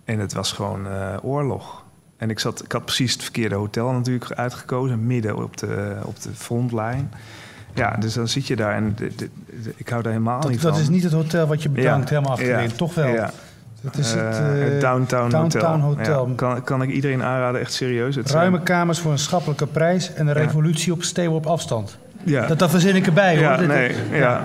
En 0.04 0.18
het 0.18 0.32
was 0.32 0.52
gewoon 0.52 0.86
eh, 0.86 1.16
oorlog. 1.22 1.84
En 2.16 2.30
ik, 2.30 2.38
zat, 2.38 2.64
ik 2.64 2.72
had 2.72 2.84
precies 2.84 3.12
het 3.12 3.22
verkeerde 3.22 3.54
hotel 3.54 3.92
natuurlijk 3.92 4.32
uitgekozen, 4.32 5.06
midden 5.06 5.36
op 5.36 5.56
de, 5.56 5.96
op 6.02 6.22
de 6.22 6.34
frontlijn. 6.34 7.10
Ja, 7.76 7.96
dus 8.00 8.14
dan 8.14 8.28
zit 8.28 8.46
je 8.46 8.56
daar 8.56 8.74
en 8.74 8.92
de- 8.96 9.12
de- 9.16 9.28
de- 9.62 9.72
ik 9.76 9.88
hou 9.88 10.02
daar 10.02 10.12
helemaal 10.12 10.40
Dat, 10.40 10.50
niet 10.50 10.62
dat 10.62 10.72
van. 10.72 10.80
is 10.82 10.88
niet 10.88 11.02
het 11.02 11.12
hotel 11.12 11.46
wat 11.46 11.62
je 11.62 11.68
bedankt, 11.68 12.08
Ja, 12.08 12.14
helemaal 12.16 12.40
ja, 12.40 12.66
Toch 12.76 12.94
wel. 12.94 13.06
Ja. 13.06 13.30
Het 13.84 13.98
is 13.98 14.10
het, 14.10 14.18
Eh, 14.20 14.62
eh, 14.66 14.72
het 14.72 14.80
Downtown, 14.80 15.30
Downtown 15.30 15.80
Hotel. 15.80 16.14
Hotel. 16.14 16.26
Ja, 16.28 16.34
kan, 16.34 16.62
kan 16.64 16.82
ik 16.82 16.90
iedereen 16.90 17.22
aanraden, 17.22 17.60
echt 17.60 17.72
serieus. 17.72 18.16
Het 18.16 18.30
ruime 18.30 18.50
zijn- 18.54 18.62
kamers 18.64 18.98
voor 18.98 19.12
een 19.12 19.18
schappelijke 19.18 19.66
prijs 19.66 20.12
en 20.14 20.26
een 20.26 20.34
Ja. 20.34 20.40
revolutie 20.40 20.92
op 20.92 21.02
steenworp 21.02 21.46
afstand. 21.46 21.98
ja. 22.22 22.46
Dat, 22.46 22.58
dat 22.58 22.70
verzin 22.70 22.96
ik 22.96 23.06
erbij 23.06 23.32
hoor. 23.34 23.42
ja, 23.42 23.56
Dit- 23.56 23.68
nee, 23.68 23.92
ja. 24.12 24.44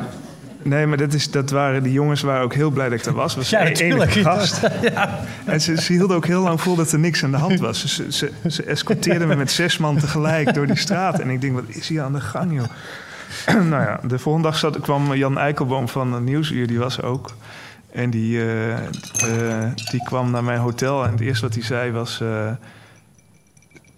Nee, 0.63 0.85
maar 0.87 0.97
dat, 0.97 1.13
is, 1.13 1.31
dat 1.31 1.49
waren, 1.49 1.83
die 1.83 1.91
jongens 1.93 2.21
waren 2.21 2.43
ook 2.43 2.53
heel 2.53 2.69
blij 2.69 2.89
dat 2.89 2.99
ik 2.99 3.05
er 3.05 3.13
was. 3.13 3.35
was 3.35 3.49
Ja, 3.49 3.59
een 3.61 3.65
natuurlijk. 3.67 4.11
gast. 4.11 4.59
En 5.45 5.61
ze, 5.61 5.81
ze 5.81 5.93
hielden 5.93 6.15
ook 6.15 6.25
heel 6.25 6.41
lang 6.41 6.61
vol 6.61 6.75
dat 6.75 6.91
er 6.91 6.99
niks 6.99 7.23
aan 7.23 7.31
de 7.31 7.37
hand 7.37 7.59
was. 7.59 7.95
Ze, 7.95 8.11
ze, 8.11 8.31
ze 8.49 8.63
escorteerden 8.63 9.27
me 9.27 9.35
met 9.35 9.51
zes 9.51 9.77
man 9.77 9.97
tegelijk 9.97 10.53
door 10.53 10.67
die 10.67 10.77
straat. 10.77 11.19
En 11.19 11.29
ik 11.29 11.41
denk, 11.41 11.53
wat 11.53 11.63
is 11.67 11.87
hier 11.87 12.01
aan 12.01 12.13
de 12.13 12.21
gang, 12.21 12.53
joh? 12.53 12.65
nou 13.71 13.83
ja, 13.83 13.99
de 14.03 14.19
volgende 14.19 14.47
dag 14.47 14.57
zat, 14.57 14.79
kwam 14.79 15.13
Jan 15.13 15.37
Eikelboom 15.37 15.87
van 15.87 16.23
Nieuwsuur, 16.23 16.67
die 16.67 16.79
was 16.79 17.01
ook. 17.01 17.33
En 17.91 18.09
die, 18.09 18.39
eh, 18.39 18.73
eh, 18.73 19.71
die 19.91 20.03
kwam 20.03 20.31
naar 20.31 20.43
mijn 20.43 20.59
hotel 20.59 21.03
en 21.03 21.11
het 21.11 21.19
eerste 21.19 21.45
wat 21.45 21.53
hij 21.53 21.63
zei 21.63 21.91
was... 21.91 22.23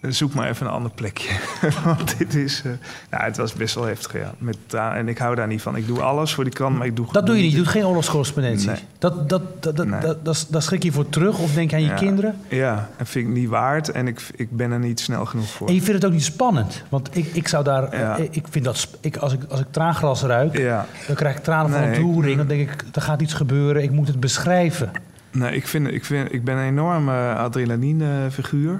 eh, 0.03 0.11
zoek 0.11 0.33
maar 0.33 0.49
even 0.49 0.65
een 0.65 0.71
ander 0.71 0.91
plekje. 0.91 1.29
Want 1.85 2.17
dit 2.17 2.35
is... 2.35 2.61
eh, 2.65 2.71
nou, 3.09 3.23
het 3.23 3.37
was 3.37 3.53
best 3.53 3.75
wel 3.75 3.83
heftig, 3.85 4.13
ja. 4.13 4.33
Met, 4.37 4.57
en 4.73 5.07
ik 5.07 5.17
hou 5.17 5.35
daar 5.35 5.47
niet 5.47 5.61
van. 5.61 5.75
Ik 5.75 5.87
doe 5.87 6.01
alles 6.01 6.33
voor 6.33 6.43
die 6.43 6.53
krant, 6.53 6.77
maar 6.77 6.87
ik 6.87 6.95
doe... 6.95 7.05
Dat 7.11 7.25
doe 7.25 7.35
je 7.35 7.41
niet, 7.41 7.51
je 7.51 7.57
doet 7.57 7.67
geen 7.67 7.85
oorlogscorrespondentie. 7.85 8.67
Nee. 8.69 8.77
Dat, 8.99 9.29
dat, 9.29 9.63
dat, 9.63 9.75
dat, 9.75 9.87
Nee. 9.87 10.13
dat, 10.49 10.63
schrik 10.63 10.83
je 10.83 10.91
voor 10.91 11.09
terug 11.09 11.39
of 11.39 11.53
denk 11.53 11.69
je 11.69 11.75
aan 11.75 11.81
je 11.81 11.87
Ja. 11.87 11.95
kinderen. 11.95 12.35
Ja, 12.47 12.89
dat 12.97 13.09
vind 13.09 13.27
ik 13.27 13.33
niet 13.33 13.49
waard 13.49 13.89
en 13.91 14.07
ik, 14.07 14.21
ik 14.35 14.51
ben 14.57 14.71
er 14.71 14.79
niet 14.79 14.99
snel 14.99 15.25
genoeg 15.25 15.47
voor. 15.49 15.67
En 15.67 15.73
je 15.73 15.81
vindt 15.81 15.95
het 15.95 16.05
ook 16.05 16.11
niet 16.17 16.23
spannend. 16.23 16.83
Want 16.89 17.09
ik, 17.17 17.25
ik 17.33 17.47
zou 17.47 17.63
daar... 17.63 17.97
Ja. 17.97 18.17
eh, 18.17 18.23
Ik 18.31 18.45
vind 18.49 18.65
dat... 18.65 18.87
Ik, 18.99 19.17
als, 19.17 19.33
ik, 19.33 19.39
als 19.49 19.59
ik 19.59 19.67
traangras 19.71 20.21
ruik, 20.21 20.57
Ja, 20.57 20.85
dan 21.07 21.15
krijg 21.15 21.35
ik 21.37 21.43
tranen 21.43 21.71
van 21.71 21.79
Nee, 21.81 21.89
ontroering. 21.89 22.37
Dan 22.37 22.47
denk 22.47 22.71
ik, 22.71 22.83
er 22.93 23.01
gaat 23.01 23.21
iets 23.21 23.33
gebeuren. 23.33 23.83
Ik 23.83 23.91
moet 23.91 24.07
het 24.07 24.19
beschrijven. 24.19 24.91
nee, 25.31 25.55
ik, 25.55 25.67
vind, 25.67 25.87
ik, 25.87 26.05
vind, 26.05 26.33
ik 26.33 26.43
ben 26.43 26.57
een 26.57 26.67
enorme 26.67 27.33
adrenaline-figuur. 27.33 28.79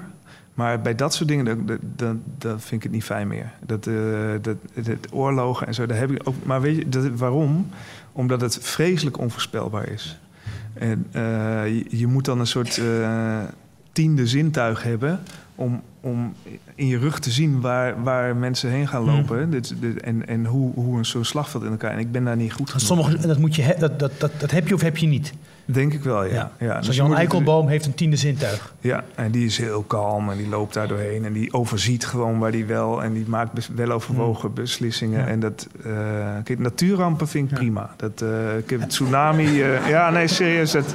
Maar 0.54 0.80
bij 0.80 0.94
dat 0.94 1.14
soort 1.14 1.28
dingen, 1.28 1.44
dat, 1.44 1.78
dat, 1.96 2.16
dat, 2.38 2.60
vind 2.60 2.72
ik 2.72 2.82
het 2.82 2.92
niet 2.92 3.04
fijn 3.04 3.28
meer. 3.28 3.52
Dat, 3.66 3.86
eh, 3.86 3.94
dat, 4.42 4.56
dat 4.74 5.12
oorlogen 5.12 5.66
en 5.66 5.74
zo, 5.74 5.86
daar 5.86 5.98
heb 5.98 6.10
ik 6.10 6.20
ook... 6.28 6.34
Maar 6.42 6.60
weet 6.60 6.76
je, 6.76 6.88
dat, 6.88 7.08
waarom? 7.14 7.66
Omdat 8.12 8.40
het 8.40 8.58
vreselijk 8.60 9.18
onvoorspelbaar 9.18 9.88
is. 9.88 10.18
En 10.74 11.06
eh, 11.12 11.22
je, 11.66 11.84
je 11.88 12.06
moet 12.06 12.24
dan 12.24 12.40
een 12.40 12.46
soort 12.46 12.78
eh, 12.78 13.38
tiende 13.92 14.26
zintuig 14.26 14.82
hebben... 14.82 15.20
Om, 15.56 15.82
om 16.00 16.32
in 16.74 16.86
je 16.86 16.98
rug 16.98 17.18
te 17.18 17.30
zien 17.30 17.60
waar, 17.60 18.02
waar 18.02 18.36
mensen 18.36 18.70
heen 18.70 18.88
gaan 18.88 19.02
Hmm. 19.02 19.14
lopen. 19.16 19.50
Dit, 19.50 19.74
dit- 19.80 20.00
en 20.00 20.26
en 20.28 20.44
hoe, 20.46 20.74
hoe 20.74 20.98
een 20.98 21.04
zo'n 21.04 21.24
slagveld 21.24 21.64
in 21.64 21.70
elkaar... 21.70 21.90
En 21.92 21.98
ik 21.98 22.12
ben 22.12 22.24
daar 22.24 22.36
niet 22.36 22.52
goed 22.52 22.70
genoeg. 22.70 22.86
Sommige, 22.86 23.26
dat, 23.26 23.38
moet 23.38 23.54
je, 23.56 23.62
he- 23.62 23.78
dat, 23.78 23.98
dat, 23.98 24.12
dat, 24.20 24.30
dat 24.38 24.50
heb 24.50 24.68
je 24.68 24.74
of 24.74 24.80
heb 24.80 24.96
je 24.96 25.06
niet. 25.06 25.32
Denk 25.64 25.92
ik 25.92 26.02
wel, 26.02 26.24
ja. 26.24 26.50
ja. 26.58 26.66
Zoals 26.66 26.86
Dus 26.86 26.96
Jan 26.96 27.14
Eikelboom 27.14 27.68
heeft 27.68 27.86
een 27.86 27.94
tiende 27.94 28.16
zintuig. 28.16 28.74
Ja, 28.80 29.04
en 29.14 29.30
die 29.30 29.44
is 29.46 29.58
heel 29.58 29.82
kalm 29.82 30.30
en 30.30 30.36
die 30.36 30.48
loopt 30.48 30.74
daar 30.74 30.88
doorheen. 30.88 31.24
En 31.24 31.32
die 31.32 31.52
overziet 31.52 32.06
gewoon 32.06 32.38
waar 32.38 32.50
die 32.50 32.64
wel... 32.64 33.02
en 33.02 33.12
die 33.12 33.24
maakt 33.28 33.68
weloverwogen 33.74 34.52
beslissingen. 34.54 35.18
Hmm. 35.18 35.26
Ja. 35.26 35.32
En 35.32 35.40
dat... 35.40 35.68
eh 35.84 35.92
kijk, 36.44 36.58
natuurrampen 36.58 37.28
vind 37.28 37.50
ik 37.50 37.56
prima. 37.56 37.90
Dat, 37.96 38.22
eh, 38.22 38.56
ik 38.58 38.70
heb 38.70 38.80
het 38.80 38.88
tsunami... 38.88 39.62
eh, 39.62 39.88
ja, 39.88 40.10
nee, 40.10 40.26
serieus. 40.26 40.70
Dat, 40.72 40.94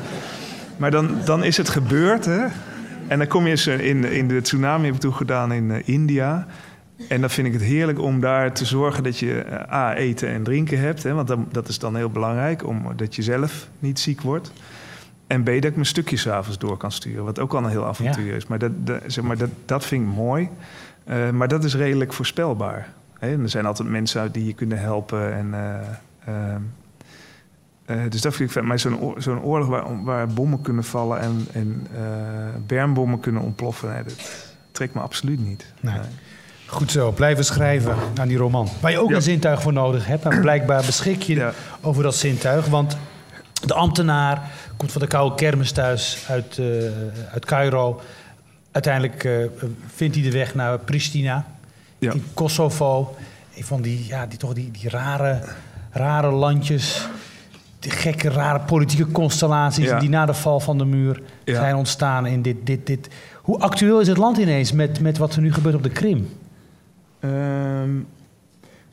maar 0.77 0.91
dan, 0.91 1.17
dan 1.25 1.43
is 1.43 1.57
het 1.57 1.69
gebeurd, 1.69 2.25
hè. 2.25 2.45
En 3.07 3.17
dan 3.17 3.27
kom 3.27 3.43
je 3.43 3.49
eens 3.49 3.67
in, 3.67 4.03
in 4.05 4.27
de 4.27 4.41
tsunami 4.41 4.85
heb 4.85 4.95
ik 4.95 4.99
toen 4.99 5.13
gedaan 5.13 5.51
in 5.51 5.85
India... 5.85 6.47
En 7.07 7.21
dan 7.21 7.29
vind 7.29 7.47
ik 7.47 7.53
het 7.53 7.61
heerlijk 7.61 7.99
om 7.99 8.19
daar 8.19 8.53
te 8.53 8.65
zorgen 8.65 9.03
dat 9.03 9.17
je 9.17 9.41
eh, 9.41 9.73
A, 9.73 9.95
eten 9.95 10.29
en 10.29 10.43
drinken 10.43 10.79
hebt. 10.79 11.03
Hè, 11.03 11.13
want 11.13 11.27
dan, 11.27 11.47
dat 11.51 11.67
is 11.67 11.79
dan 11.79 11.95
heel 11.95 12.09
belangrijk, 12.09 12.67
omdat 12.67 13.15
je 13.15 13.21
zelf 13.21 13.69
niet 13.79 13.99
ziek 13.99 14.21
wordt. 14.21 14.51
En 15.29 15.43
B, 15.43 15.45
dat 15.45 15.63
ik 15.63 15.73
mijn 15.73 15.85
stukjes 15.85 16.21
s'avonds 16.21 16.57
door 16.57 16.77
kan 16.77 16.91
sturen. 16.91 17.23
Wat 17.23 17.39
ook 17.39 17.53
al 17.53 17.63
een 17.63 17.69
heel 17.69 17.85
avontuur 17.85 18.35
is. 18.35 18.47
Maar 18.47 18.59
dat, 18.59 18.71
dat, 18.87 19.01
zeg 19.07 19.23
maar 19.23 19.37
dat, 19.37 19.49
dat 19.65 19.85
vind 19.85 20.07
ik 20.07 20.15
mooi. 20.15 20.49
Eh, 21.03 21.29
maar 21.29 21.47
dat 21.47 21.63
is 21.63 21.75
redelijk 21.75 22.13
voorspelbaar. 22.13 22.87
Hè? 23.19 23.31
En 23.33 23.41
er 23.41 23.49
zijn 23.49 23.65
altijd 23.65 23.89
mensen 23.89 24.31
die 24.31 24.45
je 24.45 24.53
kunnen 24.53 24.79
helpen. 24.79 25.33
En, 25.33 25.53
eh, 25.53 25.79
ehm, 26.25 26.61
eh, 27.85 28.09
dus 28.09 28.21
dat 28.21 28.35
vind 28.35 28.49
ik 28.49 28.55
fijn. 28.55 28.67
Maar 28.67 28.79
zo'n 28.79 29.13
zo'n 29.17 29.41
oorlog 29.41 29.67
waar, 29.67 30.03
waar 30.03 30.27
bommen 30.27 30.61
kunnen 30.61 30.83
vallen... 30.83 31.19
en, 31.19 31.47
en 31.53 31.87
bermbommen 32.67 33.19
kunnen 33.19 33.41
ontploffen... 33.41 33.89
Nee, 33.89 34.03
dat 34.03 34.55
trekt 34.71 34.93
me 34.93 35.01
absoluut 35.01 35.39
niet. 35.39 35.73
Nee. 35.79 35.93
Nee. 35.93 36.03
Goed 36.69 36.91
zo, 36.91 37.11
blijven 37.11 37.45
schrijven 37.45 37.95
aan 38.19 38.27
die 38.27 38.37
roman. 38.37 38.67
Waar 38.79 38.91
je 38.91 38.99
ook 38.99 39.09
Ja. 39.09 39.15
een 39.15 39.21
zintuig 39.21 39.61
voor 39.61 39.73
nodig 39.73 40.05
hebt. 40.07 40.25
En 40.25 40.41
blijkbaar 40.41 40.85
beschik 40.85 41.21
je 41.21 41.35
Ja. 41.35 41.51
over 41.81 42.03
dat 42.03 42.15
zintuig. 42.15 42.65
Want 42.65 42.97
de 43.65 43.73
ambtenaar 43.73 44.41
komt 44.77 44.91
van 44.91 45.01
de 45.01 45.07
koude 45.07 45.35
kermis 45.35 45.71
thuis 45.71 46.25
uit, 46.27 46.57
eh, 46.57 46.65
uit 47.33 47.45
Cairo. 47.45 48.01
Uiteindelijk 48.71 49.23
eh, 49.23 49.33
vindt 49.95 50.15
hij 50.15 50.23
de 50.23 50.31
weg 50.31 50.55
naar 50.55 50.77
Pristina 50.79 51.45
Ja. 51.97 52.11
in 52.13 52.23
Kosovo. 52.33 53.15
Een 53.55 53.63
van 53.63 53.81
die, 53.81 54.05
ja, 54.07 54.25
die, 54.25 54.37
toch 54.37 54.53
die, 54.53 54.71
die 54.71 54.89
rare, 54.89 55.41
rare 55.91 56.31
landjes. 56.31 57.07
Die 57.79 57.91
gekke, 57.91 58.29
rare 58.29 58.59
politieke 58.59 59.11
constellaties 59.11 59.85
Ja. 59.85 59.99
die 59.99 60.09
na 60.09 60.25
de 60.25 60.33
val 60.33 60.59
van 60.59 60.77
de 60.77 60.85
muur 60.85 61.21
zijn 61.45 61.75
ontstaan 61.75 62.25
in 62.25 62.41
dit, 62.41 62.55
dit, 62.63 62.85
dit. 62.87 63.07
Hoe 63.41 63.59
actueel 63.59 63.99
is 63.99 64.07
het 64.07 64.17
land 64.17 64.37
ineens 64.37 64.71
met, 64.71 64.99
met 64.99 65.17
wat 65.17 65.35
er 65.35 65.41
nu 65.41 65.53
gebeurt 65.53 65.75
op 65.75 65.83
de 65.83 65.89
Krim? 65.89 66.29
Ehm, 67.19 67.89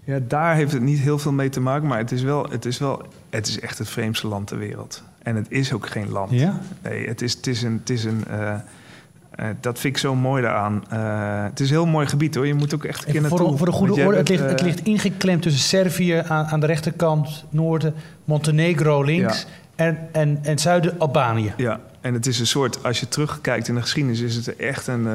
ja, 0.05 0.19
daar 0.29 0.55
heeft 0.55 0.73
het 0.73 0.83
niet 0.83 0.99
heel 0.99 1.19
veel 1.19 1.33
mee 1.33 1.49
te 1.49 1.61
maken, 1.61 1.89
maar 1.89 1.99
het 1.99 2.13
is 2.13 2.23
wel, 2.23 2.47
het 2.51 2.65
is 2.65 2.79
wel, 2.79 3.03
het 3.31 3.47
is 3.47 3.61
echt 3.61 3.79
het 3.79 3.89
vreemdste 3.89 4.27
land 4.27 4.47
ter 4.47 4.59
wereld. 4.59 5.03
En 5.23 5.37
het 5.37 5.47
is 5.49 5.73
ook 5.73 5.87
geen 5.87 6.11
land. 6.11 6.31
Ja? 6.31 6.61
Nee, 6.83 7.09
het 7.09 7.23
is, 7.23 7.33
het 7.35 7.47
is 7.47 7.63
een, 7.63 7.73
het 7.73 7.91
is 7.91 8.05
een, 8.05 8.25
eh, 8.29 8.55
eh, 9.31 9.47
dat 9.61 9.79
vind 9.79 9.95
ik 9.95 10.01
zo 10.01 10.15
mooi 10.15 10.43
daaraan. 10.43 10.85
Eh, 10.89 11.45
het 11.45 11.61
is 11.61 11.69
een 11.69 11.75
heel 11.75 11.87
mooi 11.87 12.07
gebied 12.07 12.35
hoor. 12.35 12.47
Je 12.47 12.55
moet 12.55 12.75
ook 12.75 12.85
echt 12.85 13.07
een 13.07 13.13
keer 13.13 13.21
naartoe. 13.21 13.39
voor, 13.39 13.57
voor 13.57 13.67
de 13.67 13.73
goede 13.73 14.05
orde, 14.05 14.17
het 14.17 14.29
ligt, 14.29 14.45
het 14.45 14.63
ligt 14.63 14.87
ingeklemd 14.87 15.43
tussen 15.43 15.63
Servië 15.63 16.23
aan, 16.27 16.45
aan 16.45 16.61
de 16.61 16.67
rechterkant, 16.67 17.45
noorden, 17.51 17.95
Montenegro 18.25 19.03
links 19.03 19.41
Ja. 19.41 19.85
en, 19.85 19.99
en, 20.13 20.39
en 20.43 20.59
zuiden 20.59 20.99
Albanië. 20.99 21.53
Ja, 21.57 21.81
en 22.01 22.15
het 22.15 22.27
is 22.27 22.41
een 22.41 22.47
soort, 22.47 22.85
als 22.85 23.01
je 23.01 23.09
terugkijkt 23.09 23.69
in 23.69 23.75
de 23.75 23.81
geschiedenis, 23.81 24.21
is 24.21 24.37
het 24.37 24.57
echt 24.57 24.87
een 24.87 25.09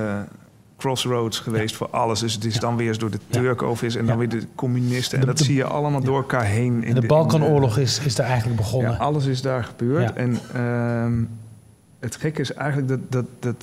crossroads 0.82 1.40
geweest 1.40 1.76
voor 1.76 1.88
alles. 1.90 2.20
Dus 2.20 2.34
het 2.34 2.46
is 2.46 2.60
dan 2.60 2.76
weer 2.76 2.88
eens 2.88 2.98
door 2.98 3.12
de. 3.12 3.20
Turken 3.30 3.68
over 3.68 3.86
is 3.86 3.96
en 3.96 4.06
dan 4.06 4.18
weer 4.18 4.30
de 4.30 4.48
communisten. 4.56 5.14
En 5.14 5.20
De- 5.20 5.26
dat 5.30 5.38
de- 5.38 5.44
zie 5.44 5.56
je 5.56 5.64
allemaal 5.64 6.02
door 6.04 6.18
elkaar 6.18 6.44
heen. 6.46 6.84
In 6.84 6.96
de 6.96 7.02
in 7.02 7.08
Balkanoorlog 7.08 7.78
is, 7.78 8.00
is 8.00 8.16
daar 8.16 8.26
eigenlijk 8.28 8.58
begonnen. 8.58 8.92
Ja, 8.92 8.98
alles 8.98 9.26
is 9.26 9.42
daar 9.42 9.64
gebeurd. 9.64 10.14
En 10.14 10.38
ehm, 10.54 11.24
het 12.00 12.16
gekke 12.16 12.42
is 12.42 12.54
eigenlijk 12.54 12.88
dat, 12.88 13.00
dat, 13.10 13.26
dat 13.40 13.56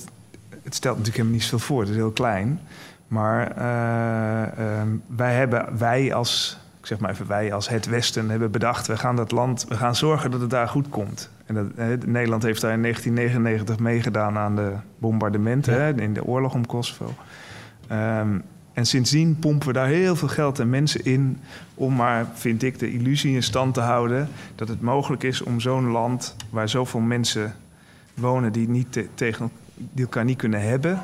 het 0.63 0.75
stelt 0.75 0.97
natuurlijk 0.97 1.15
helemaal 1.15 1.37
niet 1.39 1.43
zoveel 1.49 1.59
voor. 1.67 1.79
Het 1.81 1.89
is 1.89 1.95
heel 1.95 2.11
klein. 2.11 2.59
Maar 3.07 3.49
uh, 3.49 4.81
wij 5.15 5.35
hebben, 5.35 5.77
wij 5.77 6.13
als, 6.13 6.57
ik 6.79 6.85
zeg 6.85 6.99
maar 6.99 7.09
even 7.11 7.27
wij 7.27 7.53
als 7.53 7.69
het 7.69 7.85
Westen, 7.85 8.29
hebben 8.29 8.51
bedacht... 8.51 8.87
we 8.87 8.97
gaan 8.97 9.15
dat 9.15 9.31
land, 9.31 9.65
we 9.69 9.75
gaan 9.75 9.95
zorgen 9.95 10.31
dat 10.31 10.41
het 10.41 10.49
daar 10.49 10.67
goed 10.67 10.89
komt. 10.89 11.29
En 11.49 11.55
dat, 11.55 12.05
Nederland 12.05 12.43
heeft 12.43 12.61
daar 12.61 12.73
in 12.73 12.81
1999 12.81 13.79
meegedaan 13.79 14.37
aan 14.37 14.55
de 14.55 14.73
bombardementen... 14.97 15.73
Hè, 15.73 16.01
in 16.01 16.13
de 16.13 16.23
oorlog 16.23 16.53
om 16.53 16.65
Kosovo. 16.65 17.13
Um, 17.91 18.43
en 18.73 18.85
sindsdien 18.85 19.39
pompen 19.39 19.67
we 19.67 19.73
daar 19.73 19.87
heel 19.87 20.15
veel 20.15 20.27
geld 20.27 20.59
en 20.59 20.69
mensen 20.69 21.05
in 21.05 21.39
om 21.73 21.95
maar, 21.95 22.25
vind 22.33 22.63
ik, 22.63 22.79
de 22.79 22.91
illusie 22.91 23.35
in 23.35 23.43
stand 23.43 23.73
te 23.73 23.79
houden 23.79 24.29
dat 24.55 24.67
het 24.67 24.81
mogelijk 24.81 25.23
is 25.23 25.41
om 25.41 25.59
zo'n 25.59 25.87
land 25.87 26.35
waar 26.49 26.69
zoveel 26.69 26.99
mensen 26.99 27.55
wonen 28.13 28.51
die, 28.51 28.69
niet 28.69 29.07
tegen, 29.13 29.51
die 29.75 30.05
elkaar 30.05 30.25
niet 30.25 30.37
kunnen 30.37 30.61
hebben, 30.61 31.01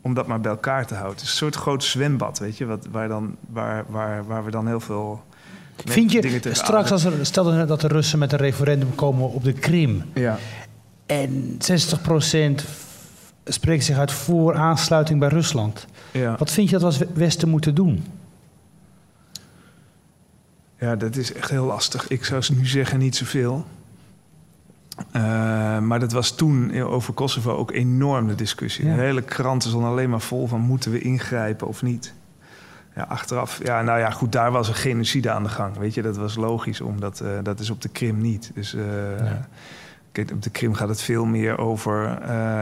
om 0.00 0.14
dat 0.14 0.26
maar 0.26 0.40
bij 0.40 0.50
elkaar 0.50 0.86
te 0.86 0.94
houden. 0.94 1.16
Het 1.16 1.24
is 1.24 1.30
een 1.30 1.36
soort 1.36 1.56
groot 1.56 1.84
zwembad, 1.84 2.38
weet 2.38 2.58
je, 2.58 2.66
wat, 2.66 2.86
waar, 2.90 3.08
dan, 3.08 3.36
waar, 3.48 3.84
waar, 3.88 4.26
waar 4.26 4.44
we 4.44 4.50
dan 4.50 4.66
heel 4.66 4.80
veel. 4.80 5.24
Vind 5.84 6.12
je 6.12 6.40
straks, 6.52 6.90
als 6.90 7.04
er, 7.04 7.26
stel 7.26 7.66
dat 7.66 7.80
de 7.80 7.88
Russen 7.88 8.18
met 8.18 8.32
een 8.32 8.38
referendum 8.38 8.94
komen 8.94 9.30
op 9.30 9.44
de 9.44 9.52
Krim. 9.52 10.02
Ja. 10.14 10.38
En 11.06 11.58
60% 12.60 12.64
spreekt 13.44 13.84
zich 13.84 13.98
uit 13.98 14.12
voor 14.12 14.54
aansluiting 14.54 15.20
bij 15.20 15.28
Rusland. 15.28 15.86
Ja. 16.12 16.36
Wat 16.38 16.50
vind 16.50 16.70
je 16.70 16.78
dat 16.78 16.96
we 16.96 17.04
als 17.04 17.14
Westen 17.14 17.48
moeten 17.48 17.74
doen? 17.74 18.04
Ja, 20.78 20.96
dat 20.96 21.16
is 21.16 21.32
echt 21.32 21.50
heel 21.50 21.64
lastig. 21.64 22.08
Ik 22.08 22.24
zou 22.24 22.44
nu 22.54 22.66
zeggen 22.66 22.98
niet 22.98 23.16
zoveel. 23.16 23.64
Uh, 25.16 25.22
maar 25.78 26.00
dat 26.00 26.12
was 26.12 26.30
toen 26.30 26.82
over 26.82 27.14
Kosovo 27.14 27.50
ook 27.50 27.72
enorm 27.72 28.26
de 28.26 28.34
discussie. 28.34 28.84
De 28.84 28.90
hele 28.90 29.22
kranten 29.22 29.84
alleen 29.84 30.10
maar 30.10 30.20
vol 30.20 30.46
van 30.46 30.60
moeten 30.60 30.90
we 30.90 30.98
ingrijpen 30.98 31.66
of 31.66 31.82
niet. 31.82 32.14
Ja, 32.96 33.02
achteraf, 33.02 33.60
ja, 33.62 33.82
nou 33.82 33.98
ja, 33.98 34.10
goed, 34.10 34.32
daar 34.32 34.52
was 34.52 34.68
een 34.68 34.74
genocide 34.74 35.30
aan 35.30 35.42
de 35.42 35.48
gang. 35.48 35.76
Weet 35.76 35.94
je, 35.94 36.02
dat 36.02 36.16
was 36.16 36.36
logisch, 36.36 36.80
omdat 36.80 37.20
uh, 37.20 37.28
dat 37.42 37.60
is 37.60 37.70
op 37.70 37.82
de 37.82 37.88
Krim 37.88 38.20
niet. 38.20 38.50
Dus 38.54 38.74
uh, 38.74 38.84
kijk, 40.12 40.30
op 40.30 40.42
de 40.42 40.50
Krim 40.50 40.74
gaat 40.74 40.88
het 40.88 41.02
veel 41.02 41.24
meer 41.24 41.58
over 41.58 42.20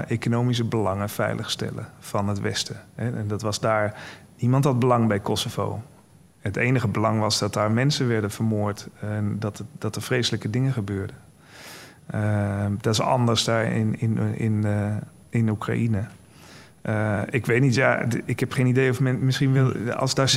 economische 0.09 0.65
belangen 0.65 1.09
veiligstellen 1.09 1.87
van 1.99 2.29
het 2.29 2.41
Westen. 2.41 2.77
Hè? 2.95 3.17
En 3.17 3.29
dat 3.29 3.43
was 3.43 3.61
daar, 3.61 4.01
niemand 4.39 4.65
had 4.65 4.79
belang 4.79 5.09
bij 5.09 5.21
Kosovo. 5.21 5.83
Het 6.41 6.57
enige 6.57 6.89
belang 6.89 7.21
was 7.21 7.39
dat 7.39 7.53
daar 7.53 7.71
mensen 7.71 8.09
werden 8.09 8.31
vermoord 8.31 8.89
en 9.01 9.37
dat, 9.39 9.59
het, 9.59 9.67
dat 9.79 9.97
er 9.97 10.03
vreselijke 10.03 10.51
dingen 10.51 10.73
gebeurden. 10.73 11.17
Dat 12.81 12.93
is 12.93 13.01
anders 13.01 13.45
daar 13.45 13.65
in, 13.65 14.01
in, 14.01 14.19
in, 14.19 14.65
in 15.29 15.49
Oekraïne. 15.49 16.05
Uh, 16.89 17.21
ik 17.31 17.47
weet 17.47 17.61
niet, 17.61 17.75
ja, 17.75 18.05
ik 18.25 18.41
heb 18.41 18.53
geen 18.53 18.67
idee 18.67 18.91
of 18.91 19.01
men 19.01 19.25
misschien 19.25 19.53
wil, 19.53 19.93
als 19.93 20.15
daar 20.15 20.35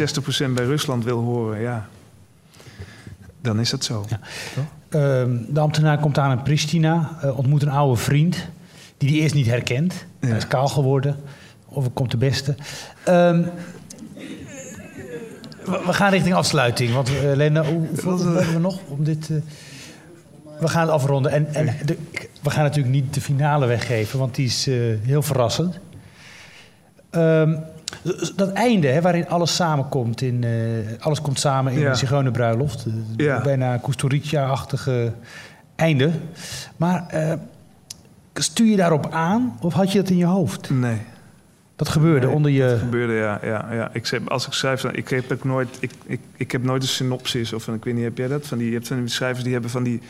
60% 0.50 0.52
bij 0.54 0.66
Rusland 0.66 1.04
wil 1.04 1.20
horen, 1.20 1.62
ja, 1.62 1.88
dan 3.42 3.60
is 3.60 3.70
dat 3.70 3.84
zo. 3.84 4.06
Ja. 4.10 4.20
Ehm, 4.90 5.38
de 5.50 5.60
ambtenaar 5.60 6.00
komt 6.00 6.18
aan 6.18 6.32
in 6.32 6.44
Pristina, 6.44 7.20
ontmoet 7.36 7.62
een 7.62 7.70
oude 7.70 8.02
vriend 8.02 8.48
die 8.98 9.10
hij 9.10 9.20
eerst 9.20 9.36
niet 9.36 9.46
herkent. 9.46 10.06
Ja. 10.20 10.28
Hij 10.28 10.38
is 10.38 10.48
kaal 10.48 10.68
geworden, 10.68 11.16
of 11.66 11.84
het 11.84 11.94
komt 11.94 12.12
de 12.12 12.18
beste. 12.18 12.56
Um, 13.08 13.46
we 15.64 15.94
gaan 15.94 16.12
richting 16.12 16.36
afsluiting. 16.36 16.94
Want 16.94 17.10
uh, 17.10 17.36
Lena, 17.36 17.64
hoeveel 17.64 18.20
hebben 18.20 18.54
we 18.54 18.60
nog 18.60 18.80
om 18.88 19.04
dit... 19.04 19.30
We 20.60 20.68
gaan 20.68 20.82
het 20.82 20.92
afronden. 20.92 21.32
En, 21.32 21.54
en 21.54 21.76
de, 21.86 21.98
we 22.42 22.50
gaan 22.50 22.64
natuurlijk 22.64 22.94
niet 22.94 23.14
de 23.14 23.22
finale 23.22 23.66
weggeven, 23.66 24.20
want 24.20 24.36
die 24.36 24.46
is 24.46 24.66
heel 25.02 25.22
verrassend. 25.22 25.80
Um, 27.18 27.60
dat 28.36 28.52
einde, 28.52 28.88
hè, 28.88 29.02
waarin 29.02 29.28
alles 29.28 29.56
samenkomt, 29.56 30.22
in, 30.22 30.46
alles 31.00 31.22
komt 31.22 31.40
samen 31.40 31.74
in 31.74 31.80
ja. 31.80 31.92
de 31.92 31.98
Zigeunerbruiloft. 31.98 32.86
Ja. 33.18 33.42
Bijna 33.42 33.78
Kusturica-achtige 33.78 35.14
einde. 35.76 36.12
Maar 36.78 37.06
stuur 38.34 38.68
je 38.68 38.76
daarop 38.76 39.12
aan 39.12 39.58
of 39.62 39.74
had 39.74 39.92
je 39.92 40.02
dat 40.02 40.10
in 40.10 40.18
je 40.18 40.26
hoofd? 40.26 40.70
Nee. 40.70 40.98
Dat 41.76 41.90
gebeurde 41.90 42.30
onder 42.30 42.52
je. 42.52 42.68
Dat 42.68 42.80
gebeurde, 42.80 43.14
ja. 43.14 43.40
ja, 43.44 43.68
ja. 43.72 43.90
Ik 43.94 44.06
zeg, 44.06 44.20
als 44.28 44.48
ik 44.48 44.54
schrijf, 44.54 44.82
dan, 44.82 44.96
ik 44.96 45.10
heb 45.10 45.32
ook 45.32 45.44
nooit, 45.44 45.78
ik, 45.80 45.92
ik, 46.06 46.20
ik 46.36 46.52
heb 46.52 46.64
nooit 46.64 46.82
een 46.82 46.88
synopsis 46.88 47.54
of 47.54 47.68
ik 47.68 47.84
weet 47.84 47.94
niet, 47.94 48.04
heb 48.04 48.18
jij 48.18 48.28
dat? 48.28 48.48
Van 48.48 48.58
die, 48.58 48.68
je 48.68 48.74
hebt 48.74 48.88
van 48.88 49.00
die 49.00 49.08
schrijvers 49.08 49.44
die 49.44 49.54
hebben 49.54 49.72
van 49.72 49.84
die 49.84 50.02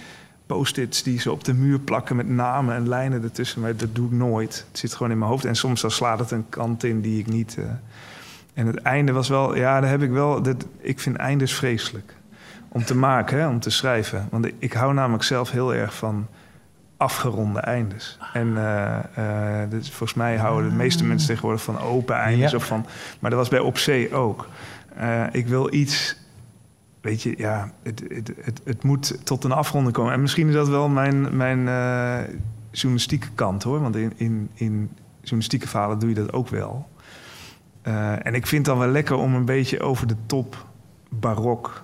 post-its 0.48 1.04
die 1.04 1.20
ze 1.20 1.32
op 1.32 1.44
de 1.44 1.54
muur 1.54 1.80
plakken 1.80 2.16
met 2.16 2.30
namen 2.30 2.76
en 2.76 2.88
lijnen 2.88 3.24
ertussen. 3.24 3.62
Maar 3.62 3.76
dat 3.76 3.96
doe 3.96 4.06
ik 4.06 4.12
nooit. 4.12 4.66
Het 4.70 4.80
zit 4.80 4.94
gewoon 4.94 5.12
in 5.12 5.18
mijn 5.18 5.32
hoofd. 5.32 5.46
En 5.46 5.56
soms 5.56 5.82
dan 5.82 5.92
slaat 5.92 6.20
het 6.20 6.32
een 6.32 6.50
kant 6.50 6.84
in 6.84 7.02
die 7.02 7.20
ik 7.20 7.28
niet. 7.28 7.56
Uh... 7.60 7.66
En 8.54 8.68
het 8.68 8.82
einde 8.82 9.12
was 9.12 9.30
wel, 9.30 9.56
ja, 9.56 9.80
daar 9.82 9.90
heb 9.90 10.02
ik 10.02 10.12
wel. 10.12 10.42
Dat, 10.42 10.66
ik 10.80 11.00
vind 11.00 11.16
eindes 11.16 11.54
vreselijk 11.54 12.14
om 12.68 12.84
te 12.84 12.96
maken, 12.96 13.40
hè, 13.40 13.48
om 13.48 13.60
te 13.60 13.70
schrijven. 13.70 14.28
Want 14.32 14.48
ik 14.60 14.74
hou 14.74 14.94
namelijk 14.94 15.24
zelf 15.24 15.52
heel 15.52 15.74
erg 15.74 15.96
van 15.96 16.28
afgeronde 16.98 17.60
eindes. 17.60 18.18
En 18.34 18.48
uh, 18.48 18.98
uh, 19.18 19.70
dus 19.70 19.88
volgens 19.88 20.14
mij 20.14 20.38
houden 20.38 20.70
de 20.70 20.76
meeste 20.76 21.06
mensen 21.06 21.28
tegenwoordig 21.28 21.64
van 21.64 21.80
open 21.80 22.16
eindes. 22.16 22.54
Of 22.54 22.66
van, 22.66 22.86
maar 23.20 23.30
dat 23.30 23.40
was 23.40 23.50
bij 23.50 23.60
Op 23.60 23.78
Zee 23.78 24.14
ook. 24.14 24.48
Ik 25.32 25.48
wil 25.48 25.74
iets... 25.74 26.18
Weet 27.08 27.22
je, 27.22 27.34
ja, 27.38 27.72
het, 27.84 28.04
het, 28.08 28.32
het, 28.42 28.62
het, 28.64 28.84
moet 28.84 29.26
tot 29.26 29.44
een 29.44 29.52
afronding 29.52 29.96
komen. 29.96 30.14
En 30.14 30.22
misschien 30.22 30.48
is 30.48 30.54
dat 30.54 30.68
wel 30.68 30.90
mijn, 30.90 31.38
mijn 31.38 31.64
journalistieke 32.72 33.28
kant, 33.36 33.64
hoor. 33.64 33.82
Want 33.82 33.96
in, 33.96 34.14
in, 34.16 34.50
in 34.54 34.90
journalistieke 35.20 35.68
verhalen 35.68 36.00
doe 36.00 36.10
je 36.10 36.16
dat 36.16 36.34
ook 36.34 36.48
wel. 36.48 36.90
en 38.22 38.34
ik 38.34 38.48
vind 38.48 38.66
het 38.66 38.76
dan 38.76 38.86
wel 38.86 38.92
lekker 38.92 39.16
om 39.16 39.36
een 39.36 39.46
beetje 39.46 39.80
over 39.80 40.08
de 40.08 40.16
top 40.26 40.66
barok 41.10 41.84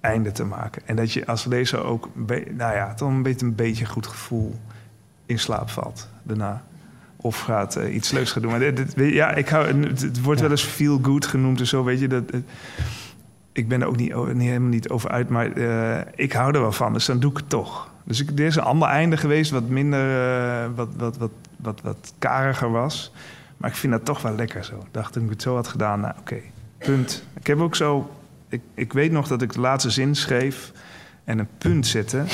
einde 0.00 0.32
te 0.32 0.44
maken. 0.44 0.82
En 0.84 0.96
dat 0.96 1.12
je 1.12 1.26
als 1.26 1.44
lezer 1.44 1.84
ook 1.84 2.08
nou 2.56 2.74
ja, 2.74 2.94
toch 2.94 3.08
een 3.08 3.22
beetje 3.22 3.46
een 3.46 3.54
beetje 3.54 3.86
goed 3.86 4.06
gevoel 4.06 4.54
in 5.26 5.38
slaap 5.38 5.70
valt 5.70 6.08
daarna. 6.22 6.64
Of 7.16 7.40
gaat 7.40 7.76
uh, 7.76 7.94
iets 7.94 8.10
leuks 8.10 8.32
gaan 8.32 8.42
doen. 8.42 8.50
Maar 8.50 8.74
dit, 8.74 8.92
ja, 8.96 9.34
ik 9.34 9.48
hou, 9.48 9.82
het 9.88 10.22
wordt 10.22 10.40
wel 10.40 10.50
eens 10.50 10.62
feel 10.62 10.98
good 11.02 11.26
genoemd 11.26 11.60
en 11.60 11.66
zo, 11.66 11.84
weet 11.84 12.00
je. 12.00 12.08
Dat, 12.08 12.24
ik 13.52 13.68
ben 13.68 13.80
er 13.80 13.86
ook 13.86 13.96
niet, 13.96 14.12
helemaal 14.12 14.68
niet 14.68 14.88
over 14.88 15.10
uit, 15.10 15.28
maar 15.28 15.56
uh, 15.56 15.98
ik 16.14 16.32
hou 16.32 16.54
er 16.54 16.60
wel 16.60 16.72
van. 16.72 16.92
Dus 16.92 17.06
dan 17.06 17.20
doe 17.20 17.30
ik 17.30 17.36
het 17.36 17.48
toch. 17.48 17.90
Dus 18.04 18.20
ik, 18.20 18.38
er 18.38 18.46
is 18.46 18.56
een 18.56 18.62
ander 18.62 18.88
einde 18.88 19.16
geweest, 19.16 19.50
wat 19.50 19.68
minder, 19.68 20.10
uh, 20.10 20.68
wat, 20.74 20.88
wat, 20.96 21.16
wat, 21.16 21.30
wat, 21.56 21.80
wat 21.80 22.12
kariger 22.18 22.70
was. 22.70 23.12
Maar 23.56 23.70
ik 23.70 23.76
vind 23.76 23.92
dat 23.92 24.04
toch 24.04 24.22
wel 24.22 24.34
lekker 24.34 24.64
zo. 24.64 24.74
Ik 24.76 24.92
dacht, 24.92 25.12
toen 25.12 25.24
ik 25.24 25.30
het 25.30 25.42
zo 25.42 25.54
had 25.54 25.68
gedaan, 25.68 26.00
nou 26.00 26.14
oké, 26.18 26.40
punt. 26.78 27.24
Ik 27.40 27.46
heb 27.46 27.60
ook 27.60 27.76
zo 27.76 28.10
ik, 28.50 28.60
ik 28.74 28.92
weet 28.92 29.12
nog 29.12 29.28
dat 29.28 29.42
ik 29.42 29.52
de 29.52 29.60
laatste 29.60 29.90
zin 29.90 30.14
schreef 30.14 30.72
en 31.24 31.38
een 31.38 31.48
punt 31.58 31.86
zette. 31.86 32.24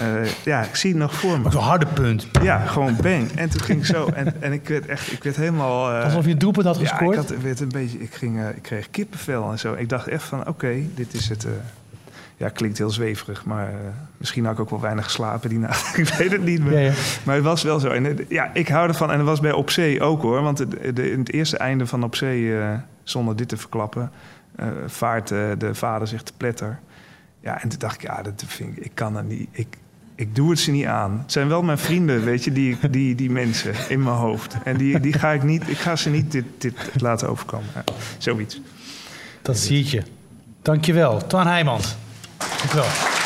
Uh, 0.00 0.24
ja, 0.44 0.62
ik 0.62 0.76
zie 0.76 0.90
het 0.90 0.98
nog 0.98 1.14
voor 1.14 1.40
me. 1.40 1.50
Zo'n 1.50 1.62
harde 1.62 1.86
punt. 1.86 2.28
Ja, 2.42 2.58
gewoon 2.66 2.96
bang. 3.02 3.32
En 3.32 3.48
toen 3.48 3.60
ging 3.60 3.78
ik 3.78 3.86
zo. 3.86 4.06
En, 4.06 4.42
en 4.42 4.52
ik 4.52 4.68
werd 4.68 4.86
echt, 4.86 5.12
ik 5.12 5.22
werd 5.22 5.36
helemaal... 5.36 5.92
Uh, 5.92 6.04
Alsof 6.04 6.24
je 6.24 6.30
een 6.30 6.38
doelpunt 6.38 6.66
had 6.66 6.76
gescoord? 6.76 7.14
Ja, 7.14 7.22
ik, 7.22 7.28
had, 7.28 7.42
werd 7.42 7.60
een 7.60 7.68
beetje, 7.68 7.98
ik, 7.98 8.14
ging, 8.14 8.36
uh, 8.36 8.48
ik 8.48 8.62
kreeg 8.62 8.90
kippenvel 8.90 9.50
en 9.50 9.58
zo. 9.58 9.74
Ik 9.74 9.88
dacht 9.88 10.08
echt 10.08 10.22
van, 10.22 10.48
oké, 10.48 10.74
dit 10.94 11.14
is 11.14 11.28
het... 11.28 11.46
ja, 12.36 12.48
klinkt 12.48 12.78
heel 12.78 12.90
zweverig, 12.90 13.44
maar 13.44 13.72
misschien 14.16 14.44
had 14.44 14.54
ik 14.54 14.60
ook 14.60 14.70
wel 14.70 14.80
weinig 14.80 15.04
geslapen 15.04 15.48
die 15.48 15.58
nacht. 15.58 15.96
ik 15.98 16.08
weet 16.08 16.32
het 16.32 16.44
niet 16.44 16.64
meer. 16.64 16.80
Ja, 16.80 16.90
ja. 16.90 16.92
Maar 17.24 17.34
het 17.34 17.44
was 17.44 17.62
wel 17.62 17.80
zo. 17.80 17.88
En 17.88 18.18
ja, 18.28 18.50
ik 18.54 18.68
hou 18.68 18.88
ervan. 18.88 19.10
En 19.10 19.16
dat 19.16 19.26
was 19.26 19.40
bij 19.40 19.52
Op 19.52 19.70
Zee 19.70 20.00
ook 20.00 20.22
hoor. 20.22 20.42
Want 20.42 20.56
de, 20.56 20.92
de, 20.92 21.10
in 21.10 21.18
het 21.18 21.32
eerste 21.32 21.56
einde 21.56 21.86
van 21.86 22.04
Op 22.04 22.16
Zee, 22.16 22.54
zonder 23.02 23.36
dit 23.36 23.48
te 23.48 23.56
verklappen 23.56 24.10
vaart 24.86 25.28
de 25.28 25.70
vader 25.72 26.08
zich 26.08 26.22
te 26.22 26.32
pletter. 26.36 26.78
Ja, 27.40 27.62
en 27.62 27.68
toen 27.68 27.78
dacht 27.78 27.94
ik, 27.94 28.02
ja, 28.02 28.22
dat 28.22 28.44
vind 28.46 28.76
ik, 28.76 28.84
ik 28.84 28.90
kan 28.94 29.16
er 29.16 29.24
niet. 29.24 29.48
Ik, 29.50 29.76
ik 30.14 30.34
doe 30.34 30.50
het 30.50 30.58
ze 30.58 30.70
niet 30.70 30.86
aan. 30.86 31.18
Het 31.22 31.32
zijn 31.32 31.48
wel 31.48 31.62
mijn 31.62 31.78
vrienden, 31.78 32.24
weet 32.24 32.44
je, 32.44 32.52
die, 32.52 32.78
die, 32.90 33.14
die 33.14 33.30
mensen 33.30 33.74
in 33.88 34.02
mijn 34.02 34.16
hoofd. 34.16 34.56
En 34.64 34.76
die, 34.76 35.00
die 35.00 35.12
ga 35.12 35.30
ik 35.30 35.42
niet, 35.42 35.68
ik 35.68 35.78
ga 35.78 35.96
ze 35.96 36.10
niet 36.10 36.32
dit, 36.32 36.44
dit 36.58 36.74
laten 37.00 37.28
overkomen. 37.28 37.68
Ja, 37.74 37.84
zoiets. 38.18 38.60
Dat 39.42 39.58
zie 39.58 39.90
je. 39.90 40.02
Dankjewel. 40.62 41.26
Twan 41.26 41.46
Heijmans. 41.46 41.96
Dankjewel. 42.38 43.17